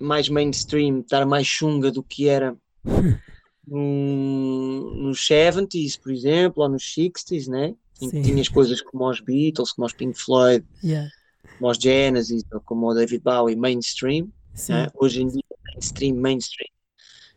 mais 0.00 0.28
mainstream 0.28 1.00
estar 1.00 1.26
mais 1.26 1.46
chunga 1.46 1.90
do 1.90 2.02
que 2.02 2.28
era 2.28 2.56
nos 3.66 5.18
70s, 5.18 6.00
por 6.00 6.12
exemplo, 6.12 6.62
ou 6.62 6.68
nos 6.68 6.82
60s, 6.82 7.48
né? 7.48 7.74
Em 8.00 8.10
que 8.10 8.22
tinhas 8.22 8.48
coisas 8.48 8.82
como 8.82 9.08
os 9.08 9.20
Beatles, 9.20 9.72
como 9.72 9.86
os 9.86 9.92
Pink 9.92 10.18
Floyd, 10.18 10.64
yeah. 10.84 11.10
como 11.58 11.70
os 11.70 11.78
Genesis, 11.78 12.44
ou 12.52 12.60
como 12.60 12.90
o 12.90 12.94
David 12.94 13.22
Bowie, 13.22 13.56
mainstream. 13.56 14.28
Né? 14.68 14.88
Hoje 14.94 15.22
em 15.22 15.28
dia, 15.28 15.42
mainstream, 15.72 16.14
mainstream. 16.16 16.70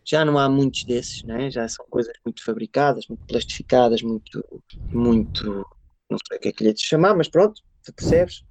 Já 0.10 0.26
não 0.26 0.40
há 0.40 0.50
muitos 0.50 0.86
desses, 0.86 1.22
né? 1.24 1.52
já 1.52 1.68
são 1.68 1.86
coisas 1.88 2.14
muito 2.26 2.44
fabricadas, 2.44 3.06
muito 3.08 3.22
plastificadas, 3.28 4.02
muito, 4.02 4.44
muito, 4.92 5.46
não 6.10 6.18
sei 6.28 6.38
o 6.38 6.42
que 6.42 6.48
é 6.48 6.52
que 6.52 6.64
lhe 6.64 6.72
é 6.72 6.74
de 6.74 6.82
chamar, 6.82 7.16
mas 7.16 7.28
pronto, 7.28 7.62
tu 7.84 7.94
percebes? 7.94 8.44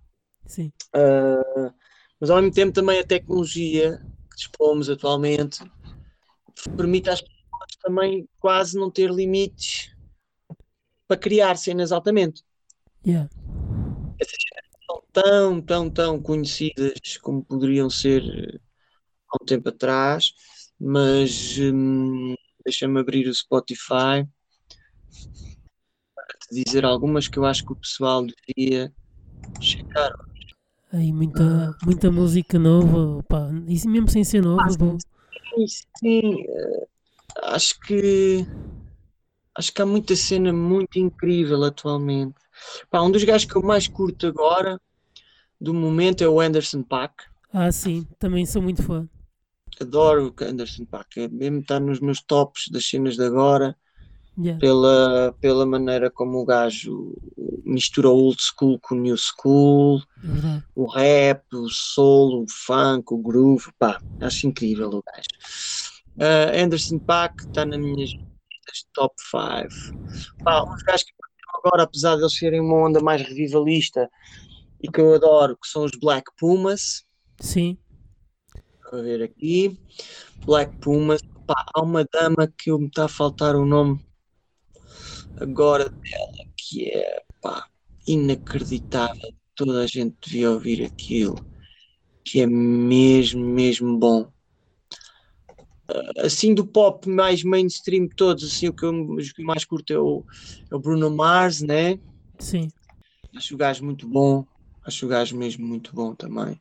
Sim. 0.47 0.73
Uh, 0.95 1.75
mas 2.21 2.31
ao 2.31 2.37
mesmo 2.37 2.55
tempo 2.55 2.73
também 2.73 3.01
a 3.01 3.05
tecnologia 3.05 3.99
que 4.31 4.37
dispomos 4.37 4.89
atualmente 4.89 5.59
permite 6.77 7.11
às 7.11 7.21
pessoas 7.21 7.77
também 7.83 8.29
quase 8.39 8.79
não 8.79 8.89
ter 8.89 9.11
limites 9.11 9.93
para 11.09 11.17
criar 11.17 11.57
cenas 11.57 11.91
altamente. 11.91 12.45
Yeah. 13.05 13.29
Essas 14.21 14.39
cenas 14.49 14.71
são 14.87 15.03
tão, 15.13 15.61
tão, 15.61 15.91
tão 15.91 16.23
conhecidas 16.23 17.17
como 17.21 17.45
poderiam 17.45 17.91
ser 17.91 18.23
há 19.29 19.43
um 19.43 19.45
tempo 19.45 19.71
atrás, 19.71 20.33
mas 20.81 21.59
hum, 21.59 22.35
deixa-me 22.65 23.01
abrir 23.01 23.27
o 23.29 23.35
Spotify 23.35 24.27
para 26.15 26.39
te 26.41 26.65
dizer 26.65 26.85
algumas 26.85 27.29
que 27.29 27.39
eu 27.39 27.45
acho 27.45 27.65
que 27.65 27.73
o 27.73 27.77
pessoal 27.77 28.27
devia 28.27 28.93
checar. 29.61 30.13
Aí 30.93 31.13
muita, 31.13 31.77
muita 31.85 32.11
música 32.11 32.59
nova, 32.59 33.23
pá, 33.25 33.51
e 33.67 33.89
mesmo 33.89 34.09
sem 34.09 34.25
ser 34.25 34.43
nova, 34.43 34.63
ah, 34.63 35.67
sim, 35.99 36.45
uh, 36.45 36.89
acho 37.43 37.79
que 37.81 38.47
acho 39.55 39.75
que 39.75 39.83
há 39.83 39.87
muita 39.87 40.17
cena 40.17 40.53
muito 40.53 40.99
incrível 40.99 41.63
atualmente. 41.65 42.37
Pá, 42.91 43.03
um 43.03 43.11
dos 43.11 43.25
gajos 43.25 43.51
que 43.51 43.57
eu 43.57 43.63
mais 43.63 43.87
curto 43.89 44.27
agora 44.27 44.81
do 45.61 45.75
momento 45.75 46.23
é 46.23 46.29
o 46.29 46.41
Anderson 46.41 46.83
Paak. 46.83 47.25
Ah, 47.53 47.71
sim, 47.73 48.07
também 48.19 48.47
sou 48.47 48.63
muito 48.63 48.83
fã. 48.83 49.09
Adoro 49.83 50.27
o 50.29 50.45
Anderson 50.45 50.85
Paak, 50.85 51.21
é 51.21 51.29
mesmo 51.29 51.61
estar 51.61 51.81
nos 51.81 52.01
meus 52.01 52.21
tops 52.21 52.69
das 52.71 52.85
cenas 52.87 53.17
de 53.17 53.25
agora. 53.25 53.77
Yeah. 54.41 54.61
Pela, 54.61 55.35
pela 55.41 55.67
maneira 55.67 56.13
como 56.13 56.39
o 56.39 56.45
gajo 56.45 57.13
mistura 57.65 58.09
o 58.09 58.15
old 58.15 58.41
school 58.41 58.79
com 58.81 58.95
o 58.95 59.01
new 59.01 59.17
school, 59.17 60.01
uhum. 60.23 60.63
o 60.77 60.87
rap, 60.87 61.43
o 61.53 61.69
soul, 61.69 62.45
o 62.45 62.47
funk, 62.49 63.13
o 63.13 63.19
groove, 63.19 63.67
pá, 63.79 64.01
acho 64.21 64.47
incrível 64.47 64.89
o 64.91 65.03
gajo. 65.03 65.29
Uh, 66.17 66.65
Anderson 66.65 67.01
Paak 67.01 67.47
está 67.47 67.65
na 67.65 67.77
minha 67.77 68.07
top 68.95 69.15
5. 69.21 70.45
Pá, 70.45 70.65
uns 70.65 70.83
gajos 70.83 71.05
que 71.05 71.13
agora, 71.55 71.85
apesar 71.85 72.17
de 72.17 72.23
eles 72.23 72.37
serem 72.37 72.61
uma 72.61 72.89
onda 72.89 73.01
mais 73.01 73.23
revivalista 73.23 74.09
e 74.83 74.91
que 74.91 75.01
eu 75.01 75.15
adoro, 75.15 75.57
que 75.57 75.69
são 75.69 75.85
os 75.85 75.93
Black 76.01 76.31
Pumas. 76.39 77.05
Sim. 77.41 77.79
Vou 78.91 79.03
ver 79.03 79.23
aqui. 79.23 79.79
Black 80.45 80.77
Pumas. 80.79 81.21
Pá, 81.47 81.65
há 81.75 81.83
uma 81.83 82.05
dama 82.05 82.47
que 82.47 82.71
me 82.73 82.87
está 82.87 83.07
a 83.07 83.09
faltar 83.09 83.57
o 83.57 83.65
nome 83.65 83.99
agora 85.41 85.89
dela, 85.89 86.45
que 86.57 86.91
é 86.91 87.23
pá, 87.41 87.67
inacreditável. 88.07 89.33
Toda 89.55 89.83
a 89.83 89.87
gente 89.87 90.17
devia 90.25 90.51
ouvir 90.51 90.85
aquilo, 90.85 91.37
que 92.25 92.41
é 92.41 92.47
mesmo, 92.47 93.45
mesmo 93.45 93.99
bom. 93.99 94.31
Assim 96.19 96.55
do 96.55 96.67
pop 96.67 97.09
mais 97.09 97.43
mainstream 97.43 98.09
todos, 98.09 98.45
assim 98.45 98.69
o 98.69 98.75
que 98.75 98.85
eu 98.85 98.93
mais 99.39 99.65
curto 99.65 99.93
é 99.93 99.99
o, 99.99 100.23
é 100.71 100.75
o 100.75 100.79
Bruno 100.79 101.11
Mars, 101.11 101.63
né? 101.63 101.99
Sim. 102.39 102.71
Acho 103.35 103.55
o 103.55 103.59
gajo 103.59 103.85
muito 103.85 104.07
bom, 104.07 104.47
acho 104.89 105.07
o 105.07 105.09
gajo 105.09 105.37
mesmo 105.37 105.67
muito 105.67 105.95
bom 105.95 106.15
também. 106.15 106.61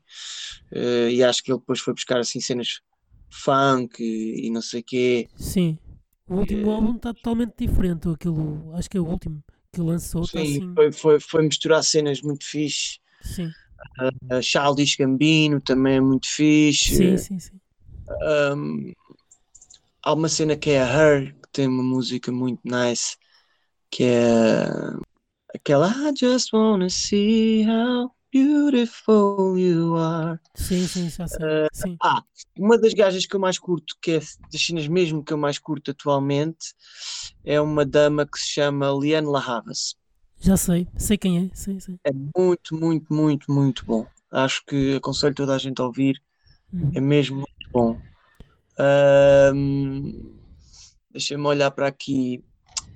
Uh, 0.72 1.10
e 1.10 1.24
acho 1.24 1.42
que 1.42 1.52
ele 1.52 1.60
depois 1.60 1.80
foi 1.80 1.94
buscar 1.94 2.20
assim 2.20 2.40
cenas 2.40 2.82
funk 3.30 4.04
e, 4.04 4.48
e 4.48 4.52
não 4.52 4.62
sei 4.62 4.84
quê. 4.84 5.28
Sim. 5.36 5.80
O 6.30 6.36
último 6.36 6.70
álbum 6.70 6.96
está 6.96 7.14
totalmente 7.14 7.54
diferente. 7.58 8.08
Aquilo, 8.10 8.74
acho 8.76 8.90
que 8.90 8.98
é 8.98 9.02
o 9.02 9.08
último 9.08 9.44
que 9.72 9.82
lançou. 9.82 10.26
Sim, 10.28 10.40
assim... 10.40 10.74
foi, 10.76 10.92
foi, 10.92 11.20
foi 11.20 11.44
misturar 11.44 11.84
cenas 11.84 12.22
muito 12.22 12.46
fixe. 12.46 13.00
Sim. 13.22 13.48
Uh, 14.00 14.42
Childish 14.42 14.96
Gambino 14.98 15.62
também 15.62 15.96
é 15.96 16.02
muito 16.02 16.28
fixe. 16.28 16.96
Sim, 16.96 17.18
sim, 17.18 17.40
sim. 17.40 17.60
Um, 18.56 18.94
há 20.04 20.14
uma 20.14 20.30
cena 20.30 20.56
que 20.56 20.72
é 20.72 20.82
a 20.82 20.88
Her, 20.88 21.34
que 21.34 21.50
tem 21.52 21.68
uma 21.68 21.84
música 21.84 22.32
muito 22.32 22.62
nice, 22.66 23.16
que 23.90 24.04
é 24.04 24.68
aquela 25.54 25.90
I 25.90 26.14
just 26.18 26.54
wanna 26.54 26.90
see 26.90 27.66
how 27.66 28.12
beautiful 28.32 29.58
you 29.58 29.96
are. 29.96 30.40
Sim, 30.56 30.88
sim, 30.88 31.10
já 31.10 31.28
sei. 31.28 31.46
Uh, 31.46 31.68
sim. 31.72 31.98
Ah, 32.02 32.24
uma 32.58 32.78
das 32.78 32.94
gajas 32.94 33.26
que 33.26 33.36
eu 33.36 33.40
mais 33.40 33.58
curto, 33.58 33.96
que 34.02 34.12
é 34.12 34.20
das 34.20 34.62
cenas 34.62 34.88
mesmo 34.88 35.24
que 35.24 35.34
eu 35.34 35.38
mais 35.38 35.60
curto 35.60 35.92
atualmente, 35.92 36.74
é 37.44 37.60
uma 37.60 37.86
dama 37.86 38.26
que 38.26 38.40
se 38.40 38.48
chama 38.48 38.92
Liane 38.92 39.28
La 39.28 39.40
Havas. 39.40 39.96
Já 40.40 40.56
sei, 40.56 40.88
sei 40.98 41.18
quem 41.18 41.46
é, 41.46 41.56
sei, 41.56 41.80
sei. 41.80 41.96
É 42.04 42.12
muito, 42.14 42.76
muito, 42.76 43.14
muito, 43.14 43.52
muito 43.52 43.86
bom. 43.86 44.06
Acho 44.32 44.64
que 44.66 44.96
aconselho 44.96 45.34
toda 45.34 45.56
a 45.56 45.58
gente 45.58 45.82
a 45.82 45.86
ouvir. 45.86 46.22
Uhum. 46.72 46.92
É 46.94 47.00
mesmo 47.00 47.38
muito 47.38 47.70
bom. 47.72 48.00
Um, 49.54 50.38
Deixa-me 51.12 51.48
olhar 51.48 51.72
para 51.72 51.88
aqui. 51.88 52.44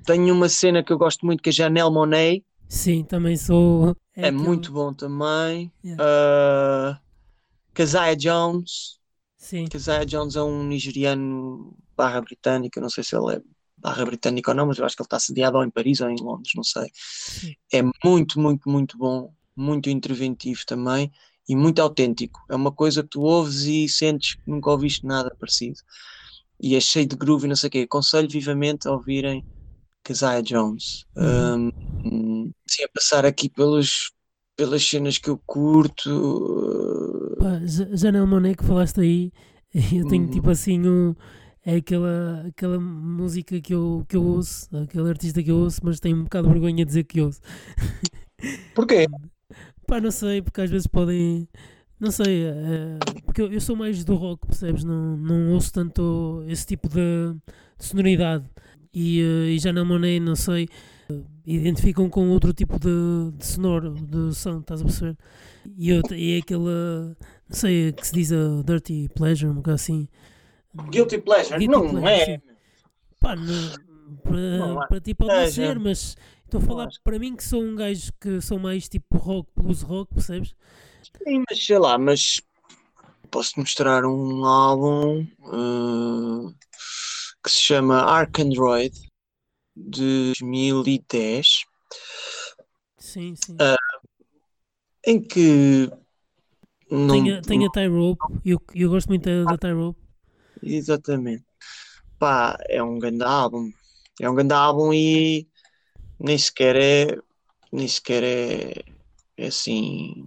Tenho 0.05 0.33
uma 0.35 0.47
cena 0.47 0.83
que 0.83 0.93
eu 0.93 0.97
gosto 0.97 1.25
muito 1.25 1.41
que 1.41 1.49
é 1.49 1.53
Janelle 1.53 1.91
Monet. 1.91 2.45
Sim, 2.71 3.03
também 3.03 3.35
sou. 3.35 3.93
É, 4.15 4.27
aquele- 4.27 4.31
muito 4.31 4.71
bom 4.71 4.93
também. 4.93 5.69
Yeah. 5.83 6.01
Uh, 6.01 6.99
Kazaya 7.73 8.15
Jones. 8.15 8.97
Sim, 9.37 9.67
Kazaya 9.67 10.05
Jones 10.05 10.37
é 10.37 10.41
um 10.41 10.63
nigeriano 10.63 11.75
barra 11.97 12.21
britânico. 12.21 12.79
Não 12.79 12.89
sei 12.89 13.03
se 13.03 13.13
ele 13.15 13.35
é 13.35 13.41
barra 13.77 14.05
britânico 14.05 14.51
ou 14.51 14.55
não, 14.55 14.67
mas 14.67 14.77
eu 14.77 14.85
acho 14.85 14.95
que 14.95 15.01
ele 15.01 15.07
está 15.07 15.19
sediado 15.19 15.57
ou 15.57 15.65
em 15.65 15.69
Paris 15.69 15.99
ou 15.99 16.09
em 16.09 16.15
Londres, 16.21 16.53
não 16.55 16.63
sei. 16.63 16.89
É 17.73 17.81
muito, 18.05 18.39
muito, 18.39 18.69
muito 18.69 18.97
bom. 18.97 19.33
Muito 19.53 19.89
interventivo 19.89 20.61
também. 20.65 21.11
E 21.49 21.55
muito 21.57 21.81
autêntico. 21.81 22.39
É 22.49 22.55
uma 22.55 22.71
coisa 22.71 23.03
que 23.03 23.09
tu 23.09 23.21
ouves 23.21 23.63
e 23.63 23.89
sentes 23.89 24.35
que 24.35 24.49
nunca 24.49 24.69
ouviste 24.69 25.05
nada 25.05 25.35
parecido. 25.37 25.77
E 26.57 26.75
é 26.75 26.79
cheio 26.79 27.05
de 27.05 27.17
groove 27.17 27.45
e 27.45 27.49
não 27.49 27.55
sei 27.57 27.67
o 27.67 27.71
quê. 27.71 27.79
Aconselho 27.79 28.29
vivamente 28.29 28.87
a 28.87 28.91
ouvirem 28.91 29.43
Kazaya 30.03 30.41
Jones. 30.41 31.05
Uhum. 31.17 31.67
Um, 31.67 31.71
sim, 32.67 32.83
a 32.83 32.89
passar 32.89 33.25
aqui 33.25 33.49
pelos, 33.49 34.11
pelas 34.55 34.83
cenas 34.85 35.17
que 35.17 35.29
eu 35.29 35.37
curto. 35.45 36.09
Pá, 37.37 37.59
Ja- 37.65 37.95
Janelle 37.95 38.27
Monáe 38.27 38.55
que 38.55 38.63
falaste 38.63 38.99
aí, 39.01 39.31
eu 39.93 40.05
tenho 40.05 40.27
Uhum. 40.27 40.29
tipo 40.29 40.49
assim 40.49 40.79
um. 40.87 41.15
É 41.63 41.75
aquela, 41.75 42.45
aquela 42.47 42.79
música 42.79 43.61
que 43.61 43.71
eu, 43.73 44.03
que 44.09 44.15
eu 44.17 44.23
ouço, 44.23 44.67
aquele 44.75 45.07
artista 45.09 45.43
que 45.43 45.51
eu 45.51 45.57
ouço, 45.57 45.79
mas 45.83 45.99
tenho 45.99 46.17
um 46.17 46.23
bocado 46.23 46.47
de 46.47 46.53
vergonha 46.53 46.77
de 46.77 46.85
dizer 46.85 47.03
que 47.03 47.21
ouço. 47.21 47.39
Porquê? 48.73 49.05
Pá, 49.87 49.99
não 49.99 50.11
sei, 50.11 50.41
porque 50.41 50.61
às 50.61 50.69
vezes 50.69 50.87
podem. 50.87 51.47
Não 51.99 52.11
sei, 52.11 52.45
eh, 52.47 53.21
porque 53.25 53.41
eu, 53.41 53.51
eu 53.51 53.61
sou 53.61 53.75
mais 53.75 54.03
do 54.03 54.15
rock, 54.15 54.47
percebes? 54.47 54.83
Não, 54.83 55.17
não 55.17 55.51
ouço 55.53 55.71
tanto 55.73 56.43
esse 56.47 56.65
tipo 56.65 56.89
de, 56.89 57.33
de 57.77 57.85
sonoridade. 57.85 58.45
E, 58.93 59.21
eh, 59.21 59.55
e 59.69 59.71
na 59.73 59.85
Monet, 59.85 60.19
não 60.19 60.35
sei, 60.35 60.63
eh, 60.63 60.67
identificam 61.45 62.09
com 62.09 62.29
outro 62.29 62.53
tipo 62.53 62.79
de, 62.79 63.31
de 63.37 63.45
sonoro, 63.45 63.93
de 63.93 64.33
som, 64.35 64.59
estás 64.59 64.81
a 64.81 64.85
perceber? 64.85 65.17
E, 65.77 65.89
eu, 65.89 66.01
e 66.11 66.35
é 66.35 66.37
aquela, 66.39 67.17
não 67.49 67.55
sei, 67.55 67.91
que 67.91 68.05
se 68.05 68.13
diz 68.13 68.31
a 68.31 68.61
Dirty 68.65 69.09
Pleasure, 69.15 69.51
um 69.51 69.55
bocado 69.55 69.75
assim. 69.75 70.07
Guilty 70.89 71.17
Pleasure? 71.19 71.59
Guilty 71.59 71.71
não 71.71 71.89
pleasure, 71.89 72.09
é. 72.09 72.25
sim. 72.25 72.41
Pá, 73.19 73.35
não, 73.35 73.45
Não 73.45 74.75
para, 74.75 74.83
há 74.83 74.87
para 74.87 75.01
ti 75.01 75.13
pode 75.13 75.33
não 75.33 75.47
ser, 75.47 75.79
mas 75.79 76.17
estou 76.43 76.59
a 76.59 76.63
falar 76.63 76.89
para 77.03 77.19
mim 77.19 77.35
que 77.35 77.43
sou 77.43 77.63
um 77.63 77.75
gajo 77.75 78.11
que 78.19 78.41
sou 78.41 78.57
mais 78.57 78.89
tipo 78.89 79.17
rock, 79.17 79.49
blues 79.55 79.81
rock, 79.81 80.13
percebes? 80.13 80.55
Sim, 81.23 81.43
mas 81.49 81.63
sei 81.63 81.77
lá, 81.77 81.97
mas 81.97 82.41
posso 83.29 83.59
mostrar 83.59 84.05
um 84.05 84.43
álbum 84.45 85.25
uh, 85.39 86.53
que 87.43 87.49
se 87.49 87.61
chama 87.61 88.01
Ark 88.01 88.41
Android 88.41 89.10
de 89.75 90.27
2010 90.27 91.65
Sim, 92.97 93.35
sim. 93.35 93.57
Ah, 93.59 93.77
em 95.05 95.21
que 95.21 95.89
não, 96.89 97.17
Tem 97.17 97.31
a, 97.31 97.41
tem 97.41 97.65
a 97.65 97.69
tie 97.69 97.87
rope, 97.87 98.21
eu, 98.45 98.59
eu 98.73 98.89
gosto 98.89 99.07
muito 99.09 99.25
da, 99.25 99.45
da 99.45 99.57
tie 99.57 99.71
rope. 99.73 99.99
exatamente 100.61 101.43
pá, 102.19 102.57
é 102.69 102.81
um 102.83 102.99
grande 102.99 103.23
álbum 103.23 103.71
é 104.21 104.29
um 104.29 104.35
grande 104.35 104.53
álbum 104.53 104.93
e 104.93 105.47
nem 106.19 106.37
sequer 106.37 106.77
é 106.77 107.17
nem 107.73 107.87
sequer 107.87 108.23
é, 108.23 108.73
é 109.37 109.47
assim 109.47 110.25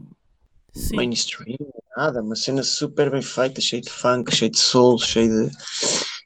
Sim, 0.72 0.98
mainstream, 0.98 1.56
nada, 1.96 2.22
uma 2.22 2.36
cena 2.36 2.62
super 2.62 3.10
bem 3.10 3.22
feita, 3.22 3.60
cheia 3.60 3.82
de 3.82 3.90
funk, 3.90 4.34
cheia 4.34 4.50
de 4.50 4.58
soul, 4.58 4.98
cheia 4.98 5.28
de 5.28 5.50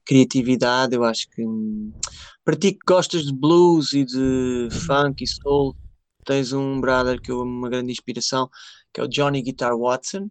criatividade. 0.07 0.95
Eu 0.97 1.05
acho 1.05 1.29
que 1.31 1.43
para 2.49 2.57
ti 2.57 2.73
que 2.73 2.79
gostas 2.87 3.27
de 3.27 3.33
blues 3.35 3.93
e 3.93 4.07
de 4.07 4.69
funk 4.71 5.23
e 5.23 5.27
soul, 5.27 5.77
tens 6.25 6.51
um 6.51 6.81
brother 6.81 7.21
que 7.21 7.31
é 7.31 7.35
uma 7.35 7.69
grande 7.69 7.93
inspiração, 7.93 8.49
que 8.91 9.03
é 9.03 9.05
o 9.05 9.07
Johnny 9.07 9.43
Guitar 9.43 9.77
Watson, 9.77 10.31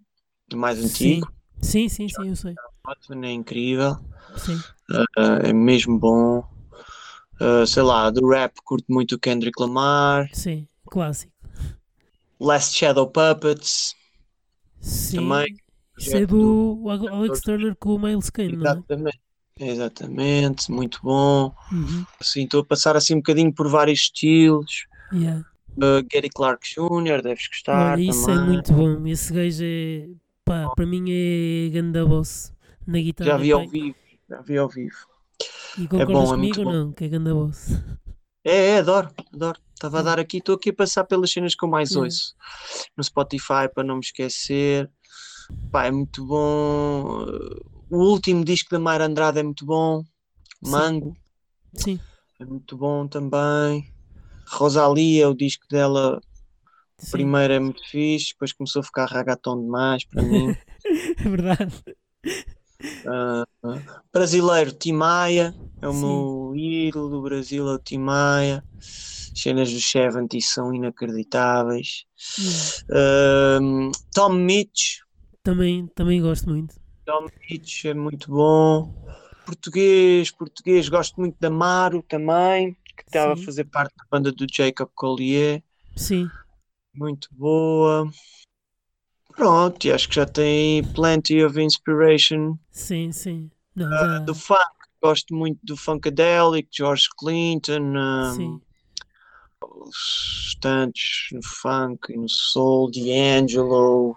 o 0.51 0.57
mais 0.57 0.80
sim, 0.80 0.86
antigo. 0.86 1.32
sim, 1.61 1.88
sim, 1.88 2.09
sim, 2.09 2.30
eu 2.30 2.36
sei. 2.36 2.55
Watson 2.84 3.24
é 3.24 3.32
incrível, 3.32 3.97
Sim, 4.36 4.59
ah, 5.15 5.41
é 5.43 5.53
mesmo 5.53 5.99
bom. 5.99 6.43
Ah, 7.39 7.68
sei 7.68 7.84
lá, 7.84 8.09
do 8.09 8.28
rap 8.28 8.55
curto 8.63 8.86
muito 8.89 9.13
o 9.13 9.20
Kendrick 9.20 9.61
Lamar, 9.61 10.28
sim, 10.34 10.68
clássico. 10.88 11.32
Last 12.39 12.76
Shadow 12.76 13.05
Puppets, 13.05 13.93
Sim, 14.82 15.18
Também, 15.18 15.55
isso 15.99 16.18
é 16.18 16.26
do 16.26 16.84
Alex 16.89 17.41
Turner 17.41 17.76
com 17.76 17.93
o 17.93 17.99
Miles 17.99 18.32
Kane, 18.32 18.53
não 18.53 18.65
é? 18.65 18.70
exatamente, 18.70 19.22
exatamente, 19.60 20.72
muito 20.72 20.99
bom. 21.03 21.53
Uhum. 21.72 22.05
Assim, 22.20 22.43
estou 22.43 22.62
a 22.62 22.66
passar 22.66 22.95
assim 22.95 23.14
um 23.16 23.18
bocadinho 23.18 23.53
por 23.53 23.68
vários 23.68 23.99
estilos. 24.01 24.88
Yeah. 25.14 25.45
Uh, 25.78 26.03
Gary 26.12 26.30
Clark 26.30 26.68
Jr., 26.68 27.22
deves 27.22 27.47
gostar 27.47 27.93
Olha, 27.93 28.01
isso 28.01 28.26
também. 28.26 28.43
é 28.43 28.47
muito 28.47 28.74
bom. 28.74 29.08
Esse 29.08 29.32
gajo 29.34 29.64
é, 29.64 30.08
pá, 30.43 30.70
para 30.76 30.86
mim 30.86 31.05
é 31.10 31.70
ganda 31.70 32.05
boss 32.05 32.51
na 32.86 32.99
guitarra. 32.99 33.32
Já 33.32 33.38
vi 33.38 33.51
ao 33.51 33.68
vivo, 33.68 33.95
já 34.30 34.41
vi 34.41 34.58
ao 34.58 34.68
vivo. 34.70 34.95
E 35.78 35.88
concordas 35.88 36.08
bom, 36.14 36.24
é 36.24 36.28
comigo 36.30 36.38
muito 36.38 36.60
ou 36.60 36.66
bom. 36.66 36.72
não? 36.72 36.91
Que 36.93 37.05
é 37.05 37.08
ganda 37.08 37.34
boss. 37.34 37.70
É, 38.43 38.70
é, 38.70 38.78
adoro, 38.80 39.10
adoro. 39.34 39.60
Estava 39.74 39.99
a 39.99 40.01
dar 40.01 40.20
aqui, 40.20 40.38
estou 40.38 40.55
aqui 40.55 40.72
a 40.72 40.74
passar 40.74 41.03
pelas 41.03 41.30
cenas 41.32 41.53
que 41.53 41.64
eu 41.64 41.70
mais 41.70 41.91
Yeah. 41.91 42.05
ouço 42.05 42.34
no 42.97 43.03
Spotify 43.03 43.70
para 43.72 43.84
não 43.84 43.95
me 43.95 44.01
esquecer. 44.01 44.89
Pá, 45.72 45.86
é 45.86 45.91
muito 45.91 46.26
bom. 46.26 47.26
O 47.90 47.98
último 47.98 48.44
disco 48.44 48.70
da 48.72 48.80
Mayra 48.80 49.06
Andrade 49.06 49.40
é 49.40 49.44
muito 49.44 49.66
bom. 49.66 50.04
Sim. 50.64 50.70
Mango 50.72 51.18
Sim, 51.74 52.00
é 52.40 52.46
muito 52.46 52.78
bom 52.78 53.08
também. 53.08 53.92
Rosalia, 54.50 55.30
o 55.30 55.36
disco 55.36 55.66
dela 55.70 56.20
sim. 57.00 57.12
primeiro 57.12 57.54
é 57.54 57.60
muito 57.60 57.82
fixe, 57.90 58.32
depois 58.34 58.54
começou 58.54 58.80
a 58.80 58.84
ficar 58.84 59.06
ragatón 59.06 59.62
demais 59.62 60.06
para 60.06 60.24
mim. 60.24 60.56
É 61.20 61.30
verdade. 61.30 61.74
Ah, 63.06 63.46
brasileiro, 64.14 64.72
Timaya, 64.72 65.54
é 65.82 65.88
o 65.88 65.94
Sim. 65.94 66.00
meu 66.00 66.56
ídolo 66.56 67.10
do 67.10 67.22
Brasil, 67.22 67.68
é 67.68 67.74
o 67.74 67.80
Timaya. 67.80 68.64
As 68.78 69.32
cenas 69.36 69.72
do 69.72 69.80
Chevante 69.80 70.42
são 70.42 70.74
inacreditáveis. 70.74 72.06
Ah, 72.92 73.60
Tom 74.14 74.34
Mitch, 74.34 75.00
Também, 75.44 75.88
também 75.96 76.22
gosto 76.22 76.50
muito. 76.50 76.76
Tom 77.08 77.28
Mitch 77.49 77.86
é 77.86 77.93
muito 77.93 78.30
bom. 78.30 78.93
Português, 79.45 80.30
português, 80.30 80.89
gosto 80.89 81.18
muito 81.22 81.38
da 81.39 81.49
Maro 81.49 82.03
também, 82.03 82.74
que 82.97 83.03
estava 83.08 83.32
a 83.32 83.38
fazer 83.38 83.64
parte 83.64 83.95
da 83.95 84.03
banda 84.12 84.30
do 84.30 84.45
Jacob 84.53 84.89
Collier. 84.93 85.64
Sim, 85.95 86.30
Muito 86.93 87.30
boa. 87.32 88.12
Pronto, 89.34 89.86
e 89.88 89.91
acho 89.93 90.10
que 90.10 90.16
já 90.16 90.26
tem 90.26 90.84
plenty 90.93 91.41
of 91.45 91.58
inspiration. 91.62 92.58
sim, 92.72 93.14
sim. 93.14 93.49
Não, 93.74 93.88
Ah, 93.88 93.97
já. 93.99 94.20
do 94.20 94.36
funk, 94.36 94.60
gosto 95.01 95.34
muito 95.34 95.60
do 95.64 95.78
Funkadelic, 95.78 96.68
George 96.76 97.08
Clinton, 97.18 97.93
um, 97.95 98.36
Sim, 98.36 98.62
os 99.64 100.58
tantos 100.60 101.30
no 101.32 101.41
funk 101.41 102.12
e 102.12 102.18
no 102.18 102.28
soul, 102.28 102.91
D'Angelo, 102.91 104.14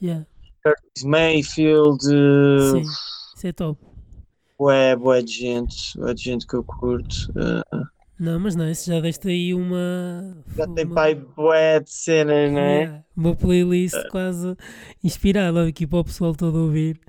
yeah. 0.00 0.24
Curtis 0.64 1.04
Mayfield, 1.04 1.98
uh, 2.06 2.72
Sim, 2.72 2.82
isso 2.82 3.46
é 3.46 3.52
top. 3.52 3.80
bué, 4.58 4.94
bué 4.96 5.22
de 5.22 5.32
gente, 5.32 5.98
bué 5.98 6.14
de 6.14 6.22
gente 6.22 6.46
que 6.46 6.54
eu 6.54 6.62
curto. 6.64 7.14
Uh, 7.32 7.86
Não, 8.18 8.38
mas 8.38 8.54
não, 8.54 8.70
isso 8.70 8.86
já 8.90 9.00
deste 9.00 9.28
aí 9.28 9.52
uma. 9.52 10.36
já 10.56 10.66
tem 10.68 10.84
uma- 10.84 10.94
pai 10.94 11.14
bué 11.14 11.80
de 11.80 11.90
cenas, 11.90 12.52
não 12.52 12.58
é? 12.60 13.04
Uma 13.16 13.34
playlist 13.34 13.96
quase 14.10 14.56
inspirada 15.02 15.66
aqui 15.66 15.86
para 15.86 15.98
o 15.98 16.04
pessoal 16.04 16.34
todo 16.34 16.56
ouvir. 16.64 17.00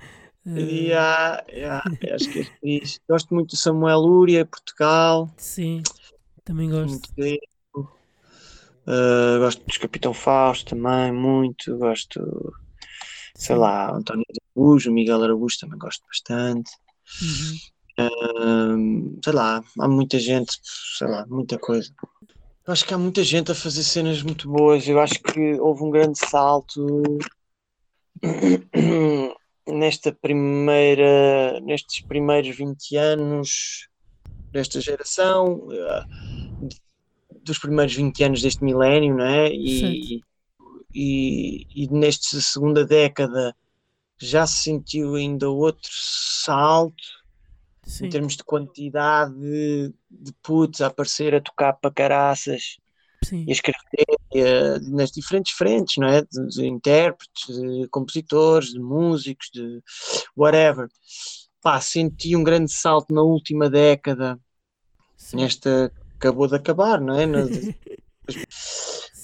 Eh, 0.45 0.59
Yeah, 0.59 1.43
yeah, 1.49 1.83
acho 2.13 2.29
que 2.31 2.39
é 2.39 2.43
fixe. 2.59 2.99
Gosto 3.07 3.33
muito 3.33 3.51
do 3.51 3.55
Samuel 3.57 3.99
Lúria, 3.99 4.45
Portugal. 4.45 5.29
Sim, 5.37 5.81
também 6.43 6.69
gosto. 6.69 7.09
Uh, 8.85 9.39
gosto 9.39 9.63
dos 9.65 9.77
Capitão 9.77 10.13
Fausto 10.13 10.75
também, 10.75 11.11
muito. 11.13 11.77
Gosto, 11.77 12.53
sei 13.43 13.57
lá, 13.57 13.91
António 13.91 14.23
Araújo, 14.55 14.91
Miguel 14.91 15.21
Araújo 15.21 15.59
também 15.59 15.77
gosto 15.77 16.05
bastante. 16.07 16.71
Uhum. 17.21 17.57
Um, 17.99 19.19
sei 19.21 19.33
lá, 19.33 19.61
há 19.79 19.87
muita 19.87 20.17
gente, 20.17 20.53
sei 20.97 21.07
lá, 21.07 21.25
muita 21.27 21.57
coisa. 21.57 21.93
Acho 22.65 22.85
que 22.85 22.93
há 22.93 22.97
muita 22.97 23.21
gente 23.21 23.51
a 23.51 23.55
fazer 23.55 23.83
cenas 23.83 24.23
muito 24.23 24.49
boas. 24.49 24.87
Eu 24.87 24.97
acho 25.01 25.21
que 25.21 25.59
houve 25.59 25.83
um 25.83 25.91
grande 25.91 26.17
salto 26.17 27.03
nesta 29.67 30.13
primeira, 30.13 31.59
nestes 31.59 31.99
primeiros 32.05 32.55
20 32.55 32.95
anos 32.95 33.89
desta 34.53 34.79
geração, 34.79 35.67
eh, 35.69 36.05
dos 37.43 37.59
primeiros 37.59 37.93
20 37.93 38.23
anos 38.23 38.41
deste 38.41 38.63
milénio, 38.63 39.17
não 39.17 39.25
é? 39.25 39.51
E, 39.51 40.21
e, 40.93 41.67
e 41.75 41.87
nesta 41.91 42.39
segunda 42.39 42.85
década 42.85 43.55
já 44.17 44.45
se 44.45 44.63
sentiu 44.63 45.15
ainda 45.15 45.49
outro 45.49 45.89
salto 45.91 47.03
Sim. 47.83 48.05
em 48.05 48.09
termos 48.09 48.37
de 48.37 48.43
quantidade 48.43 49.33
de, 49.33 49.93
de 50.09 50.33
putos 50.41 50.81
a 50.81 50.87
aparecer 50.87 51.35
a 51.35 51.41
tocar 51.41 51.73
para 51.73 51.91
caraças 51.91 52.77
Sim. 53.23 53.43
e 53.47 53.49
a 53.49 53.53
escrever 53.53 54.81
nas 54.89 55.11
diferentes 55.11 55.53
frentes, 55.53 55.97
não 55.97 56.07
é? 56.07 56.21
De, 56.21 56.47
de, 56.47 56.65
intérpretes, 56.65 57.47
de 57.47 57.87
compositores, 57.89 58.69
de 58.69 58.79
músicos, 58.79 59.49
de 59.53 59.81
whatever. 60.35 60.87
Pá, 61.61 61.79
senti 61.79 62.35
um 62.35 62.43
grande 62.43 62.71
salto 62.71 63.13
na 63.13 63.21
última 63.21 63.69
década, 63.69 64.39
Sim. 65.17 65.37
nesta 65.37 65.91
acabou 66.15 66.47
de 66.47 66.55
acabar, 66.55 67.01
não 67.01 67.15
é? 67.15 67.25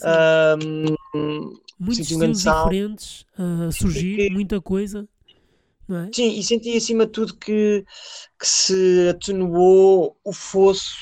Um, 0.04 1.58
Muitos 1.80 2.12
um 2.12 2.32
diferentes 2.32 3.26
a 3.38 3.72
surgir, 3.72 4.30
muita 4.32 4.60
coisa. 4.62 5.08
É? 5.90 6.10
Sim, 6.14 6.38
e 6.38 6.44
senti 6.44 6.78
acima 6.78 7.06
de 7.06 7.12
tudo 7.12 7.36
que, 7.36 7.84
que 8.38 8.48
se 8.48 9.10
atenuou 9.10 10.16
o 10.24 10.32
fosso 10.32 10.94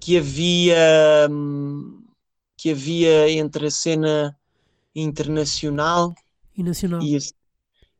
que 0.00 0.16
havia 0.16 1.28
que 2.56 2.70
havia 2.70 3.30
entre 3.30 3.66
a 3.66 3.70
cena 3.70 4.38
internacional 4.94 6.14
e 6.56 6.62
nacional 6.62 7.02
e 7.02 7.16
a, 7.16 7.20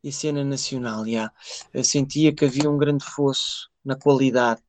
e 0.02 0.08
a 0.08 0.12
cena 0.12 0.42
nacional. 0.42 1.06
Yeah. 1.06 1.32
Eu 1.72 1.84
sentia 1.84 2.32
que 2.32 2.46
havia 2.46 2.70
um 2.70 2.78
grande 2.78 3.04
fosso 3.04 3.69
na 3.84 3.96
qualidade 3.96 4.60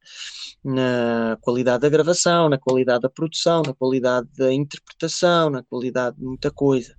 na 0.64 1.38
qualidade 1.42 1.82
da 1.82 1.90
gravação, 1.90 2.48
na 2.48 2.58
qualidade 2.58 3.02
da 3.02 3.10
produção, 3.10 3.64
na 3.66 3.74
qualidade 3.74 4.28
da 4.38 4.54
interpretação, 4.54 5.50
na 5.50 5.64
qualidade 5.64 6.18
de 6.18 6.24
muita 6.24 6.52
coisa. 6.52 6.96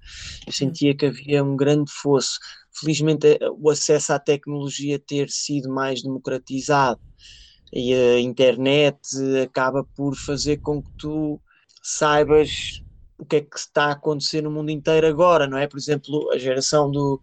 Eu 0.47 0.53
sentia 0.53 0.97
que 0.97 1.07
havia 1.07 1.45
um 1.45 1.57
grande 1.57 1.91
fosso. 1.93 2.39
Felizmente, 2.75 3.27
eh, 3.29 3.39
o 3.57 3.71
acesso 3.71 4.13
à 4.13 4.19
tecnologia 4.19 4.99
ter 4.99 5.31
sido 5.31 5.71
mais 5.73 6.03
democratizado 6.03 7.01
e 7.73 7.95
a 7.95 8.21
internet 8.21 8.99
acaba 9.43 9.85
por 9.95 10.17
fazer 10.17 10.59
com 10.59 10.83
que 10.83 10.91
tu 10.99 11.41
saibas 11.83 12.83
o 13.19 13.25
que 13.25 13.37
é 13.37 13.41
que 13.41 13.57
está 13.57 13.87
a 13.87 13.93
acontecer 13.93 14.43
no 14.43 14.51
mundo 14.51 14.71
inteiro 14.71 15.07
agora, 15.07 15.47
não 15.47 15.57
é? 15.57 15.69
Por 15.69 15.79
exemplo, 15.79 16.31
a 16.33 16.39
geração 16.39 16.91
do, 16.91 17.21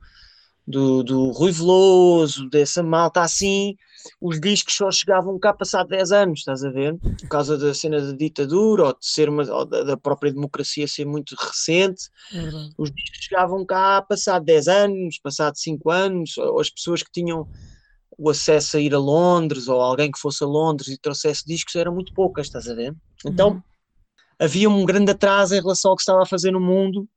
do, 0.65 1.03
do 1.03 1.31
Rui 1.31 1.51
Veloso, 1.51 2.49
dessa 2.49 2.81
malta 2.81 3.21
assim, 3.21 3.75
os 4.21 4.39
discos 4.39 4.75
só 4.75 4.91
chegavam 4.91 5.37
cá 5.39 5.53
passado 5.53 5.89
10 5.89 6.11
anos, 6.11 6.39
estás 6.39 6.63
a 6.63 6.69
ver? 6.69 6.97
Por 6.97 7.27
causa 7.27 7.57
da 7.57 7.73
cena 7.73 8.01
da 8.01 8.11
ditadura 8.11 8.85
ou 8.85 8.93
de 8.93 9.05
ser 9.05 9.29
uma, 9.29 9.43
ou 9.51 9.65
da, 9.65 9.97
própria 9.97 10.31
democracia 10.31 10.87
ser 10.87 11.05
muito 11.05 11.35
recente. 11.35 12.09
É 12.33 12.39
os 12.77 12.91
discos 12.91 13.19
chegavam 13.21 13.65
cá 13.65 14.01
passado 14.01 14.45
10 14.45 14.67
anos, 14.67 15.19
passado 15.19 15.57
5 15.57 15.89
anos, 15.89 16.37
ou 16.37 16.59
as 16.59 16.69
pessoas 16.69 17.03
que 17.03 17.11
tinham 17.11 17.47
o 18.17 18.29
acesso 18.29 18.77
a 18.77 18.81
ir 18.81 18.93
a 18.93 18.99
Londres 18.99 19.69
ou 19.69 19.79
alguém 19.79 20.11
que 20.11 20.19
fosse 20.19 20.43
a 20.43 20.47
Londres 20.47 20.89
e 20.89 20.97
trouxesse 20.97 21.45
discos 21.45 21.75
eram 21.75 21.93
muito 21.93 22.13
poucas, 22.13 22.47
estás 22.47 22.67
a 22.67 22.75
ver? 22.75 22.93
Então 23.25 23.51
uhum. 23.51 23.61
havia 24.37 24.69
um 24.69 24.83
grande 24.83 25.11
atraso 25.11 25.55
em 25.55 25.61
relação 25.61 25.91
ao 25.91 25.95
que 25.95 26.01
estava 26.01 26.23
a 26.23 26.25
fazer 26.25 26.51
no 26.51 26.59
mundo 26.59 27.07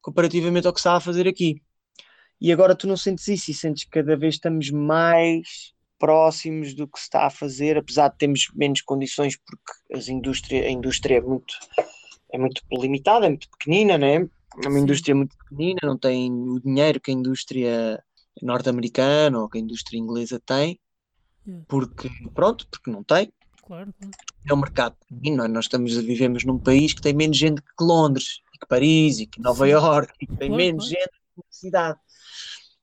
comparativamente 0.00 0.66
ao 0.66 0.72
que 0.72 0.78
estava 0.78 0.98
a 0.98 1.00
fazer 1.00 1.26
aqui 1.26 1.60
e 2.40 2.52
agora 2.52 2.76
tu 2.76 2.86
não 2.86 2.96
sentes 2.96 3.26
isso 3.26 3.50
e 3.50 3.54
sentes 3.54 3.84
que 3.84 3.90
cada 3.90 4.16
vez 4.16 4.34
estamos 4.34 4.70
mais 4.70 5.72
próximos 5.98 6.74
do 6.74 6.86
que 6.86 6.98
se 6.98 7.04
está 7.04 7.26
a 7.26 7.30
fazer, 7.30 7.78
apesar 7.78 8.08
de 8.08 8.18
termos 8.18 8.48
menos 8.54 8.80
condições 8.82 9.36
porque 9.36 9.96
as 9.96 10.08
indústria, 10.08 10.66
a 10.66 10.70
indústria 10.70 11.18
é 11.18 11.20
muito, 11.20 11.54
é 12.32 12.38
muito 12.38 12.62
limitada, 12.70 13.26
é 13.26 13.28
muito 13.30 13.48
pequenina, 13.50 13.96
né? 13.96 14.28
é 14.64 14.68
uma 14.68 14.78
Sim. 14.78 14.82
indústria 14.82 15.14
muito 15.14 15.36
pequenina, 15.36 15.80
não 15.82 15.98
tem 15.98 16.32
o 16.32 16.60
dinheiro 16.60 17.00
que 17.00 17.10
a 17.10 17.14
indústria 17.14 18.02
norte-americana 18.42 19.38
ou 19.38 19.48
que 19.48 19.58
a 19.58 19.60
indústria 19.60 19.98
inglesa 19.98 20.40
tem, 20.44 20.78
porque, 21.68 22.10
pronto, 22.34 22.66
porque 22.70 22.90
não 22.90 23.02
tem. 23.04 23.32
Claro, 23.66 23.92
claro. 23.98 24.14
É 24.48 24.54
um 24.54 24.58
mercado 24.58 24.96
pequenino, 24.96 25.44
é? 25.44 25.48
nós 25.48 25.64
estamos, 25.64 25.94
vivemos 25.96 26.44
num 26.44 26.58
país 26.58 26.92
que 26.92 27.02
tem 27.02 27.12
menos 27.12 27.36
gente 27.36 27.60
que 27.60 27.84
Londres, 27.84 28.40
e 28.54 28.58
que 28.58 28.66
Paris, 28.66 29.18
e 29.18 29.26
que 29.26 29.40
Nova 29.40 29.68
York, 29.68 30.12
e 30.20 30.26
que 30.26 30.36
tem 30.36 30.48
claro, 30.48 30.56
menos 30.56 30.88
gente 30.88 31.10
que 31.10 31.36
uma 31.36 31.44
cidade. 31.50 31.98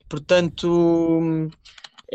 Portanto, 0.09 1.49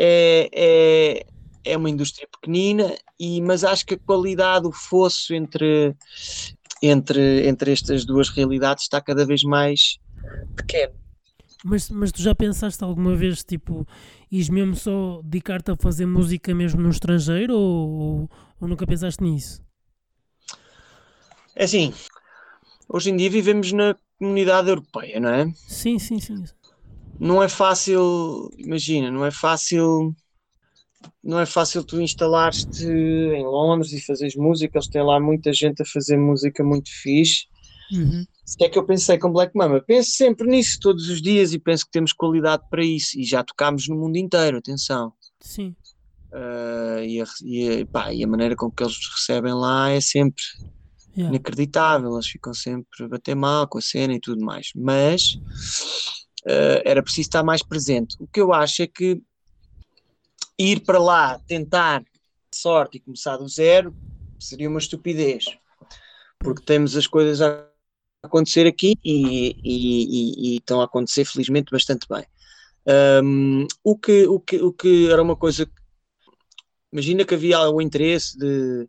é, 0.00 0.48
é, 0.52 1.26
é 1.64 1.76
uma 1.76 1.90
indústria 1.90 2.28
pequenina, 2.30 2.94
e, 3.18 3.42
mas 3.42 3.64
acho 3.64 3.84
que 3.84 3.94
a 3.94 3.98
qualidade, 3.98 4.64
o 4.64 4.72
fosso 4.72 5.34
entre, 5.34 5.96
entre, 6.80 7.48
entre 7.48 7.72
estas 7.72 8.04
duas 8.04 8.28
realidades 8.28 8.84
está 8.84 9.00
cada 9.00 9.26
vez 9.26 9.42
mais 9.42 9.98
pequeno. 10.54 10.94
Mas, 11.64 11.90
mas 11.90 12.12
tu 12.12 12.22
já 12.22 12.32
pensaste 12.32 12.84
alguma 12.84 13.16
vez, 13.16 13.42
tipo, 13.42 13.84
ires 14.30 14.48
mesmo 14.48 14.76
só 14.76 15.20
dedicar-te 15.24 15.72
a 15.72 15.76
fazer 15.76 16.06
música 16.06 16.54
mesmo 16.54 16.80
no 16.80 16.90
estrangeiro 16.90 17.58
ou, 17.58 17.88
ou, 17.88 18.30
ou, 18.60 18.68
nunca 18.68 18.86
pensaste 18.86 19.20
nisso? 19.24 19.60
É 21.56 21.64
assim, 21.64 21.92
hoje 22.88 23.10
em 23.10 23.16
dia 23.16 23.28
vivemos 23.28 23.72
na 23.72 23.96
comunidade 24.16 24.68
europeia, 24.68 25.18
não 25.18 25.30
é? 25.30 25.52
Sim, 25.66 25.98
sim, 25.98 26.20
sim 26.20 26.44
não 27.18 27.42
é 27.42 27.48
fácil, 27.48 28.50
imagina, 28.58 29.10
não 29.10 29.24
é 29.24 29.30
fácil 29.30 30.14
não 31.22 31.38
é 31.38 31.46
fácil 31.46 31.84
tu 31.84 32.00
instalares-te 32.00 32.86
em 32.86 33.44
Londres 33.44 33.92
e 33.92 34.00
fazeres 34.00 34.34
música, 34.34 34.78
eles 34.78 34.88
têm 34.88 35.02
lá 35.02 35.20
muita 35.20 35.52
gente 35.52 35.82
a 35.82 35.86
fazer 35.86 36.16
música 36.16 36.64
muito 36.64 36.90
fixe. 36.90 37.46
Uhum. 37.92 38.24
Se 38.44 38.64
é 38.64 38.68
que 38.68 38.78
eu 38.78 38.84
pensei 38.84 39.18
com 39.18 39.32
Black 39.32 39.56
Mama, 39.56 39.80
penso 39.80 40.10
sempre 40.10 40.48
nisso 40.48 40.78
todos 40.80 41.08
os 41.08 41.20
dias 41.20 41.52
e 41.52 41.58
penso 41.58 41.84
que 41.84 41.92
temos 41.92 42.12
qualidade 42.12 42.62
para 42.70 42.84
isso 42.84 43.18
e 43.18 43.24
já 43.24 43.44
tocámos 43.44 43.88
no 43.88 43.96
mundo 43.96 44.16
inteiro, 44.16 44.58
atenção. 44.58 45.12
Sim. 45.40 45.74
Uh, 46.32 47.00
e, 47.04 47.20
a, 47.20 47.24
e, 47.42 47.82
a, 47.82 47.86
pá, 47.86 48.12
e, 48.12 48.22
a, 48.22 48.26
maneira 48.26 48.56
com 48.56 48.70
que 48.70 48.82
eles 48.82 48.98
recebem 49.14 49.54
lá 49.54 49.90
é 49.90 50.00
sempre 50.00 50.42
yeah. 51.16 51.34
inacreditável, 51.34 52.12
eles 52.12 52.26
ficam 52.26 52.52
sempre 52.52 53.04
a 53.04 53.08
bater 53.08 53.34
mal 53.34 53.66
com 53.66 53.78
a 53.78 53.82
cena 53.82 54.14
e 54.14 54.20
tudo 54.20 54.44
mais. 54.44 54.70
Mas 54.74 55.38
uh, 56.46 56.82
era 56.84 57.02
preciso 57.02 57.28
estar 57.28 57.42
mais 57.42 57.62
presente. 57.62 58.16
O 58.20 58.26
que 58.26 58.40
eu 58.40 58.52
acho 58.52 58.82
é 58.82 58.86
que 58.86 59.20
ir 60.58 60.80
para 60.80 60.98
lá, 60.98 61.38
tentar 61.46 62.02
sorte 62.52 62.96
e 62.96 63.00
começar 63.00 63.36
do 63.36 63.48
zero, 63.48 63.94
seria 64.38 64.68
uma 64.68 64.78
estupidez, 64.78 65.44
porque 66.38 66.64
temos 66.64 66.96
as 66.96 67.06
coisas 67.06 67.40
a 67.40 67.68
acontecer 68.22 68.66
aqui 68.66 68.94
e, 69.04 69.56
e, 69.62 69.72
e, 69.72 70.52
e 70.52 70.56
estão 70.56 70.80
a 70.80 70.84
acontecer 70.84 71.24
felizmente 71.24 71.70
bastante 71.70 72.06
bem. 72.08 72.24
Um, 73.22 73.66
o, 73.84 73.96
que, 73.96 74.26
o, 74.26 74.40
que, 74.40 74.62
o 74.62 74.72
que 74.72 75.10
era 75.10 75.22
uma 75.22 75.36
coisa. 75.36 75.70
Imagina 76.90 77.24
que 77.24 77.34
havia 77.34 77.58
algum 77.58 77.82
interesse 77.82 78.38
de, 78.38 78.88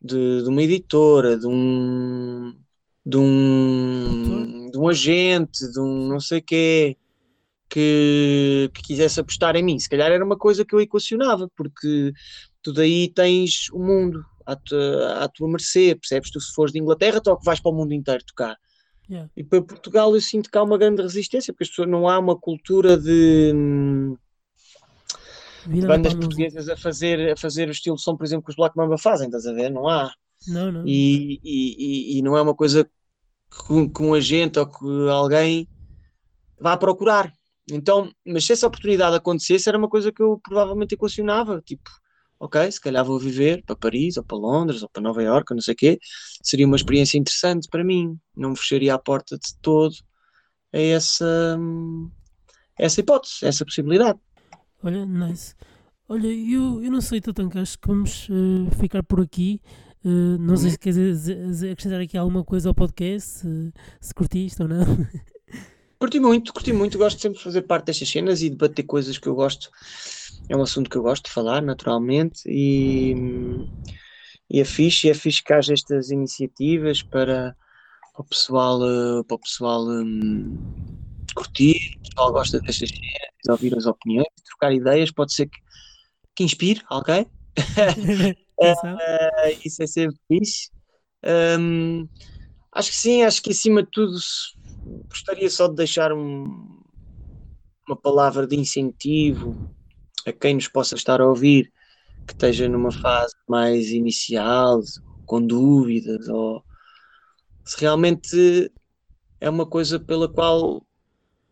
de, 0.00 0.42
de 0.42 0.48
uma 0.48 0.62
editora, 0.62 1.36
de 1.36 1.46
um, 1.46 2.58
de 3.06 3.16
um, 3.16 4.68
de 4.68 4.76
um 4.76 4.88
agente, 4.88 5.70
de 5.70 5.78
um 5.78 6.08
não 6.08 6.18
sei 6.18 6.40
quê, 6.40 6.96
que, 7.68 8.68
que 8.74 8.82
quisesse 8.82 9.20
apostar 9.20 9.54
em 9.54 9.62
mim. 9.62 9.78
Se 9.78 9.88
calhar 9.88 10.10
era 10.10 10.24
uma 10.24 10.36
coisa 10.36 10.64
que 10.64 10.74
eu 10.74 10.80
equacionava, 10.80 11.48
porque 11.56 12.12
tu 12.60 12.72
daí 12.72 13.08
tens 13.08 13.70
o 13.70 13.78
mundo 13.78 14.24
à 14.44 14.56
tua, 14.56 15.24
à 15.24 15.28
tua 15.28 15.48
mercê, 15.48 15.94
percebes? 15.94 16.32
Tu 16.32 16.40
se 16.40 16.52
fores 16.52 16.72
de 16.72 16.80
Inglaterra, 16.80 17.20
tu 17.20 17.36
que 17.36 17.44
vais 17.44 17.60
para 17.60 17.70
o 17.70 17.74
mundo 17.74 17.94
inteiro 17.94 18.24
tocar. 18.24 18.56
Yeah. 19.08 19.30
E 19.36 19.44
para 19.44 19.62
Portugal 19.62 20.12
eu 20.12 20.20
sinto 20.20 20.50
que 20.50 20.58
há 20.58 20.62
uma 20.64 20.76
grande 20.76 21.00
resistência, 21.00 21.52
porque 21.52 21.62
as 21.62 21.70
pessoas 21.70 21.88
não 21.88 22.08
há 22.08 22.18
uma 22.18 22.36
cultura 22.36 22.96
de, 22.96 23.52
de 25.64 25.86
bandas 25.86 26.12
portuguesas 26.12 26.68
a 26.68 26.76
fazer, 26.76 27.34
a 27.34 27.36
fazer 27.36 27.68
o 27.68 27.70
estilo 27.70 27.94
de 27.94 28.02
som, 28.02 28.16
por 28.16 28.26
exemplo, 28.26 28.46
que 28.46 28.50
os 28.50 28.56
Black 28.56 28.76
Mamba 28.76 28.98
fazem, 28.98 29.26
estás 29.26 29.46
a 29.46 29.52
ver? 29.52 29.70
Não 29.70 29.88
há. 29.88 30.12
Não, 30.46 30.70
não. 30.70 30.86
E, 30.86 31.40
e, 31.42 32.18
e, 32.18 32.22
não 32.22 32.36
é 32.36 32.42
uma 32.42 32.54
coisa 32.54 32.84
que, 32.84 33.88
que 33.88 34.02
um 34.02 34.14
agente 34.14 34.58
ou 34.58 34.66
que 34.66 35.08
alguém 35.10 35.68
vá 36.60 36.76
procurar. 36.76 37.32
Então, 37.70 38.10
mas 38.24 38.44
se 38.44 38.52
essa 38.52 38.66
oportunidade 38.66 39.16
acontecesse, 39.16 39.68
era 39.68 39.78
uma 39.78 39.88
coisa 39.88 40.12
que 40.12 40.22
eu 40.22 40.40
provavelmente 40.42 40.94
equacionava, 40.94 41.60
tipo, 41.62 41.90
ok, 42.38 42.70
se 42.70 42.80
calhar 42.80 43.04
vou 43.04 43.18
viver 43.18 43.62
para 43.64 43.74
Paris, 43.74 44.16
ou 44.16 44.24
para 44.24 44.36
Londres, 44.36 44.82
ou 44.82 44.88
para 44.88 45.02
Nova 45.02 45.22
Iorque, 45.22 45.54
não 45.54 45.60
sei 45.60 45.74
o 45.74 45.76
quê, 45.76 45.98
seria 46.42 46.66
uma 46.66 46.76
experiência 46.76 47.18
interessante 47.18 47.68
para 47.68 47.82
mim, 47.82 48.18
não 48.36 48.50
me 48.50 48.56
fecharia 48.56 48.94
a 48.94 48.98
porta 48.98 49.36
de 49.36 49.58
todo 49.60 49.94
a 50.72 50.78
essa, 50.78 51.58
essa 52.78 53.00
hipótese, 53.00 53.44
essa 53.44 53.64
possibilidade. 53.64 54.18
Olha, 54.82 55.04
nice. 55.04 55.54
Olha, 56.08 56.28
eu, 56.28 56.84
eu 56.84 56.90
não 56.90 57.00
sei, 57.00 57.20
Tatanka, 57.20 57.60
acho 57.60 57.78
que 57.78 57.88
vamos 57.88 58.28
uh, 58.28 58.70
ficar 58.78 59.02
por 59.02 59.20
aqui. 59.20 59.60
Uh, 60.06 60.38
não 60.38 60.56
sei 60.56 60.66
Uhum. 60.66 60.70
se 60.70 60.78
queres 60.78 61.28
acrescentar 61.64 62.00
aqui 62.00 62.16
alguma 62.16 62.44
coisa 62.44 62.68
ao 62.68 62.74
podcast, 62.74 63.40
se, 63.40 63.72
se 64.00 64.14
curtiste 64.14 64.62
ou 64.62 64.68
não. 64.68 64.84
Curti 65.98 66.20
muito, 66.20 66.52
curti 66.52 66.72
muito, 66.74 66.98
gosto 66.98 67.20
sempre 67.20 67.38
de 67.38 67.44
fazer 67.44 67.62
parte 67.62 67.86
destas 67.86 68.08
cenas 68.10 68.42
e 68.42 68.50
debater 68.50 68.84
coisas 68.84 69.18
que 69.18 69.26
eu 69.28 69.34
gosto. 69.34 69.70
É 70.48 70.56
um 70.56 70.62
assunto 70.62 70.90
que 70.90 70.96
eu 70.96 71.02
gosto 71.02 71.24
de 71.26 71.32
falar, 71.32 71.62
naturalmente, 71.62 72.42
e, 72.46 73.14
e 74.50 74.60
é 74.60 74.64
fixe, 74.64 75.06
e 75.06 75.10
é 75.10 75.14
fixe 75.14 75.42
que 75.42 75.52
haja 75.54 75.72
estas 75.72 76.10
iniciativas 76.10 77.02
para, 77.02 77.56
para 78.12 78.22
o 78.22 78.24
pessoal, 78.24 78.78
eh, 78.84 79.22
para 79.26 79.34
o 79.36 79.40
pessoal 79.40 79.86
hum, 79.88 80.58
curtir, 81.34 81.96
o 81.98 82.02
pessoal 82.08 82.32
gosta 82.32 82.60
destas 82.60 82.90
cenas, 82.90 83.48
ouvir 83.48 83.74
as 83.76 83.86
opiniões, 83.86 84.28
trocar 84.44 84.72
ideias, 84.74 85.10
pode 85.10 85.32
ser 85.34 85.46
que, 85.48 85.58
que 86.36 86.44
inspire 86.44 86.82
alguém, 86.88 87.26
eh, 88.60 89.58
isso 89.64 89.82
é 89.82 89.86
sempre 89.86 90.16
fixe. 90.28 90.70
Hum, 91.58 92.08
acho 92.72 92.90
que 92.90 92.96
sim, 92.96 93.22
acho 93.22 93.42
que 93.42 93.50
acima 93.50 93.82
de 93.82 93.90
tudo 93.90 94.16
gostaria 95.08 95.50
só 95.50 95.68
de 95.68 95.74
deixar 95.76 96.12
um- 96.12 96.80
uma 97.88 97.96
palavra 97.96 98.46
de 98.46 98.56
incentivo 98.56 99.56
a 100.26 100.32
quem 100.32 100.54
nos 100.54 100.68
possa 100.68 100.94
estar 100.94 101.20
a 101.20 101.26
ouvir, 101.26 101.72
que 102.26 102.32
esteja 102.32 102.68
numa 102.68 102.92
fase 102.92 103.34
mais 103.48 103.90
inicial, 103.90 104.80
com 105.24 105.40
dúvidas, 105.44 106.28
ou 106.28 106.64
se 107.64 107.80
realmente 107.80 108.72
é 109.40 109.50
uma 109.50 109.66
coisa 109.66 109.98
pela 110.00 110.28
qual 110.32 110.86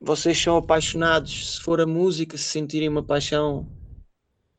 vocês 0.01 0.41
são 0.41 0.57
apaixonados, 0.57 1.55
se 1.57 1.61
for 1.63 1.81
a 1.81 1.87
música, 1.87 2.37
se 2.37 2.45
sentirem 2.45 2.89
uma 2.89 3.03
paixão 3.05 3.67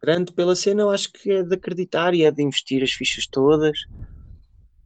grande 0.06 0.34
pela 0.34 0.56
cena, 0.56 0.84
eu 0.84 0.92
acho 0.92 1.12
que 1.14 1.32
é 1.32 1.44
de 1.44 1.56
acreditar 1.56 2.14
e 2.16 2.24
é 2.24 2.32
de 2.32 2.44
investir 2.44 2.84
as 2.84 2.92
fichas 2.94 3.28
todas, 3.28 3.78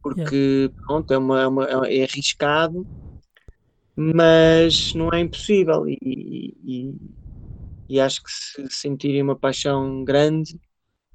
porque 0.02 0.70
pronto, 0.86 1.12
é, 1.12 1.18
uma, 1.18 1.40
é, 1.42 1.46
uma- 1.46 1.66
é 1.88 2.02
arriscado, 2.04 2.86
mas 3.96 4.92
não 4.94 5.08
é 5.12 5.20
impossível. 5.20 5.86
E, 5.88 5.98
e- 6.02 6.94
e 7.88 8.00
acho 8.00 8.22
que 8.22 8.30
se 8.32 8.68
sentirem 8.70 9.22
uma 9.22 9.38
paixão 9.38 10.04
grande 10.04 10.60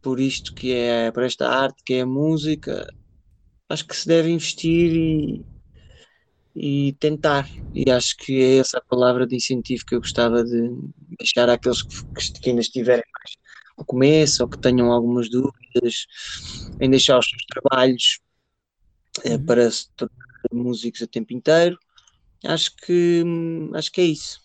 por 0.02 0.20
isto 0.20 0.54
que 0.56 0.74
é, 0.74 1.12
por 1.12 1.24
esta 1.24 1.50
arte 1.50 1.84
que 1.86 1.96
é 1.96 2.02
a 2.02 2.06
música, 2.08 2.88
acho 3.70 3.88
que 3.88 3.96
se 3.98 4.08
deve 4.08 4.30
investir 4.32 4.92
e, 4.96 5.46
e 6.56 6.94
tentar. 7.00 7.50
E 7.74 7.90
acho 7.92 8.16
que 8.18 8.42
é 8.42 8.58
essa 8.60 8.78
a 8.80 8.82
palavra 8.82 9.28
de 9.28 9.36
incentivo 9.36 9.84
que 9.88 9.96
eu 9.96 10.00
gostava 10.00 10.44
de 10.44 10.70
deixar 11.20 11.50
àqueles 11.50 11.82
que, 11.84 11.90
que, 12.34 12.40
que 12.42 12.50
ainda 12.50 12.62
estiverem 12.62 13.04
mais 13.14 13.36
no 13.78 13.86
começo 13.86 14.44
ou 14.44 14.50
que 14.50 14.58
tenham 14.58 14.92
algumas 14.92 15.30
dúvidas 15.30 16.06
em 16.80 16.90
deixar 16.90 17.20
os 17.20 17.28
seus 17.30 17.44
trabalhos 17.46 18.20
eh, 19.24 19.36
Uhum. 19.36 19.46
para 19.46 19.70
se 19.72 19.90
tornar 19.96 20.14
músicos 20.54 21.02
a 21.02 21.08
tempo 21.08 21.34
inteiro. 21.34 21.78
Acho 22.46 22.76
que 22.78 23.24
hum, 23.26 23.72
acho 23.74 23.92
que 23.92 24.02
é 24.02 24.06
isso. 24.06 24.40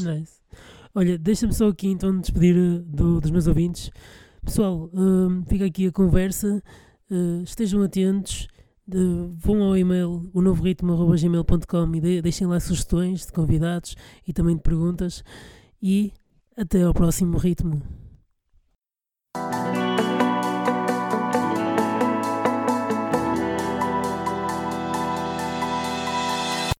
Nice. 0.00 0.34
Olha, 0.94 1.18
deixa-me 1.18 1.52
só 1.52 1.68
aqui 1.68 1.88
então 1.88 2.20
despedir 2.20 2.56
uh, 2.56 2.78
do- 2.80 3.20
dos 3.20 3.30
meus 3.30 3.46
ouvintes. 3.46 3.90
Pessoal, 4.44 4.90
hum, 4.94 5.44
fica 5.48 5.66
aqui 5.66 5.86
a 5.86 5.92
conversa. 5.92 6.62
uh, 7.10 7.42
estejam 7.42 7.82
atentos. 7.82 8.48
de- 8.86 8.98
vão 9.36 9.62
ao 9.62 9.76
e-mail 9.76 10.28
o 10.34 10.40
novo 10.42 10.64
ritmo.gmail.com 10.64 11.94
e 11.94 12.00
de- 12.00 12.22
deixem 12.22 12.46
lá 12.48 12.58
sugestões 12.58 13.24
de 13.26 13.32
convidados 13.32 13.94
e 14.26 14.32
também 14.32 14.56
de 14.56 14.62
perguntas. 14.62 15.22
E 15.80 16.12
até 16.56 16.82
ao 16.82 16.92
próximo 16.92 17.36
ritmo. 17.38 17.80